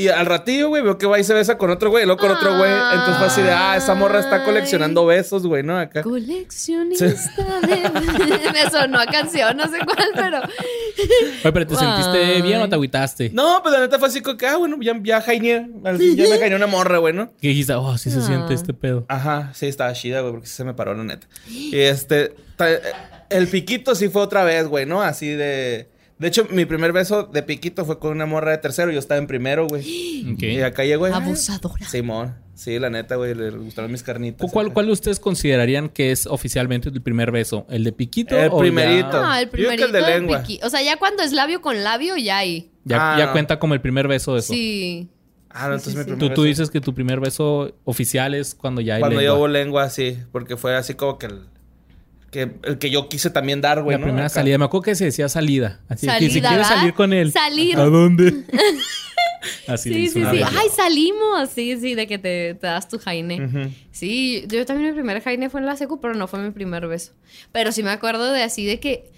[0.00, 2.20] Y al ratillo, güey, veo que va y se besa con otro güey, y luego
[2.20, 2.70] con otro güey.
[2.70, 5.78] Entonces fue así de, ah, esa morra está coleccionando besos, güey, ¿no?
[5.78, 6.02] Acá.
[6.02, 7.10] Coleccionista de...
[8.52, 10.38] Me sonó a canción, no sé cuál, pero...
[11.44, 13.30] Oye, pero ¿te sentiste bien o te agüitaste?
[13.34, 15.16] No, pues la neta fue así como que, ah, bueno, ya, ya.
[15.18, 17.32] Al fin ya me jaineé una morra, güey, ¿no?
[17.40, 18.22] Que dijiste, oh, sí se Ah.
[18.22, 19.04] siente este pedo.
[19.08, 21.26] Ajá, sí, estaba chida, güey, porque sí se me paró la neta.
[21.48, 22.34] Y este,
[23.28, 25.02] el piquito sí fue otra vez, güey, ¿no?
[25.02, 25.88] Así de...
[26.20, 28.92] De hecho, mi primer beso de piquito fue con una morra de tercero.
[28.92, 29.82] Yo estaba en primero, güey.
[30.34, 30.42] Ok.
[30.42, 31.08] Y acá llegó...
[31.08, 31.86] y, "Ay, Abusadora.
[31.88, 32.34] Simón.
[32.54, 34.50] Sí, la neta, güey, le gustaron mis carnitas.
[34.52, 34.70] ¿Cuál.
[34.74, 37.64] ¿Cuál de ustedes considerarían que es oficialmente el primer beso?
[37.70, 38.36] ¿El de piquito?
[38.38, 39.10] El o ya- primerito.
[39.22, 40.42] No, el Yo creo que primerito el de de lengua.
[40.44, 42.70] piqui- O sea, ya cuando es labio con labio, ya ahí.
[42.84, 43.32] Ya, Ah, ya no.
[43.32, 44.52] cuenta como el primer beso eso.
[44.52, 45.08] Sí.
[45.48, 47.74] Ah, no, entonces Sí, mi sí, primer Tú, tú beso- dices que tu primer beso
[47.84, 49.38] oficial es cuando ya hay Cuando yo lengua.
[49.38, 50.18] hubo lengua, sí.
[50.30, 51.40] Porque fue así como que el...
[52.30, 54.04] Que, el que yo quise también dar, güey, La ¿no?
[54.06, 54.34] primera Acá.
[54.34, 54.56] salida.
[54.58, 55.80] Me acuerdo que se decía salida.
[55.88, 57.32] Así que si quieres salir con él.
[57.32, 57.76] Salir.
[57.76, 58.44] ¿A dónde?
[59.66, 60.42] Así Sí, sí, sí.
[60.44, 61.48] Ay, salimos.
[61.54, 63.72] Sí, sí, de que te, te das tu jaine.
[63.90, 66.86] Sí, yo también mi primer jaine fue en la secu, pero no fue mi primer
[66.86, 67.12] beso.
[67.52, 69.10] Pero sí me acuerdo de así de que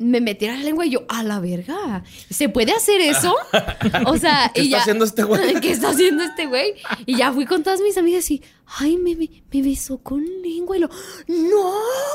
[0.00, 3.36] me metiera la lengua y yo, a la verga, ¿se puede hacer eso?
[4.06, 5.54] O sea, ¿Qué y está ya- haciendo este güey?
[5.60, 6.74] ¿Qué está haciendo este güey?
[7.06, 8.42] Y ya fui con todas mis amigas y,
[8.78, 10.88] ay, me, me, me besó con lengua y lo,
[11.28, 11.72] no,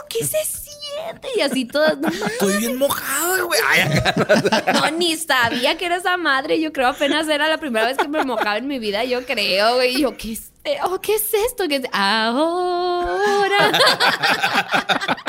[0.09, 1.27] ¿qué se siente?
[1.37, 3.59] Y así todas, no, Estoy bien mojada, güey.
[4.73, 6.59] No, ni sabía que era esa madre.
[6.59, 9.75] Yo creo apenas era la primera vez que me mojaba en mi vida, yo creo,
[9.75, 9.97] güey.
[9.97, 10.51] Y yo, ¿qué es,
[10.83, 11.67] oh, ¿qué es esto?
[11.67, 13.71] ¿Qué es- Ahora.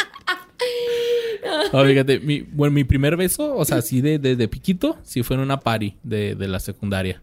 [1.73, 5.23] No, fíjate, mi, bueno, mi primer beso, o sea, así de, de, de piquito, sí
[5.23, 7.23] fue en una party de, de la secundaria.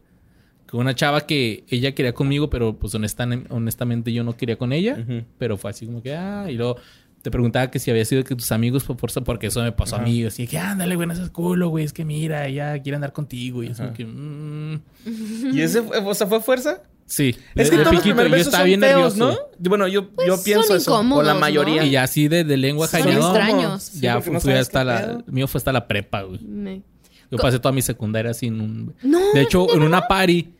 [0.69, 4.71] Con una chava que ella quería conmigo, pero pues honestan- honestamente yo no quería con
[4.73, 4.97] ella.
[4.99, 5.23] Ujú.
[5.37, 6.77] Pero fue así como que, ah, y luego
[7.21, 9.97] te preguntaba que si había sido que tus amigos por fuerza, porque eso me pasó
[9.97, 10.23] a mí.
[10.25, 13.61] Así que, ándale, güey, no seas culo, güey, es que mira, ella quiere andar contigo.
[13.63, 14.81] Y es como que, mm,
[15.53, 16.81] ¿Y ese, fue- o sea, fue fuerza?
[17.15, 19.41] Sí, Es que de todos los piquito, primeros yo besos estaba son bien feos, nervioso.
[19.59, 19.69] ¿no?
[19.69, 20.99] Bueno, yo, Pues yo son pienso eso.
[20.99, 21.39] O la ¿no?
[21.39, 21.83] mayoría.
[21.85, 23.83] Y ya así de, de lengua Son extraños.
[23.83, 25.01] Sí, Ya porque fui, no fui sabes hasta qué la...
[25.01, 25.23] pedo.
[25.27, 26.39] El mío fue hasta la prepa, güey.
[26.41, 26.81] Me-
[27.31, 28.95] Yo pasé toda mi secundaria sin un...
[29.03, 30.53] No, De hecho, en una party,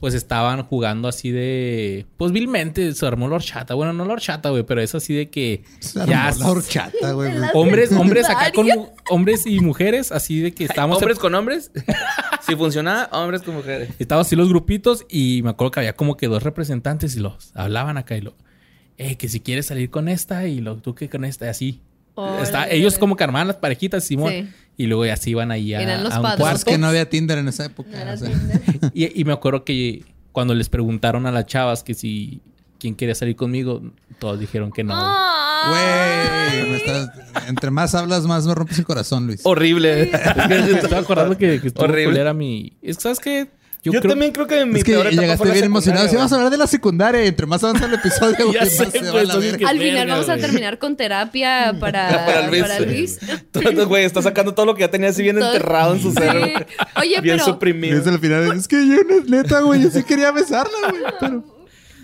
[0.00, 2.06] pues estaban jugando así de...
[2.16, 3.74] Pues vilmente se armó la horchata.
[3.74, 5.62] Bueno, no la horchata, güey, pero es así de que...
[5.80, 6.28] Se Ya...
[6.28, 7.32] armó la horchata, güey.
[7.52, 8.66] Hombres, hombres acá con...
[9.10, 10.96] Hombres y mujeres, así de que estábamos...
[10.96, 11.70] ¿Hombres con hombres?
[12.46, 13.90] si funcionaba, hombres con mujeres.
[13.98, 17.52] Estaban así los grupitos y me acuerdo que había como que dos representantes y los
[17.54, 18.34] hablaban acá y lo...
[18.96, 21.80] Eh, que si quieres salir con esta y lo, tú que con esta, y así.
[22.42, 24.30] Está, ellos como que armaban las parejitas, Simón.
[24.30, 24.48] Sí.
[24.80, 26.40] Y luego ya así iban ahí a, Eran los a un padres.
[26.40, 26.56] Cuarto.
[26.58, 27.90] es que no había Tinder en esa época.
[27.92, 28.30] No era o sea.
[28.30, 28.60] Tinder.
[28.94, 32.40] Y, y me acuerdo que cuando les preguntaron a las chavas que si
[32.78, 33.82] quién quería salir conmigo,
[34.18, 34.94] todos dijeron que no.
[35.68, 37.10] Güey, estás-
[37.48, 39.40] entre más hablas, más me rompes el corazón, Luis.
[39.44, 40.02] Horrible.
[40.10, 42.04] Es que estaba acordando que, que estuvo Horrible.
[42.12, 42.72] culera mi...
[42.80, 43.50] Es que, ¿sabes qué?
[43.82, 46.08] Yo, creo- también creo que mi es que peor etapa llegaste fue la bien emocionado.
[46.08, 48.90] Si vamos a hablar de la secundaria, entre más avanza el episodio, Ya más sé,
[48.90, 52.60] se va Al final verga, vamos a terminar con terapia para, Para Luis.
[52.62, 53.18] para Luis.
[53.86, 56.16] Güey, está sacando todo lo que ya tenía así bien Todo- enterrado en su Sí.
[56.18, 56.66] cerebro.
[56.96, 57.98] Oye, bien pero, Y suprimido.
[57.98, 61.02] es al final, es que yo no, neta, güey, yo sí quería besarla, güey.
[61.18, 61.44] Pero...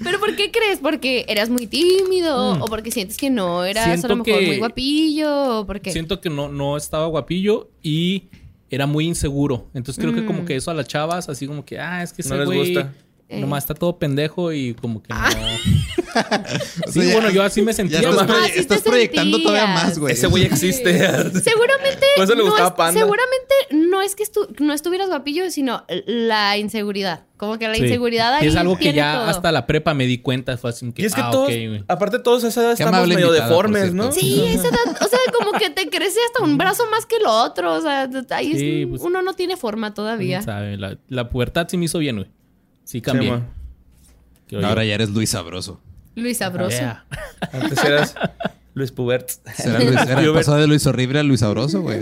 [0.03, 0.79] pero ¿por qué crees?
[0.79, 2.55] ¿Porque eras muy tímido?
[2.59, 5.61] ¿O porque sientes que no eras a lo mejor que- muy guapillo?
[5.61, 5.93] ¿O por qué?
[5.93, 8.29] Siento que no, no estaba guapillo y
[8.71, 9.71] era muy inseguro.
[9.75, 12.23] Entonces creo que como que eso a las chavas, así como que, ah, es que
[12.23, 12.93] ese No les güey gusta.
[13.29, 13.41] Eh.
[13.41, 15.19] nomás está todo pendejo y como que no.
[16.87, 18.01] O Sí, sea, bueno, yo así me sentía.
[18.01, 20.15] Ya estás, Ah, sí estás proyectando todavía más, güey.
[20.15, 20.93] Ese güey existe.
[21.41, 22.07] Seguramente.
[22.17, 23.01] Por eso le no gustaba es- Panda.
[23.01, 27.25] Seguramente no es que estu- no estuvieras guapillo, sino la inseguridad.
[27.37, 27.83] Como que la Sí.
[27.83, 28.49] inseguridad Y ahí.
[28.49, 29.25] es algo que ya todo.
[29.25, 30.57] hasta la prepa me di cuenta.
[30.57, 31.85] Fue así que, Y es que ah, todos, ok, güey.
[31.89, 33.93] aparte todos a esa edad estamos medio deformes.
[33.93, 34.11] ¿no?
[34.13, 37.27] Sí, esa edad, o sea, como que te crece hasta un brazo más que el
[37.27, 37.75] otro.
[37.75, 40.41] O sea, ahí es- pues- uno no tiene forma todavía.
[40.41, 40.79] ¿Sabe?
[40.79, 42.31] La, la pubertad sí me hizo bien, güey.
[42.87, 43.33] Sí cambié.
[44.53, 45.81] oye, Ahora ya eres Luis Sabroso.
[46.15, 46.71] Luis Sabroso.
[46.79, 47.05] yeah.
[47.53, 48.15] Antes eras
[48.75, 49.29] Luis Pubert.
[49.57, 52.01] Será Luis, era el pasado de Luis Horrible a Luis Sabroso, güey.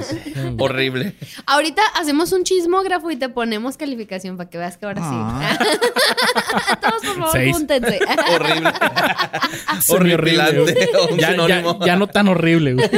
[0.59, 1.15] Horrible.
[1.47, 5.57] Ahorita hacemos un chismógrafo y te ponemos calificación para que veas que ahora Ah.
[5.59, 5.79] sí.
[6.81, 7.57] Todos, por favor, Seis.
[7.57, 8.01] júntense.
[8.35, 8.73] Horrible.
[9.89, 10.43] Horrible,
[11.19, 12.91] ya, ya, ya no tan horrible, güey.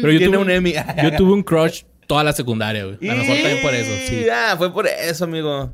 [0.00, 0.72] Pero yo tuve, un Emmy.
[1.02, 2.96] yo tuve un crush toda la secundaria, güey.
[3.10, 4.26] A lo mejor también por eso, sí.
[4.32, 5.72] Ah, fue por eso, amigo.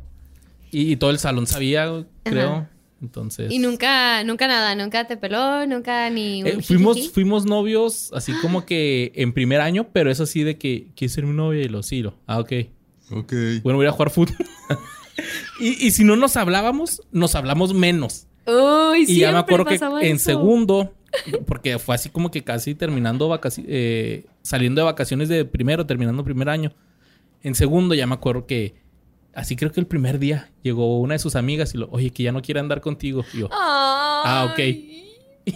[0.73, 2.67] Y, y todo el salón sabía, creo.
[3.01, 3.51] Entonces.
[3.53, 8.33] Y nunca, nunca nada, nunca te peló, nunca ni un Eh, fuimos, fuimos novios así
[8.41, 11.69] como que en primer año, pero es así de que quieres ser mi novia y
[11.69, 12.15] lo sí, lo.
[12.27, 12.53] Ah, ok.
[13.11, 13.33] Ok.
[13.63, 14.37] Bueno, voy a jugar fútbol.
[15.61, 18.27] y, y si no nos hablábamos, nos hablamos menos.
[18.47, 20.25] Uy, Y ya me acuerdo que en eso.
[20.25, 20.95] segundo,
[21.47, 26.49] porque fue así como que casi terminando vacaciones, saliendo de vacaciones de primero, terminando primer
[26.49, 26.73] año.
[27.43, 28.75] En segundo ya me acuerdo que,
[29.35, 32.23] así creo que el primer día llegó una de sus amigas y lo, oye, que
[32.23, 33.25] ya no quiere andar contigo.
[33.35, 34.59] Y yo, ah, ok.
[34.59, 34.99] Ay.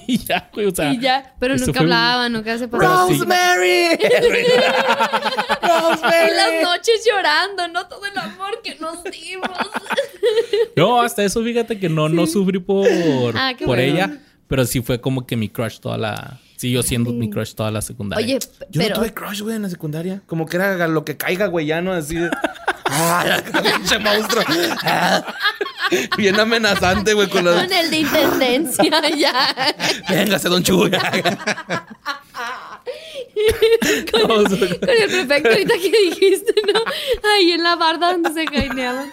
[0.09, 0.93] Y ya, güey, o sea.
[0.93, 3.07] y ya, pero nunca un- hablaban, nunca se pasaban.
[3.15, 3.19] sí.
[3.21, 3.97] ¡Rosemary!
[5.63, 9.49] Y las noches llorando, no todo el amor que nos dimos.
[10.77, 12.87] No, hasta eso fíjate que no, no sufrí por,
[13.37, 13.83] Ah, por bueno.
[13.83, 14.19] ella,
[14.49, 16.41] pero sí fue como que mi crush toda la...
[16.57, 18.25] Siguió siendo mi crush toda la secundaria.
[18.25, 18.39] Oye,
[18.71, 20.23] Yo pero no tuve crush, güey, en la secundaria.
[20.27, 22.31] Como que era lo que caiga, güey, ya no así de...
[22.85, 23.31] ¡Ay,
[23.75, 24.43] pinche monstruo!
[26.17, 27.55] Bien amenazante, güey, con los...
[27.55, 28.85] con el de intendencia
[29.17, 29.55] ya.
[30.09, 30.91] Véngase, don Chuy.
[30.91, 31.01] con,
[34.23, 36.81] el, con el prefecto ahorita que dijiste, ¿no?
[37.35, 39.13] Ahí en la barda donde se caineaban.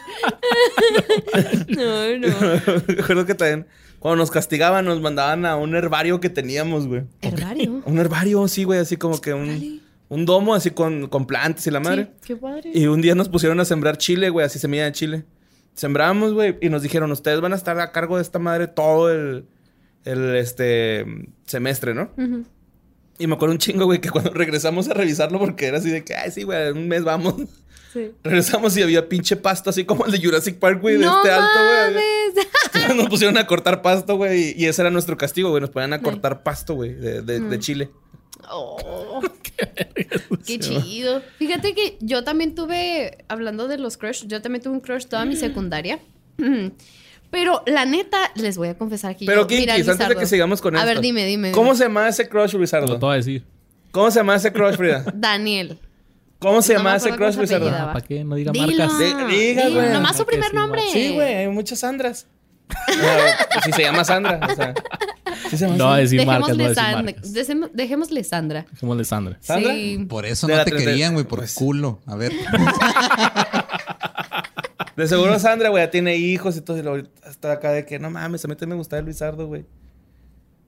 [1.67, 2.59] no, no.
[2.87, 3.67] Recuerdo que también
[4.03, 7.03] cuando nos castigaban nos mandaban a un herbario que teníamos, güey.
[7.21, 7.81] Herbario.
[7.85, 11.71] Un herbario, sí, güey, así como que un, un domo así con, con plantas y
[11.71, 12.09] la madre.
[12.19, 12.69] Sí, qué padre.
[12.73, 15.23] Y un día nos pusieron a sembrar chile, güey, así semilla de chile.
[15.73, 19.09] Sembramos, güey, y nos dijeron, ustedes van a estar a cargo de esta madre todo
[19.09, 19.45] el,
[20.03, 21.05] el este,
[21.45, 22.11] semestre, ¿no?
[22.17, 22.43] Ujú.
[23.19, 26.03] Y me acuerdo un chingo, güey, que cuando regresamos a revisarlo, porque era así de
[26.03, 27.35] que, ay, sí, güey, en un mes vamos.
[27.93, 28.11] Sí.
[28.21, 31.31] Regresamos y había pinche pasto, así como el de Jurassic Park, güey, de no este
[31.31, 31.59] alto,
[31.93, 32.03] güey.
[32.95, 35.61] Nos pusieron a cortar pasto, güey, y ese era nuestro castigo, güey.
[35.61, 37.49] Nos ponían a cortar pasto, güey, de, de- Mm.
[37.49, 37.89] de chile.
[38.51, 39.21] Oh,
[40.45, 41.21] qué chido.
[41.37, 45.23] Fíjate que yo también tuve, hablando de los crush, yo también tuve un crush toda
[45.25, 45.99] mi secundaria.
[47.29, 49.25] Pero la neta, les voy a confesar aquí.
[49.25, 50.87] Pero, yo, mira, Kinkis, antes de que sigamos con A esto.
[50.87, 51.51] ver, dime, dime.
[51.51, 51.77] ¿Cómo dime.
[51.77, 52.93] se llama ese crush, Lo Rizardo?
[52.93, 53.43] te voy a decir.
[53.91, 55.03] ¿Cómo se llama ese crush, Frida?
[55.15, 55.79] Daniel.
[56.39, 57.67] ¿Cómo se No llama ese crush, cómo Rizardo?
[57.67, 57.93] apellidaba.
[57.93, 58.23] ¿Para qué?
[58.23, 58.67] No diga Dilo.
[58.67, 58.99] marcas.
[58.99, 59.89] Di- diga, güey.
[59.93, 60.81] Nomás su primer nombre.
[60.91, 62.27] Sí, güey, hay muchas Sandras.
[63.63, 64.73] Si se llama Sandra, o sea.
[65.49, 67.03] Sí se llama No decir marcas, no decir Sandra.
[67.03, 67.33] marcas.
[67.73, 68.65] Dejémosle Sandra.
[68.71, 69.37] Dejémosle Sandra.
[69.41, 69.73] ¿Sandra?
[69.73, 70.05] Sí.
[70.09, 72.01] Por eso De no la te querían, güey, por pues- culo.
[72.05, 72.31] A ver.
[74.95, 76.77] De seguro Sandra, güey, ya tiene hijos y todo.
[76.77, 79.47] Y luego está acá de que no mames, a mí también me gustaba el Luisardo,
[79.47, 79.65] güey.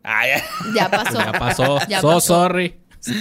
[0.03, 0.31] Ay,
[0.75, 1.19] Ya pasó.
[1.19, 1.79] Ya pasó.
[1.87, 2.21] Ya so pasó.
[2.21, 2.75] sorry.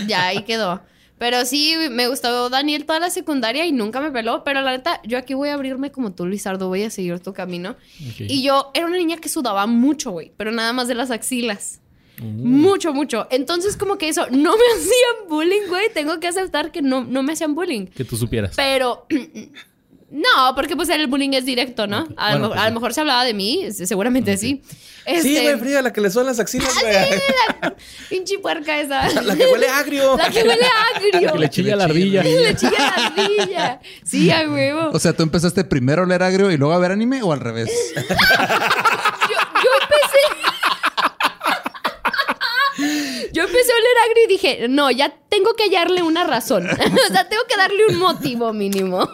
[0.07, 0.81] Ya ahí quedó.
[1.19, 4.43] Pero sí, me gustó Daniel toda la secundaria y nunca me peló.
[4.45, 6.69] Pero la neta, yo aquí voy a abrirme como tú, Lizardo.
[6.69, 7.77] Voy a seguir tu camino.
[8.19, 10.33] Y yo era una niña que sudaba mucho, güey.
[10.37, 11.81] Pero nada más de las axilas.
[12.21, 12.61] Mm.
[12.61, 13.27] Mucho, mucho.
[13.31, 15.93] Entonces, como que eso, no me hacían bullying, güey.
[15.93, 17.87] Tengo que aceptar que no, no me hacían bullying.
[17.87, 18.55] Que tú supieras.
[18.57, 19.07] Pero...
[20.15, 22.07] No, porque pues el bullying es directo, ¿no?
[22.17, 22.69] A, Bueno, lo, pues a sí.
[22.69, 24.63] lo mejor se hablaba de mí, seguramente sí.
[25.05, 26.95] Este, Sí, güey, Frida, la que le suenan las axilas, güey.
[28.09, 29.09] Pinche puerca esa.
[29.23, 30.17] La que huele agrio.
[30.17, 31.33] La que huele agrio.
[31.33, 32.23] Que le chilla la ardilla.
[32.23, 33.81] Le chilla la ardilla.
[34.05, 34.91] Sí, a huevo.
[34.93, 37.41] O sea, ¿tú empezaste primero a leer agrio y luego a ver anime o al
[37.41, 37.69] revés?
[37.97, 40.25] yo, yo empecé.
[43.35, 46.67] Yo empecé a oler agrio y dije, no, ya tengo que hallarle una razón.
[47.11, 49.09] o sea, tengo que darle un motivo mínimo.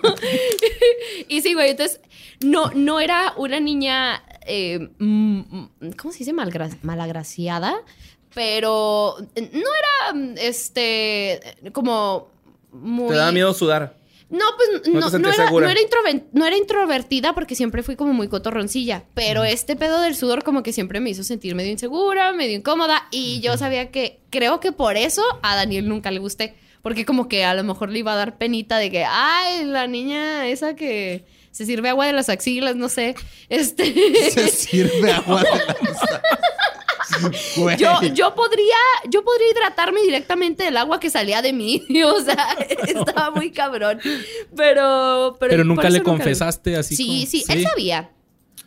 [1.28, 2.00] y sí, güey, entonces,
[2.40, 5.40] no, no era una niña, eh, mm,
[5.96, 6.32] ¿cómo se dice?
[6.32, 7.82] Malgra- malagraciada.
[8.34, 11.40] Pero no era, este,
[11.72, 12.28] como
[12.70, 13.08] muy...
[13.08, 13.96] Te da miedo sudar.
[14.30, 15.80] No, pues No era, no era
[16.32, 19.04] no era introvertida porque siempre fui como muy cotorroncilla.
[19.14, 23.08] Pero este pedo del sudor como que siempre me hizo sentir medio insegura, medio incómoda.
[23.10, 26.54] Y yo sabía que, creo que por eso a Daniel nunca le gusté.
[26.80, 29.86] Porque como que a lo mejor le iba a dar penita de que, ay, la
[29.86, 33.16] niña esa que se sirve agua de las axilas, no sé.
[33.48, 33.92] Este...
[34.30, 36.22] Se sirve agua de lanza.
[36.22, 36.89] Güey.
[37.78, 38.76] Yo, yo podría,
[39.09, 41.84] yo podría hidratarme directamente del agua que salía de mí.
[42.05, 44.01] O sea, estaba muy cabrón.
[44.57, 48.11] Pero, pero, nunca le confesaste así Sí, como- sí, él sabía.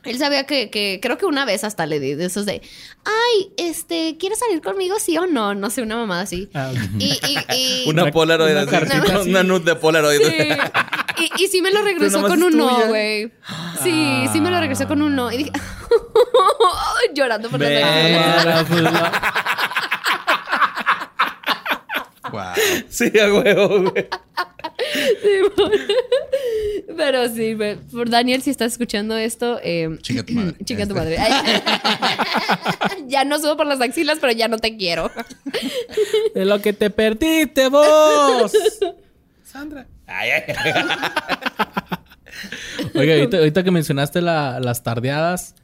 [0.04, 2.62] Él sabía que, que, creo que una vez hasta le di de esos de,
[3.06, 5.56] ay, este, ¿quieres salir conmigo sí o no?
[5.56, 6.50] No sé, una mamada así.
[6.54, 8.70] Ah, Y, y, y- Una Una- Polaroid una así.
[8.72, 9.30] cartita así.
[9.32, 10.20] Una nude de Polaroid.
[10.20, 10.34] Sí.
[11.38, 13.32] Y, y sí me lo regresó con un no, güey.
[13.82, 15.32] Sí, sí me lo regresó con un no.
[15.32, 15.52] Y dije,
[17.14, 17.82] llorando por Ve.
[17.84, 18.92] Ah, pues, no.
[22.32, 22.54] Guau.
[22.90, 24.08] Sí, a huevo, güey.
[27.06, 27.58] Pero sí,
[27.92, 30.56] por Daniel, si estás escuchando esto, eh, Chinga tu madre.
[30.64, 31.18] Chinga tu madre.
[31.18, 31.62] Ay.
[33.08, 35.12] ya no subo por las axilas, pero ya no te quiero.
[36.36, 38.54] De lo que te perdiste vos.
[39.44, 39.86] Sandra.
[40.08, 40.56] Ay, ay,
[42.96, 45.56] Oiga, ahorita, ahorita que mencionaste la- las tardeadas,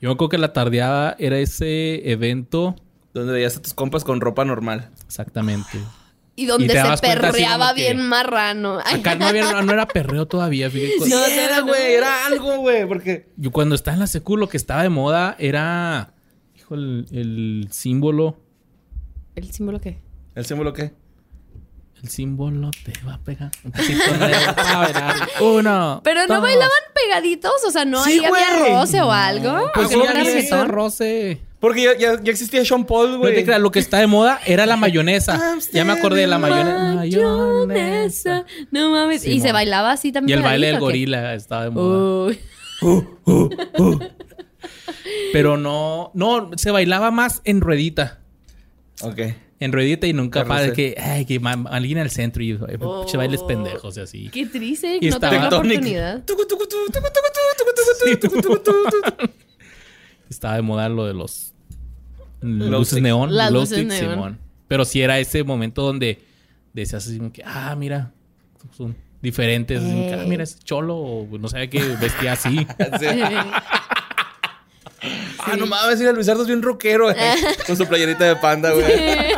[0.00, 2.74] Yo me acuerdo que la tardeada era ese evento.
[3.14, 4.88] Donde veías a tus compas con ropa normal.
[5.06, 5.78] Exactamente.
[6.40, 8.78] Y donde Y se perreaba que- bien marrano.
[8.80, 10.70] Acá no, había, no era perreo todavía.
[10.70, 11.04] fíjate.
[11.04, 11.66] Sí, No, no, era, no.
[11.66, 11.92] güey.
[11.94, 12.86] Era algo, güey.
[12.86, 13.28] Porque...
[13.36, 16.14] Yo cuando estaba en la secu, lo que estaba de moda era.
[16.56, 18.40] Hijo, el, el símbolo.
[19.34, 19.98] ¿El símbolo qué?
[20.34, 20.92] ¿El símbolo qué?
[22.02, 23.50] El símbolo te va a pegar.
[23.62, 25.28] Un pasito bailar.
[25.42, 26.00] Uno.
[26.02, 26.42] Pero no dos.
[26.42, 29.70] bailaban pegaditos, o sea, no Sí, ahí había roce o algo.
[29.74, 31.42] Pues sí, había roce.
[31.60, 33.34] Porque ya, ya, ya existía Sean Paul, No güey.
[33.34, 35.58] te creas, lo que está de moda era la mayonesa.
[35.72, 36.94] ya me acordé de la mayonesa.
[36.94, 38.46] Mayonesa.
[38.70, 39.26] No mames.
[39.26, 40.38] y se bailaba así Y también.
[40.38, 42.24] el baile del gorila estaba de moda.
[42.26, 42.38] Uy.
[45.32, 48.20] Pero no, no, se bailaba más en ruedita.
[49.02, 49.18] Ok.
[49.60, 51.38] En ruedita y nunca para de que, ay, que
[51.70, 53.00] alguien al centro y Oh.
[53.02, 54.28] pinche bailes pendejos y así.
[54.30, 54.96] Qué triste.
[55.00, 56.24] Y no estaba- la oportunidad.
[60.30, 61.52] Estaba de moda lo de los
[62.40, 64.12] luces neón, Las luces neón.
[64.12, 64.38] Simón.
[64.68, 66.22] Pero sí era ese momento donde
[66.72, 68.12] decías así como que, ah, mira,
[68.76, 69.82] son diferentes.
[69.82, 72.66] así como que, ah, mira, ese cholo, o no sabía que vestía así.
[73.00, 73.06] Sí.
[75.38, 77.16] Ah, no mames, mira, Luis Ardo es bien rockero, güey.
[77.66, 78.84] Con su playerita de panda, güey.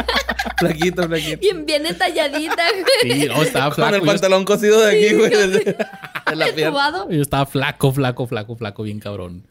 [0.58, 1.38] Flaquito, flaquito.
[1.40, 2.64] Bien, bien entalladita.
[3.02, 3.94] Sí, no, estaba Con flaco.
[3.94, 5.30] el Yo, pantalón cosido de aquí, güey.
[5.30, 7.06] De, de la pierna.
[7.10, 9.44] Yo estaba flaco, flaco, flaco, flaco, bien cabrón.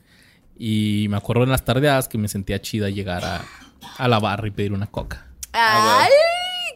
[0.63, 3.43] Y me acuerdo en las tardeadas que me sentía chida llegar a,
[3.97, 5.25] a la barra y pedir una coca.
[5.53, 6.11] Ah, Ay,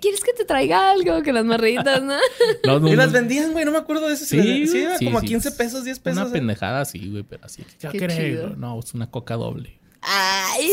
[0.01, 1.21] ¿quieres que te traiga algo?
[1.21, 2.15] Que las marritas, ¿no?
[2.65, 3.63] No, no, Y las vendían, güey.
[3.63, 4.25] No me acuerdo de eso.
[4.25, 5.27] Sí, Sí, sí, era sí, como a sí.
[5.27, 6.19] 15 pesos, 10 pesos.
[6.19, 6.33] Una ¿eh?
[6.33, 7.63] pendejada así, güey, pero así.
[7.79, 8.49] ¿Qué, Qué.
[8.57, 9.77] No, es una coca doble.
[10.01, 10.67] Ay.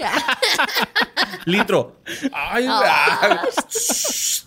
[1.44, 1.96] Litro.
[2.32, 2.76] Ay, güey.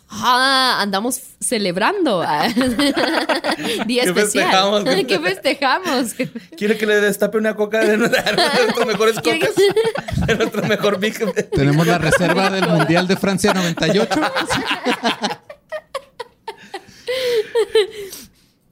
[0.10, 2.22] Ah, andamos celebrando.
[2.22, 2.48] Ah.
[3.86, 4.16] Día ¿Qué especial.
[4.16, 4.84] festejamos?
[4.84, 6.14] ¿Qué festejamos?
[6.58, 10.28] ¿Quiere que le destape una coca de nuestras mejores ¿Quiere que- cocas?
[10.28, 11.18] De nuestro mejor Big.
[11.52, 14.20] Tenemos la reserva del Mundial de Francia 98.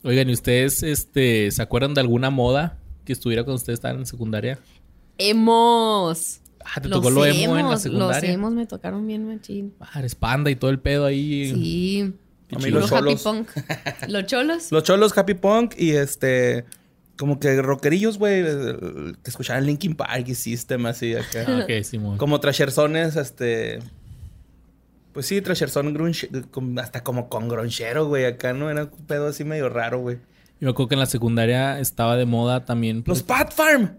[0.03, 4.05] Oigan, ¿y ustedes este, se acuerdan de alguna moda que estuviera cuando ustedes estaban en
[4.05, 4.59] secundaria?
[5.17, 6.39] Hemos.
[6.75, 8.31] Ah, te Los tocó lo emo en la emos, Los secundaria.
[8.31, 9.73] emos me tocaron bien machín.
[9.79, 11.51] Ah, eres panda y todo el pedo ahí.
[11.53, 12.13] Sí.
[12.51, 12.79] A mí chido.
[12.79, 13.23] los Los happy cholos.
[13.23, 13.49] punk.
[14.09, 14.71] Los cholos.
[14.71, 16.65] Los cholos Happy Punk y este.
[17.17, 18.43] Como que rockerillos, güey.
[18.43, 21.45] Que escuchaban Linkin Park y System así acá.
[21.47, 22.17] Ah, ok, Simón.
[22.17, 23.79] Como trashersones, este.
[25.13, 26.29] Pues sí, trasherzón grunge,
[26.79, 28.25] hasta como con gronchero, güey.
[28.25, 30.17] Acá no era un pedo así medio raro, güey.
[30.59, 32.97] Yo me acuerdo que en la secundaria estaba de moda también.
[33.05, 33.97] Los pues, Pat Farm.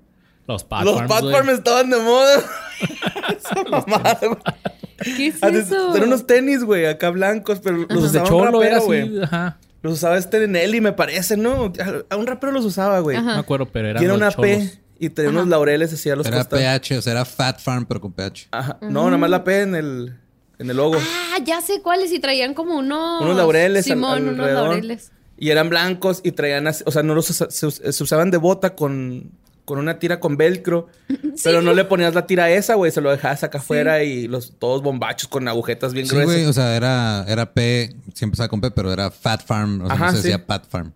[0.49, 1.33] Los Pat Los.
[1.33, 2.43] Farm estaban de moda.
[3.39, 5.17] Esa mamada, güey.
[5.17, 5.95] ¿Qué es Antes eso?
[5.95, 9.23] Eran unos tenis, güey, acá blancos, pero los Los de cholo rapero, güey.
[9.23, 9.59] Ajá.
[9.83, 11.73] Los usaba este Nelly, me parece, ¿no?
[12.11, 13.17] A- un rapero los usaba, güey.
[13.17, 14.51] No me acuerdo, pero eran Y era los una cholos.
[14.51, 16.65] P y tenía unos laureles así a los Era costados.
[16.65, 18.49] PH, o sea, era Fat Farm, pero con PH.
[18.51, 18.79] Ajá.
[18.81, 20.17] No, nada más la P en el,
[20.59, 20.97] en el logo.
[20.99, 22.11] Ah, ya sé cuáles.
[22.11, 23.23] Y traían como unos...
[23.23, 24.65] Unos laureles al- Simón, unos alrededor.
[24.71, 25.13] laureles.
[25.37, 28.39] Y eran blancos y traían así, o sea, no los usa- se, se usaban de
[28.39, 29.31] bota con,
[29.69, 30.89] con una tira con velcro.
[31.45, 34.55] Pero no le ponías la tira esa, güey, se lo dejabas acá afuera y los
[34.59, 36.49] todos bombachos con agujetas bien Sí, güey, gruesas.
[36.49, 39.95] o sea, era, era P, siempre estaba con P, pero era Fat Farm, o sea,
[39.95, 40.23] Ajá, no se sí.
[40.29, 40.93] decía Pat Farm.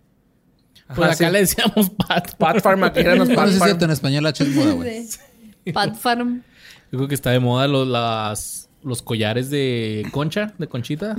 [0.87, 1.31] Pues Ajá, acá sí.
[1.33, 2.35] le decíamos Pat.
[2.37, 3.69] Pat Farm, aquí eran los No, Pat es Farm.
[3.69, 5.07] cierto, en español H es moda, güey.
[5.73, 6.43] Pat Farm.
[6.91, 11.15] Yo creo que está de moda los, las, los collares de concha, de conchita.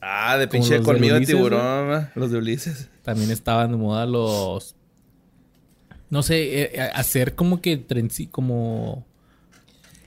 [0.00, 2.10] Ah, de pinche de colmillo de Ulises, tiburón, ¿verdad?
[2.14, 2.88] los de Ulises.
[3.02, 4.74] También estaban de moda los.
[6.12, 9.06] No sé, eh, eh, hacer como que trenci, como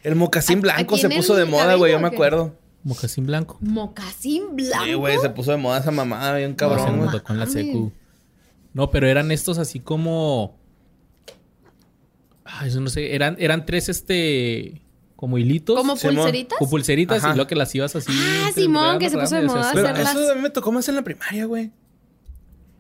[0.04, 2.56] El mocasín ¿A- blanco se puso de moda, güey, yo me acuerdo.
[2.84, 3.58] mocasín blanco.
[3.62, 4.86] Mocasín blanco.
[4.86, 7.12] Sí, güey, se puso de moda esa mamada bien No, se cabrón, me güey.
[7.18, 7.92] tocó en la secu.
[8.76, 10.56] No, pero eran estos así como.
[12.44, 13.16] Ay, eso no sé.
[13.16, 14.84] Eran, eran tres, este.
[15.16, 15.76] Como hilitos.
[15.76, 16.60] ¿Como pulseritas?
[16.60, 17.34] Con pulseritas Ajá.
[17.34, 18.12] y lo que las ibas así.
[18.14, 20.16] Ah, Simón, que se puso de moda Pero hacerlas.
[20.16, 21.72] eso a mí me tocó más en la primaria, güey.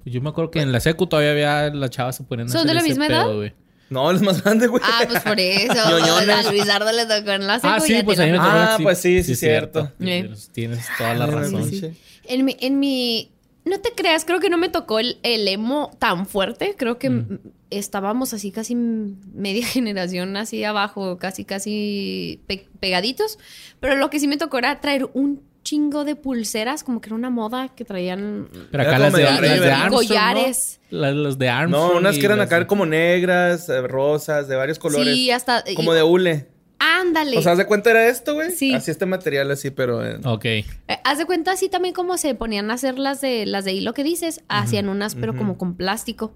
[0.05, 2.59] Yo me acuerdo que en la secu todavía había las chavas se ponían a ¿Son
[2.59, 3.35] hacer de la ese misma pedo, edad?
[3.35, 3.53] güey.
[3.89, 4.81] No, él es más grande, güey.
[4.85, 5.73] Ah, pues por eso.
[5.89, 6.29] Ñoñones.
[6.47, 8.37] a Luis Ardo le tocó en la secu Ah, y sí, pues a mí me
[8.37, 8.49] tocó.
[8.49, 9.91] Ah, pues sí, sí, es cierto.
[9.99, 11.69] Tienes, tienes toda la Ay, no, razón.
[11.69, 11.79] sí.
[11.79, 11.87] sí.
[12.27, 13.31] En mi, en mi.
[13.63, 16.75] No te creas, creo que no me tocó el, el emo tan fuerte.
[16.77, 17.39] Creo que Mm.
[17.71, 23.37] estábamos así casi media generación así abajo, casi, casi pe- pegaditos.
[23.79, 27.15] Pero lo que sí me tocó era traer un chingo de pulseras, como que era
[27.15, 29.71] una moda que traían Pero acá las de, las de River.
[29.71, 30.79] Armstrong, collares.
[30.91, 30.99] ¿no?
[30.99, 31.91] Las, las de Armstrong.
[31.91, 35.13] No, unas que eran acá de- como negras, eh, rosas, de varios colores.
[35.13, 35.61] Sí, hasta.
[35.75, 36.47] Como y- de hule.
[36.79, 37.37] Ándale.
[37.37, 38.51] O sea, ¿haz de cuenta era esto, güey?
[38.51, 38.73] Sí.
[38.73, 40.05] Así este material así, pero...
[40.05, 40.45] en- Ok.
[40.45, 40.65] Eh,
[41.03, 43.93] Haz de cuenta así también como se ponían a hacer las de las de hilo
[43.93, 46.35] que dices, hacían unas pero como con plástico.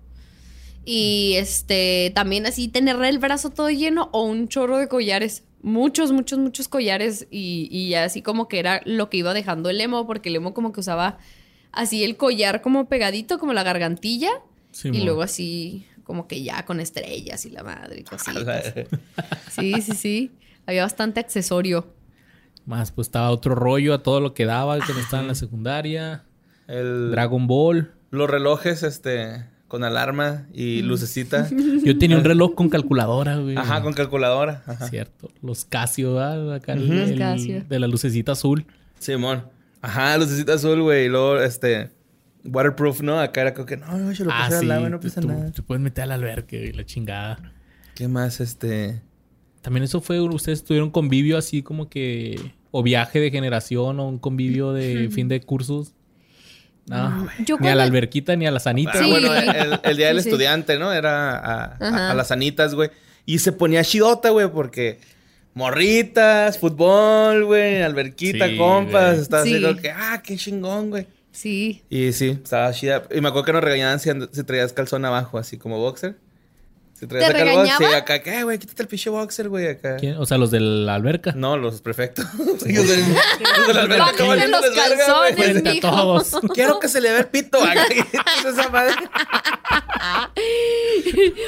[0.85, 5.43] Y este, también así tener el brazo todo lleno o un chorro de collares.
[5.61, 7.27] Muchos, muchos, muchos collares.
[7.31, 10.53] Y, y así como que era lo que iba dejando el emo, porque el emo
[10.53, 11.18] como que usaba
[11.72, 14.30] así el collar como pegadito, como la gargantilla.
[14.72, 15.06] Sí, y mo.
[15.06, 18.73] luego así como que ya con estrellas y la madre y cositas.
[19.52, 20.31] Sí, sí, sí.
[20.65, 21.94] Había bastante accesorio.
[22.65, 26.23] Más, pues estaba otro rollo a todo lo que daba cuando estaba en la secundaria.
[26.68, 27.91] El, Dragon Ball.
[28.11, 31.47] los relojes, este, con alarma y lucecita.
[31.85, 33.55] Yo tenía un reloj con calculadora, güey.
[33.55, 34.63] Ajá, con calculadora.
[34.65, 34.89] Ajá.
[34.89, 35.31] Cierto.
[35.41, 36.55] Los Casio, ¿verdad?
[36.55, 37.63] Acá el- Casio.
[37.69, 38.65] de la lucecita azul.
[38.97, 39.43] Simón.
[39.81, 41.05] Ajá, lucecita azul, güey.
[41.05, 41.91] Y luego, este,
[42.43, 43.19] waterproof, ¿no?
[43.19, 44.65] Acá era como que, no, no, yo lo ah, puse sí.
[44.65, 45.51] al agua, no pasa tú, nada.
[45.51, 47.53] Te puedes meter al albergue y la chingada.
[47.93, 49.01] ¿Qué más, este?
[49.61, 54.17] También eso fue, ustedes tuvieron convivio así como que, o viaje de generación o un
[54.17, 55.93] convivio de fin de cursos.
[56.89, 58.93] No, Yo ni a la alberquita ni a la sanita.
[58.95, 59.09] Ah, Sí.
[59.09, 60.29] bueno, el, el día del Sí, sí.
[60.29, 60.91] estudiante, ¿no?
[60.91, 62.11] Era a, a- Ajá.
[62.11, 62.89] a las anitas, güey.
[63.25, 64.99] Y se ponía chidota, güey, porque
[65.53, 69.09] morritas, fútbol, güey, alberquita, Sí, compas.
[69.11, 69.21] güey.
[69.21, 71.05] Estaba así como que, ah, qué chingón, güey.
[71.31, 71.83] Sí.
[71.89, 73.03] Y sí, estaba chida.
[73.15, 76.15] Y me acuerdo que nos regañaban si, si traías calzón abajo, así como boxer.
[76.99, 77.89] Si traías ¿Te acá el box- regañaban?
[77.91, 78.59] Sí, acá, ¿qué, güey?
[78.59, 79.95] Quítate el pinche boxer, güey, acá.
[79.97, 80.17] ¿Quién?
[80.17, 81.31] O sea, los de la alberca.
[81.35, 82.26] No, los prefectos.
[82.38, 85.89] De- los de la alberca, Bájenle ¿cómo les los verga, calzones, Frente a mijo.
[85.89, 86.31] todos.
[86.53, 87.63] Quiero que se le vea el pito.
[87.63, 87.85] acá.
[88.49, 88.93] Esa madre.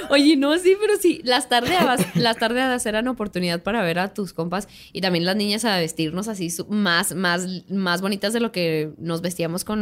[0.09, 4.33] Oye, no, sí, pero sí, las tardeadas, las tardeadas eran oportunidad para ver a tus
[4.33, 8.91] compas y también las niñas a vestirnos así más, más, más bonitas de lo que
[8.97, 9.79] nos vestíamos con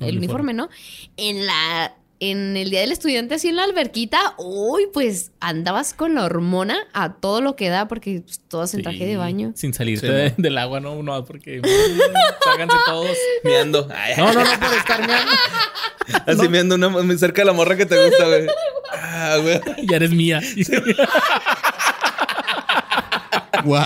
[0.00, 0.18] el Uniforme.
[0.18, 0.68] uniforme, ¿no?
[1.16, 6.14] En la, en el día del estudiante, así en la alberquita, uy, pues andabas con
[6.16, 9.52] la hormona a todo lo que da, porque pues, todas en traje Sí, de baño.
[9.54, 10.34] Sin salirte Sí, de- ¿no?
[10.38, 11.60] del agua, no, no, porque
[12.44, 13.16] ságanse todos.
[13.44, 13.88] Miando.
[13.94, 15.32] Ay, No, no, no por estar meando.
[16.26, 18.46] Así viendo una muy cerca de la morra que te gusta, güey.
[18.90, 19.60] Ah, güey.
[19.86, 20.40] Ya eres mía.
[23.64, 23.84] Wow.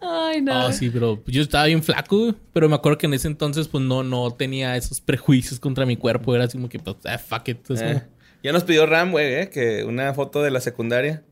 [0.00, 0.66] Ay, no.
[0.66, 2.34] Oh, sí, pero yo estaba bien flaco, güey.
[2.52, 5.96] pero me acuerdo que en ese entonces, pues no, no tenía esos prejuicios contra mi
[5.96, 6.34] cuerpo.
[6.34, 7.70] Era así como que, pues, ah, fuck it.
[7.70, 8.02] Es Eh, como-
[8.42, 11.22] Ya nos pidió Ram, güey, eh, que una foto de la secundaria.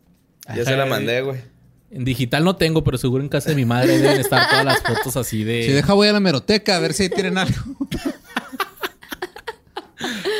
[0.55, 1.41] Ya se la mandé, güey.
[1.91, 4.81] En digital no tengo, pero seguro en casa de mi madre deben estar todas las
[4.81, 5.65] fotos así de.
[5.65, 7.57] Si deja voy a la meroteca a ver si ahí tienen algo.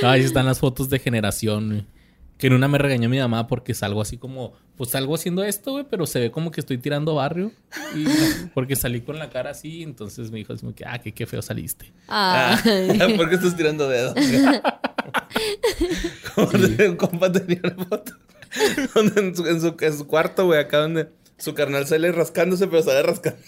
[0.01, 1.87] No, ahí están las fotos de generación, güey.
[2.41, 5.73] Que en una me regañó mi mamá porque salgo así como, pues salgo haciendo esto,
[5.73, 7.53] güey, pero se ve como que estoy tirando barrio.
[7.95, 8.05] Y
[8.55, 11.27] porque salí con la cara así, entonces me dijo así como que, ah, que qué
[11.27, 11.93] feo saliste.
[12.09, 13.13] Ah, Ay.
[13.17, 14.15] ¿Por qué estás tirando dedos?
[16.35, 18.13] Como de un compa tenía una foto.
[18.95, 21.11] Donde en su, en su, en su cuarto, güey, acá donde
[21.41, 23.39] su carnal sale rascándose, pero sale rascando.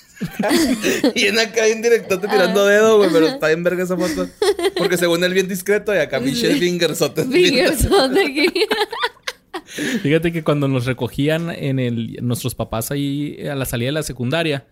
[1.14, 4.28] y en acá en directote tirando dedo, güey, pero está bien verga esa foto.
[4.77, 7.24] Porque según él bien discreto y acá Michelle Fingersote.
[7.24, 8.47] Fingers son de aquí.
[10.02, 14.02] Fíjate que cuando nos recogían en el, nuestros papás ahí a la salida de la
[14.02, 14.66] secundaria,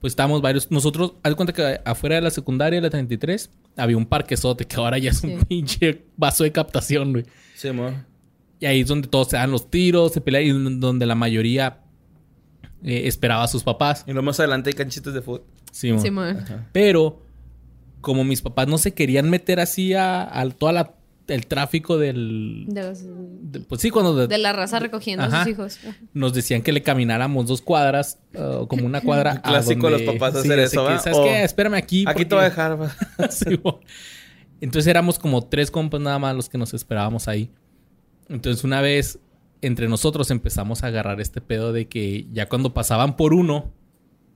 [0.00, 0.70] pues estábamos varios.
[0.70, 4.98] Nosotros, haz cuenta que afuera de la secundaria, la 33, había un parquezote que ahora
[4.98, 5.44] ya es un Sí.
[5.46, 7.24] pinche vaso de captación, güey.
[7.54, 7.92] Sí, mo.
[8.60, 11.80] Y ahí es donde todos se dan los tiros, se pelean y donde la mayoría
[12.84, 14.04] eh, esperaba a sus papás.
[14.06, 15.44] Y luego más adelante hay canchitas de fútbol.
[15.72, 15.96] Sí.
[15.98, 16.44] Simón.
[16.72, 17.22] Pero
[18.00, 20.94] como mis papás no se querían meter así a, a toda la
[21.26, 25.42] el tráfico del De, los- de- pues sí cuando de- de la raza recogiendo Ajá.
[25.42, 25.78] a sus hijos.
[26.14, 30.06] nos decían que le camináramos dos cuadras uh, como una cuadra a Clásico de donde-
[30.06, 30.98] los papás sí, hacer eso, que, ¿va?
[31.00, 31.42] ¿Sabes O- qué?
[31.44, 32.04] Espérame aquí.
[32.08, 33.28] Aquí te porque- voy a dejar, va.
[33.30, 33.80] Sí, mo.
[34.62, 37.50] Entonces éramos como tres compas nada más los que nos esperábamos ahí.
[38.30, 39.18] Entonces una vez
[39.62, 43.72] entre nosotros empezamos a agarrar este pedo de que ya cuando pasaban por uno,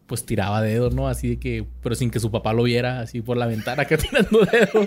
[0.06, 1.08] pues tiraba dedo, ¿no?
[1.08, 3.96] Así de que, pero sin que su papá lo viera, así por la ventana acá
[3.96, 4.86] tirando dedo.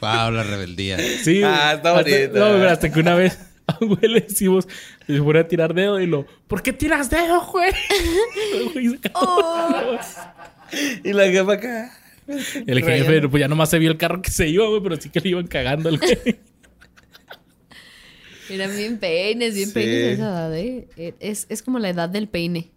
[0.00, 0.98] Wow, la rebeldía.
[0.98, 1.42] Sí.
[1.44, 2.38] Ah, está Hasta- bonito.
[2.38, 4.68] No, pero hasta que una vez a un güey le decimos,
[5.06, 7.72] le pone a tirar dedo y lo, ¿por qué tiras dedo, güey?
[9.14, 9.98] Oh.
[11.04, 11.92] Y la jefa acá.
[12.66, 15.10] El jefe, pues ya nomás se vio el carro que se iba, güey, pero sí
[15.10, 16.38] que le iban cagando al güey.
[18.50, 19.74] Eran bien peines, bien Sí.
[19.74, 20.88] peines a esa edad, ¿eh?
[21.20, 22.70] Es, es como la edad del peine.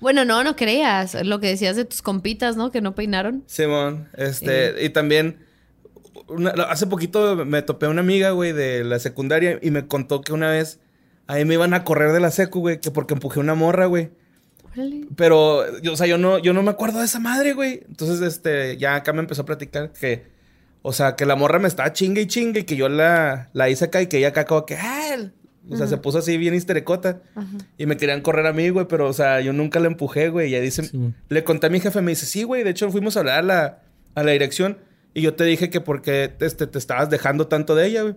[0.00, 1.14] Bueno, no, no creas.
[1.24, 2.70] Lo que decías de tus compitas, ¿no?
[2.70, 3.44] Que no peinaron.
[3.46, 5.38] Simón, este, y también
[6.28, 10.22] una- hace poquito me topé a una amiga, güey, de la secundaria y me contó
[10.22, 10.80] que una vez
[11.26, 14.10] ahí me iban a correr de la secu, güey, que porque empujé una morra, güey.
[14.72, 15.02] Órale.
[15.16, 17.82] Pero, yo, o sea, yo no, yo no me acuerdo de esa madre, güey.
[17.88, 20.24] Entonces, este, ya acá me empezó a platicar que,
[20.86, 23.70] o sea, que la morra me estaba chingue y chingue y que yo la, la
[23.70, 25.16] hice acá y que ella acá como que, ah,
[25.70, 27.22] O sea, se puso así bien histerecota.
[27.78, 30.50] Y me querían correr a mí, güey, pero, o sea, yo nunca la empujé, güey.
[30.50, 31.14] Y ella dice, Sí.
[31.30, 33.42] le conté a mi jefe, me dice, sí, güey, de hecho fuimos a hablar a
[33.42, 33.82] la,
[34.14, 34.76] a la dirección.
[35.14, 38.16] Y yo te dije que porque este, te estabas dejando tanto de ella, güey.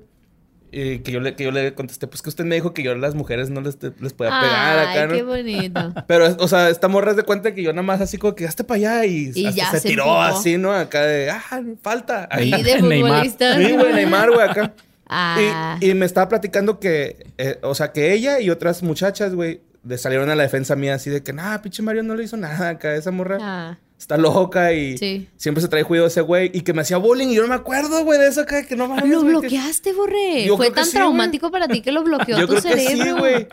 [0.72, 2.92] Y que yo, le, que yo le contesté, pues que usted me dijo que yo
[2.92, 5.14] a las mujeres no les, les podía pegar Ay, acá, ¿no?
[5.14, 5.94] qué bonito.
[6.08, 8.46] Pero, o sea, esta morra es de cuenta que yo nada más así como que
[8.46, 10.22] hazte para allá y, Y hasta ya se, se tiró empujó.
[10.22, 10.74] así, ¿no?
[10.74, 11.42] Acá de, ah,
[11.82, 12.28] falta.
[12.40, 12.64] Y Ahí.
[12.64, 13.12] de Neymar.
[13.12, 13.56] futbolista.
[13.58, 14.74] Sí, güey, Neymar, güey, acá.
[15.08, 15.78] Ah.
[15.80, 19.62] Y, y me estaba platicando que, eh, o sea, que ella y otras muchachas, güey,
[19.84, 22.36] de- salieron a la defensa mía así de que, nah, pinche Mario no le hizo
[22.36, 23.78] nada acá, esa morra Ah.
[23.98, 25.28] Está loca y Sí.
[25.38, 27.56] siempre se trae juicio ese güey y que me hacía bullying y yo no me
[27.56, 29.10] acuerdo, güey, de eso acá, que no mames.
[29.10, 30.46] Lo que- bloqueaste, Borre.
[30.46, 32.80] Yo Fue que tan sí, traumático para ti que lo bloqueó Yo tu creo que
[32.82, 33.04] cerebro.
[33.16, 33.48] sí, güey.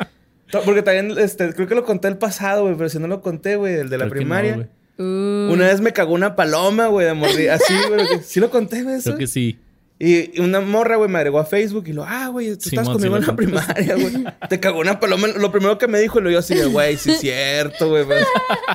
[0.64, 3.56] Porque también, este, creo que lo conté el pasado, güey, pero si no lo conté,
[3.56, 4.68] güey, el de la Creo que no, primaria.
[4.96, 5.02] Uh,
[5.52, 7.50] una vez me cagó una paloma, güey, de morir.
[7.50, 8.06] Así, güey.
[8.06, 9.00] que- Sí lo conté, güey.
[9.02, 9.58] Creo que sí.
[9.96, 12.94] Y una morra, güey, me agregó a Facebook y lo, ah, güey, tú estás Simón,
[12.94, 14.24] conmigo sí en la primaria, güey.
[14.48, 15.28] Te cagó una paloma.
[15.28, 18.04] Lo primero que me dijo, y lo yo así de, güey, sí es cierto, güey.
[18.06, 18.26] Pero,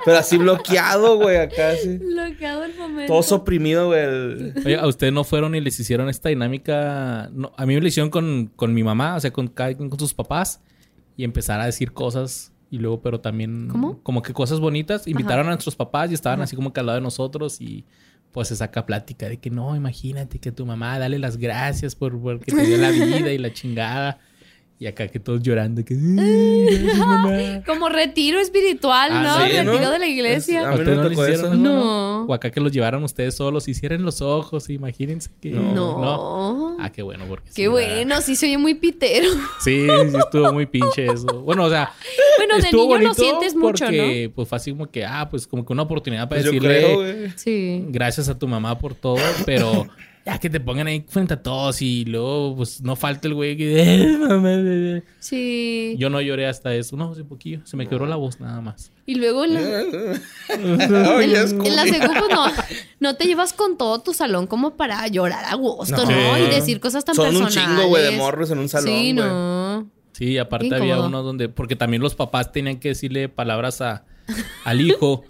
[0.06, 1.98] pero así bloqueado, güey, acá, así.
[1.98, 3.14] Bloqueado el momento.
[3.14, 4.00] Todo oprimido, güey.
[4.00, 7.30] el- Oye, ¿a ustedes no fueron y les hicieron esta dinámica?
[7.34, 9.90] No, a mí me lo hicieron con, con mi mamá, o sea, con, cada quien
[9.90, 10.62] con sus papás.
[11.18, 13.68] Y empezar a decir cosas y luego, pero también...
[13.68, 14.02] ¿Cómo?
[14.04, 15.06] Como que cosas bonitas.
[15.06, 17.84] Invitaron a nuestros papás y estaban así como que al lado de nosotros y...
[18.32, 22.20] Pues se saca plática de que no, imagínate que tu mamá, dale las gracias por,
[22.22, 24.20] por que te dio la vida y la chingada.
[24.82, 25.94] Y acá que todos llorando, que...
[27.66, 29.36] Como retiro espiritual, Ah, ¿no?
[29.46, 29.92] sí, retiro ¿no?
[29.92, 30.62] de la iglesia.
[30.62, 31.56] A ¿A mí ustedes no no tocó hicieron eso.
[31.62, 32.24] No.
[32.26, 35.50] O acá que los llevaron ustedes solos y cierren los ojos, imagínense que...
[35.52, 36.78] No.
[36.80, 37.50] Ah, qué bueno, porque...
[37.50, 39.28] Qué sí, bueno, sí se oye muy pitero.
[39.60, 41.42] Sí, sí estuvo muy pinche eso.
[41.42, 41.92] Bueno, o sea,
[42.38, 45.66] Bueno, de niño lo sientes mucho, porque pues fue así como que, ah, pues como
[45.66, 47.32] que una oportunidad para Pues yo decirle creo.
[47.36, 47.84] Sí.
[47.90, 49.88] gracias a tu mamá por todo, pero
[50.30, 53.58] ya que te pongan ahí frente a todos y luego pues no falta el güey
[53.58, 55.04] que.
[55.20, 55.96] Sí.
[55.98, 58.92] yo no lloré hasta eso, no, hace poquillo, se me quebró la voz nada más.
[59.06, 62.46] Y luego en la, es en la secu, pues, no,
[63.00, 66.12] no te llevas con todo tu salón como para llorar a gusto, ¿no?
[66.12, 66.38] No.
[66.38, 67.76] Y decir cosas tan Son un personales.
[67.78, 69.90] chingo, güey, de morros en un salón, Sí, no.
[70.14, 74.06] Sí, aparte había uno donde, porque también los papás tenían que decirle palabras a,
[74.64, 75.24] al hijo.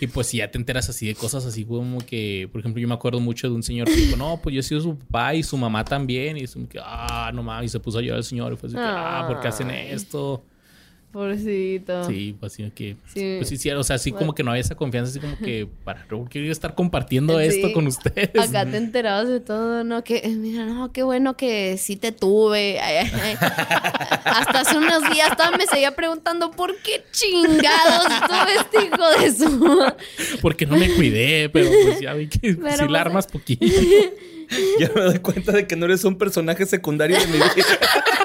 [0.00, 2.88] y pues si ya te enteras así de cosas así como que, por ejemplo, yo
[2.88, 5.34] me acuerdo mucho de un señor que dijo, no, pues yo he sido su papá
[5.34, 6.36] y su mamá también.
[6.36, 8.52] Y es como que, ah, no mames, y se puso a llorar el señor.
[8.52, 9.88] Y fue así que, ah, ¿por qué hacen Ay.
[9.90, 10.44] esto?
[11.16, 12.04] Pobrecito.
[12.04, 13.36] Sí, pues así que, Sí.
[13.38, 15.66] pues sí, sí, o sea, así como que no había esa confianza, así como que,
[15.82, 17.46] para, no quiero estar compartiendo Sí.
[17.46, 18.38] esto con ustedes.
[18.38, 20.04] Acá te enterabas de todo, ¿no?
[20.04, 22.78] Que, eh, mira, no, qué bueno que sí te tuve.
[22.82, 23.36] Ay, ay, ay.
[24.26, 29.32] Hasta hace unos días todavía me seguía preguntando por qué chingados tuve este hijo de
[29.32, 30.38] su...
[30.42, 33.64] Porque no me cuidé, pero pues ya vi que Pero, sí pues, la armas poquito.
[34.78, 37.50] Ya me doy cuenta de que no eres un personaje secundario de mi vida.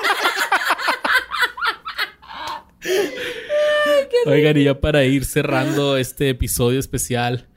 [4.25, 7.47] Oigan, y ya para ir cerrando este episodio especial,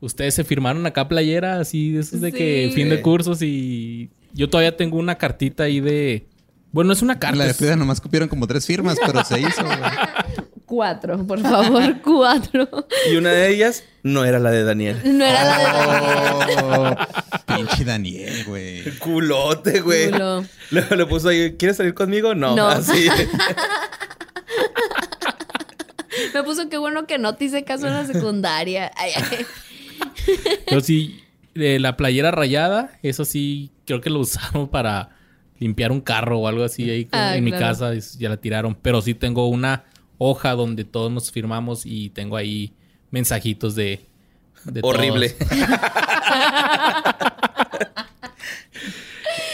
[0.00, 4.50] ustedes se firmaron acá playera, así de esos de que fin de cursos y yo
[4.50, 6.26] todavía tengo una cartita ahí de...
[6.72, 7.36] Bueno, es una carta.
[7.36, 9.78] La de es- Frida nomás copiaron como tres firmas, pero se hizo, güey.
[10.66, 12.66] Cuatro, por favor, cuatro.
[13.12, 14.98] Y una de ellas no era la de Daniel.
[15.04, 15.64] No era la de
[16.56, 16.58] Daniel.
[16.64, 18.82] Oh, pinche Daniel, güey.
[18.98, 20.10] Culote, güey.
[20.10, 20.44] Culo.
[20.70, 22.34] Le, le puso ahí, ¿quieres salir conmigo?
[22.34, 22.56] No.
[22.56, 22.66] No.
[22.66, 23.08] Así.
[26.34, 28.90] Me puso qué bueno que no te hice caso en la secundaria.
[28.96, 29.46] Ay, ay.
[30.70, 31.20] Yo sí,
[31.54, 35.10] de la playera rayada, eso sí, creo que lo usaron para
[35.58, 38.36] limpiar un carro o algo así ahí con- Ah, en mi casa, es- ya la
[38.38, 38.74] tiraron.
[38.80, 39.84] Pero sí tengo una
[40.18, 42.72] hoja donde todos nos firmamos y tengo ahí
[43.10, 44.04] mensajitos de...
[44.64, 44.94] de todos.
[44.94, 45.34] Horrible.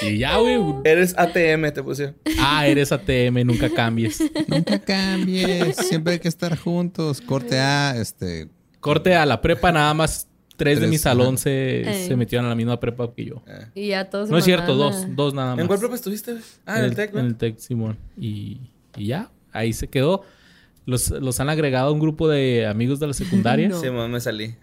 [0.02, 0.59] Y ya, güey.
[0.85, 2.14] Eres ATM, te puse.
[2.39, 4.22] Ah, eres ATM, nunca cambies.
[4.48, 5.77] Nunca cambies.
[5.77, 7.20] Siempre hay que estar juntos.
[7.20, 8.48] Corte A, este.
[8.81, 12.55] Corte a la prepa, nada más tres, de mi salón se, se metieron a la
[12.55, 13.43] misma prepa que yo.
[13.74, 15.62] Y ya todos No es cierto, dos, dos nada más.
[15.62, 16.36] ¿En cuál propio estuviste?
[16.66, 17.20] Ah, en el Tec, ¿no?
[17.20, 17.97] En el Tec, Simón.
[18.18, 18.59] Y,
[18.97, 20.22] y ya, ahí se quedó.
[20.90, 23.68] Los, los han agregado a un grupo de amigos de la secundaria.
[23.70, 23.80] No.
[23.80, 24.54] Sí, mamá, me salí.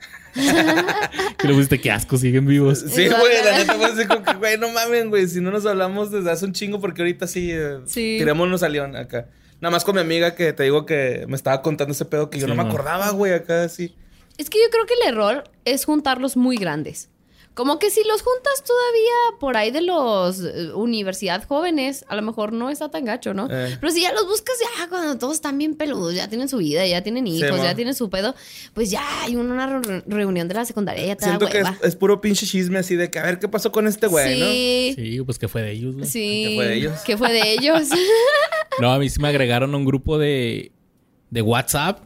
[1.37, 2.79] Que le pusiste que asco, siguen vivos.
[2.79, 5.27] Sí, güey, la neta fue así como que, güey, no mamen, güey.
[5.27, 8.15] Si no nos hablamos desde hace un chingo, porque ahorita sí, eh, Sí.
[8.19, 9.27] tirémonos a León acá.
[9.61, 12.37] Nada más con mi amiga que te digo que me estaba contando ese pedo que
[12.39, 13.95] yo Sí, no me acordaba, güey, acá así.
[14.37, 17.09] Es que yo creo que el error es juntarlos muy grandes.
[17.57, 22.21] Como que si los juntas todavía por ahí de los eh, universidad jóvenes, a lo
[22.21, 23.47] mejor no está tan gacho, ¿no?
[23.49, 23.75] Eh.
[23.81, 26.85] Pero si ya los buscas ya cuando todos están bien peludos, ya tienen su vida,
[26.85, 28.35] ya tienen hijos, ya tienen su pedo,
[28.75, 31.95] pues ya hay una re- reunión de la secundaria, ya te da Siento que es,
[31.95, 34.45] puro pinche chisme así de que a ver qué pasó con este güey, ¿no?
[34.45, 36.05] sí, Sí, pues que fue de ellos, güey.
[36.07, 36.43] sí.
[36.47, 36.93] ¿Qué fue de ellos?
[37.05, 37.87] ¿Qué fue de ellos?
[38.79, 40.71] No, a mí sí me agregaron a un grupo de,
[41.31, 42.03] de WhatsApp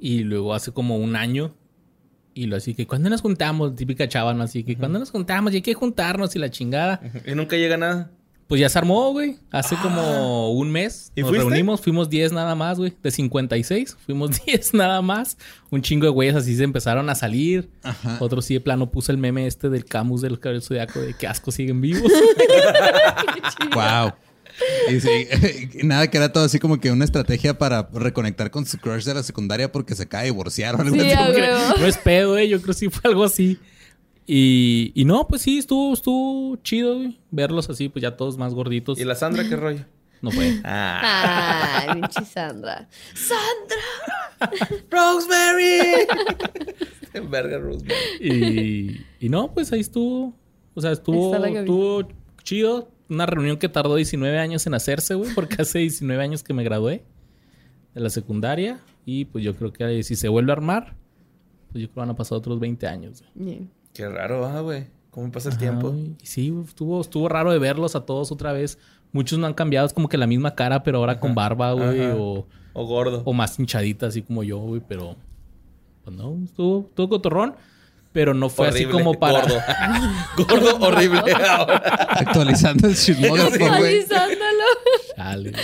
[0.00, 1.54] y luego hace como un año.
[2.36, 3.74] Y lo así que, ¿cuándo nos juntamos?
[3.76, 4.42] Típica chava, ¿no?
[4.42, 5.54] Así que, ¿cuándo nos juntamos?
[5.54, 7.00] Y hay que juntarnos y la chingada.
[7.24, 8.10] Y nunca llega nada.
[8.46, 9.38] Pues ya se armó, güey.
[9.50, 11.10] Hace como un mes.
[11.16, 11.46] ¿Y nos fuiste?
[11.48, 12.92] reunimos, fuimos 10 nada más, güey.
[13.02, 15.38] De 56, fuimos 10 nada más.
[15.70, 17.70] Un chingo de güeyes así se empezaron a salir.
[17.82, 18.18] Ajá.
[18.20, 21.26] Otro sí de plano puso el meme este del Camus del cabello zodiaco de que
[21.26, 22.12] asco siguen vivos.
[23.72, 24.12] Wow.
[24.90, 25.28] Y sí,
[25.84, 29.14] nada que era todo así como que una estrategia para reconectar con su crush de
[29.14, 31.40] la secundaria porque se acaba de divorciar o algo Sí, así.
[31.80, 32.48] no es pedo, güey.
[32.48, 33.58] Yo creo que sí fue algo así.
[34.26, 37.18] Y, y no, pues sí, estuvo, estuvo chido, güey.
[37.30, 38.98] Verlos así, pues ya todos más gorditos.
[38.98, 39.84] ¿Y la Sandra qué rollo?
[40.22, 40.60] No fue.
[40.64, 41.84] Ah.
[41.88, 42.88] Ay, pinche Sandra.
[43.14, 44.56] ¡Sandra!
[44.90, 46.06] ¡Rosemary!
[47.30, 47.94] Verga, Rosemary.
[48.20, 50.34] Y, y no, pues ahí estuvo.
[50.74, 52.08] O sea, estuvo, estuvo
[52.42, 52.90] chido.
[53.08, 56.64] Una reunión que tardó 19 años en hacerse, güey, porque hace 19 años que me
[56.64, 57.04] gradué
[57.94, 58.80] de la secundaria.
[59.04, 60.94] Y pues yo creo que si se vuelve a armar,
[61.70, 63.22] pues yo creo que van a pasar otros 20 años.
[63.34, 63.68] güey.
[63.92, 64.86] Qué raro, ah, güey.
[65.10, 65.90] ¿Cómo pasa el Ajá, tiempo?
[65.90, 66.16] güey.
[66.22, 68.78] Sí, güey, estuvo, estuvo raro de verlos a todos otra vez.
[69.12, 72.02] Muchos no han cambiado, es como que la misma cara, pero ahora con barba, güey,
[72.02, 72.16] Ajá.
[72.16, 73.22] o, O gordo.
[73.24, 75.16] o más hinchadita, así como yo, güey, pero
[76.04, 77.54] pues no, estuvo, estuvo cotorrón,
[78.16, 79.42] pero no fue así como para.
[79.42, 79.60] Gordo.
[80.48, 81.20] gordo, horrible.
[81.34, 81.76] Ahora.
[82.08, 84.00] Actualizando el chismógrafo, güey.
[84.00, 85.58] Actualizándolo.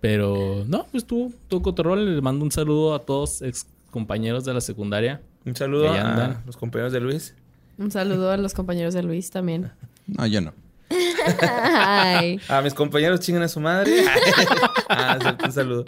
[0.00, 2.14] Pero no, pues estuvo, estuvo cotorrón.
[2.14, 5.20] Les mando un saludo a todos ex compañeros de la secundaria.
[5.44, 7.34] Un saludo a los compañeros de Luis.
[7.76, 9.70] Un saludo a los compañeros de Luis también.
[10.06, 10.54] No, yo no.
[10.90, 12.40] Ay.
[12.48, 14.04] A mis compañeros chingan a su madre.
[14.88, 15.84] ah, un saludo.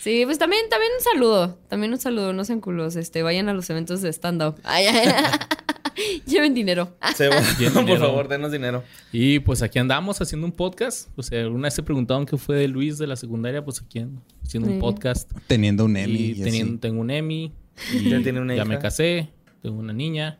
[0.00, 1.58] Sí, pues también, también un saludo.
[1.68, 2.94] También un saludo, no sean culos.
[2.96, 4.56] Este, vayan a los eventos de stand-up.
[6.26, 6.96] Lleven dinero.
[7.14, 7.98] Se- por dinero.
[8.00, 8.82] favor, denos dinero.
[9.12, 11.08] Y pues aquí andamos haciendo un podcast.
[11.16, 14.00] O sea, alguna vez se preguntaron qué fue de Luis de la secundaria, pues aquí
[14.00, 15.30] ando, haciendo un podcast.
[15.46, 16.12] Teniendo un Emmy.
[16.18, 16.80] y Y teniendo, así.
[16.80, 17.52] tengo un Emmy.
[17.92, 19.30] Y Ya tiene una ya me casé.
[19.62, 20.38] Tengo una niña.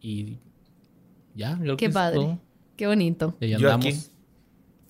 [0.00, 0.38] Y
[1.34, 2.38] ya, yo creo que Qué es padre.
[2.78, 3.36] Qué bonito.
[3.40, 3.86] Y ahí Yo andamos.
[3.86, 3.96] aquí.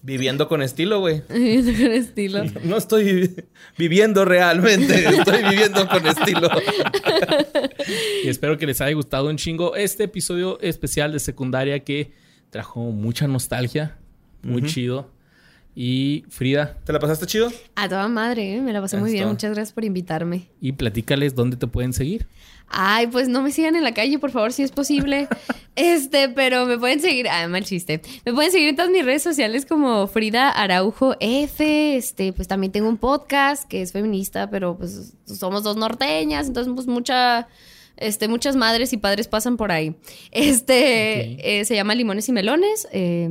[0.01, 1.23] Viviendo con estilo, güey.
[1.27, 2.45] Con estilo.
[2.63, 3.35] No estoy vi-
[3.77, 6.49] viviendo realmente, estoy viviendo con estilo.
[8.23, 12.13] Y espero que les haya gustado un chingo este episodio especial de secundaria que
[12.51, 13.99] trajo mucha nostalgia.
[14.43, 15.11] Muy chido.
[15.75, 17.53] Y Frida, ¿Te la pasaste chido?
[17.77, 18.61] A toda madre, ¿eh?
[18.61, 19.29] me la pasé muy bien.
[19.29, 20.49] Muchas gracias por invitarme.
[20.61, 22.27] y platícales dónde te pueden seguir.
[22.71, 25.29] Ay, pues no me sigan en la calle, por favor, si es posible.
[25.77, 27.29] este, pero me pueden seguir.
[27.29, 28.03] Ah, mal chiste.
[28.27, 31.97] Me pueden seguir en todas mis redes sociales como Frida Araujo F.
[31.97, 36.73] Este, pues también tengo un podcast que es feminista, pero pues somos dos norteñas, entonces
[36.75, 37.49] pues mucha.
[37.97, 39.97] Este, muchas madres y padres pasan por ahí.
[40.31, 42.87] Este eh, se llama Limones y Melones.
[42.93, 43.29] eh,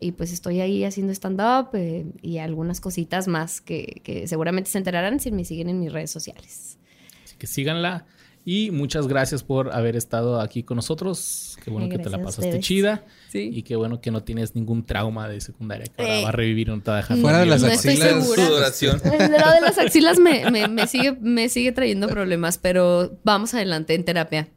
[0.00, 4.78] y pues estoy ahí haciendo stand-up eh, y algunas cositas más que, que seguramente se
[4.78, 6.78] enterarán si me siguen en mis redes sociales.
[7.24, 8.06] Así que síganla.
[8.46, 11.56] Y muchas gracias por haber estado aquí con nosotros.
[11.64, 13.02] Qué bueno Ay, que te la pasaste chida.
[13.32, 13.48] Sí.
[13.50, 16.22] Y qué bueno que no tienes ningún trauma de secundaria que ahora Eh.
[16.24, 18.26] va a revivir y no te va a dejar Fuera de las No axilas.
[18.26, 19.00] Sudoración.
[19.18, 23.54] El lado de las axilas me, me- me sigue, me sigue trayendo problemas, pero vamos
[23.54, 24.48] adelante en terapia.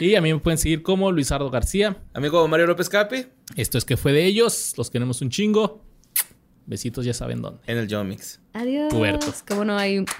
[0.00, 1.96] Y a mí me pueden seguir como Luisardo García.
[2.14, 3.26] Amigo Mario López Capi.
[3.56, 4.74] Esto es que fue de ellos.
[4.76, 5.82] Los queremos un chingo.
[6.66, 7.60] Besitos, ya saben dónde.
[7.66, 8.40] En el Yomix.
[8.52, 8.92] Adiós.
[8.92, 9.42] Puertos.
[9.46, 10.04] Como no hay.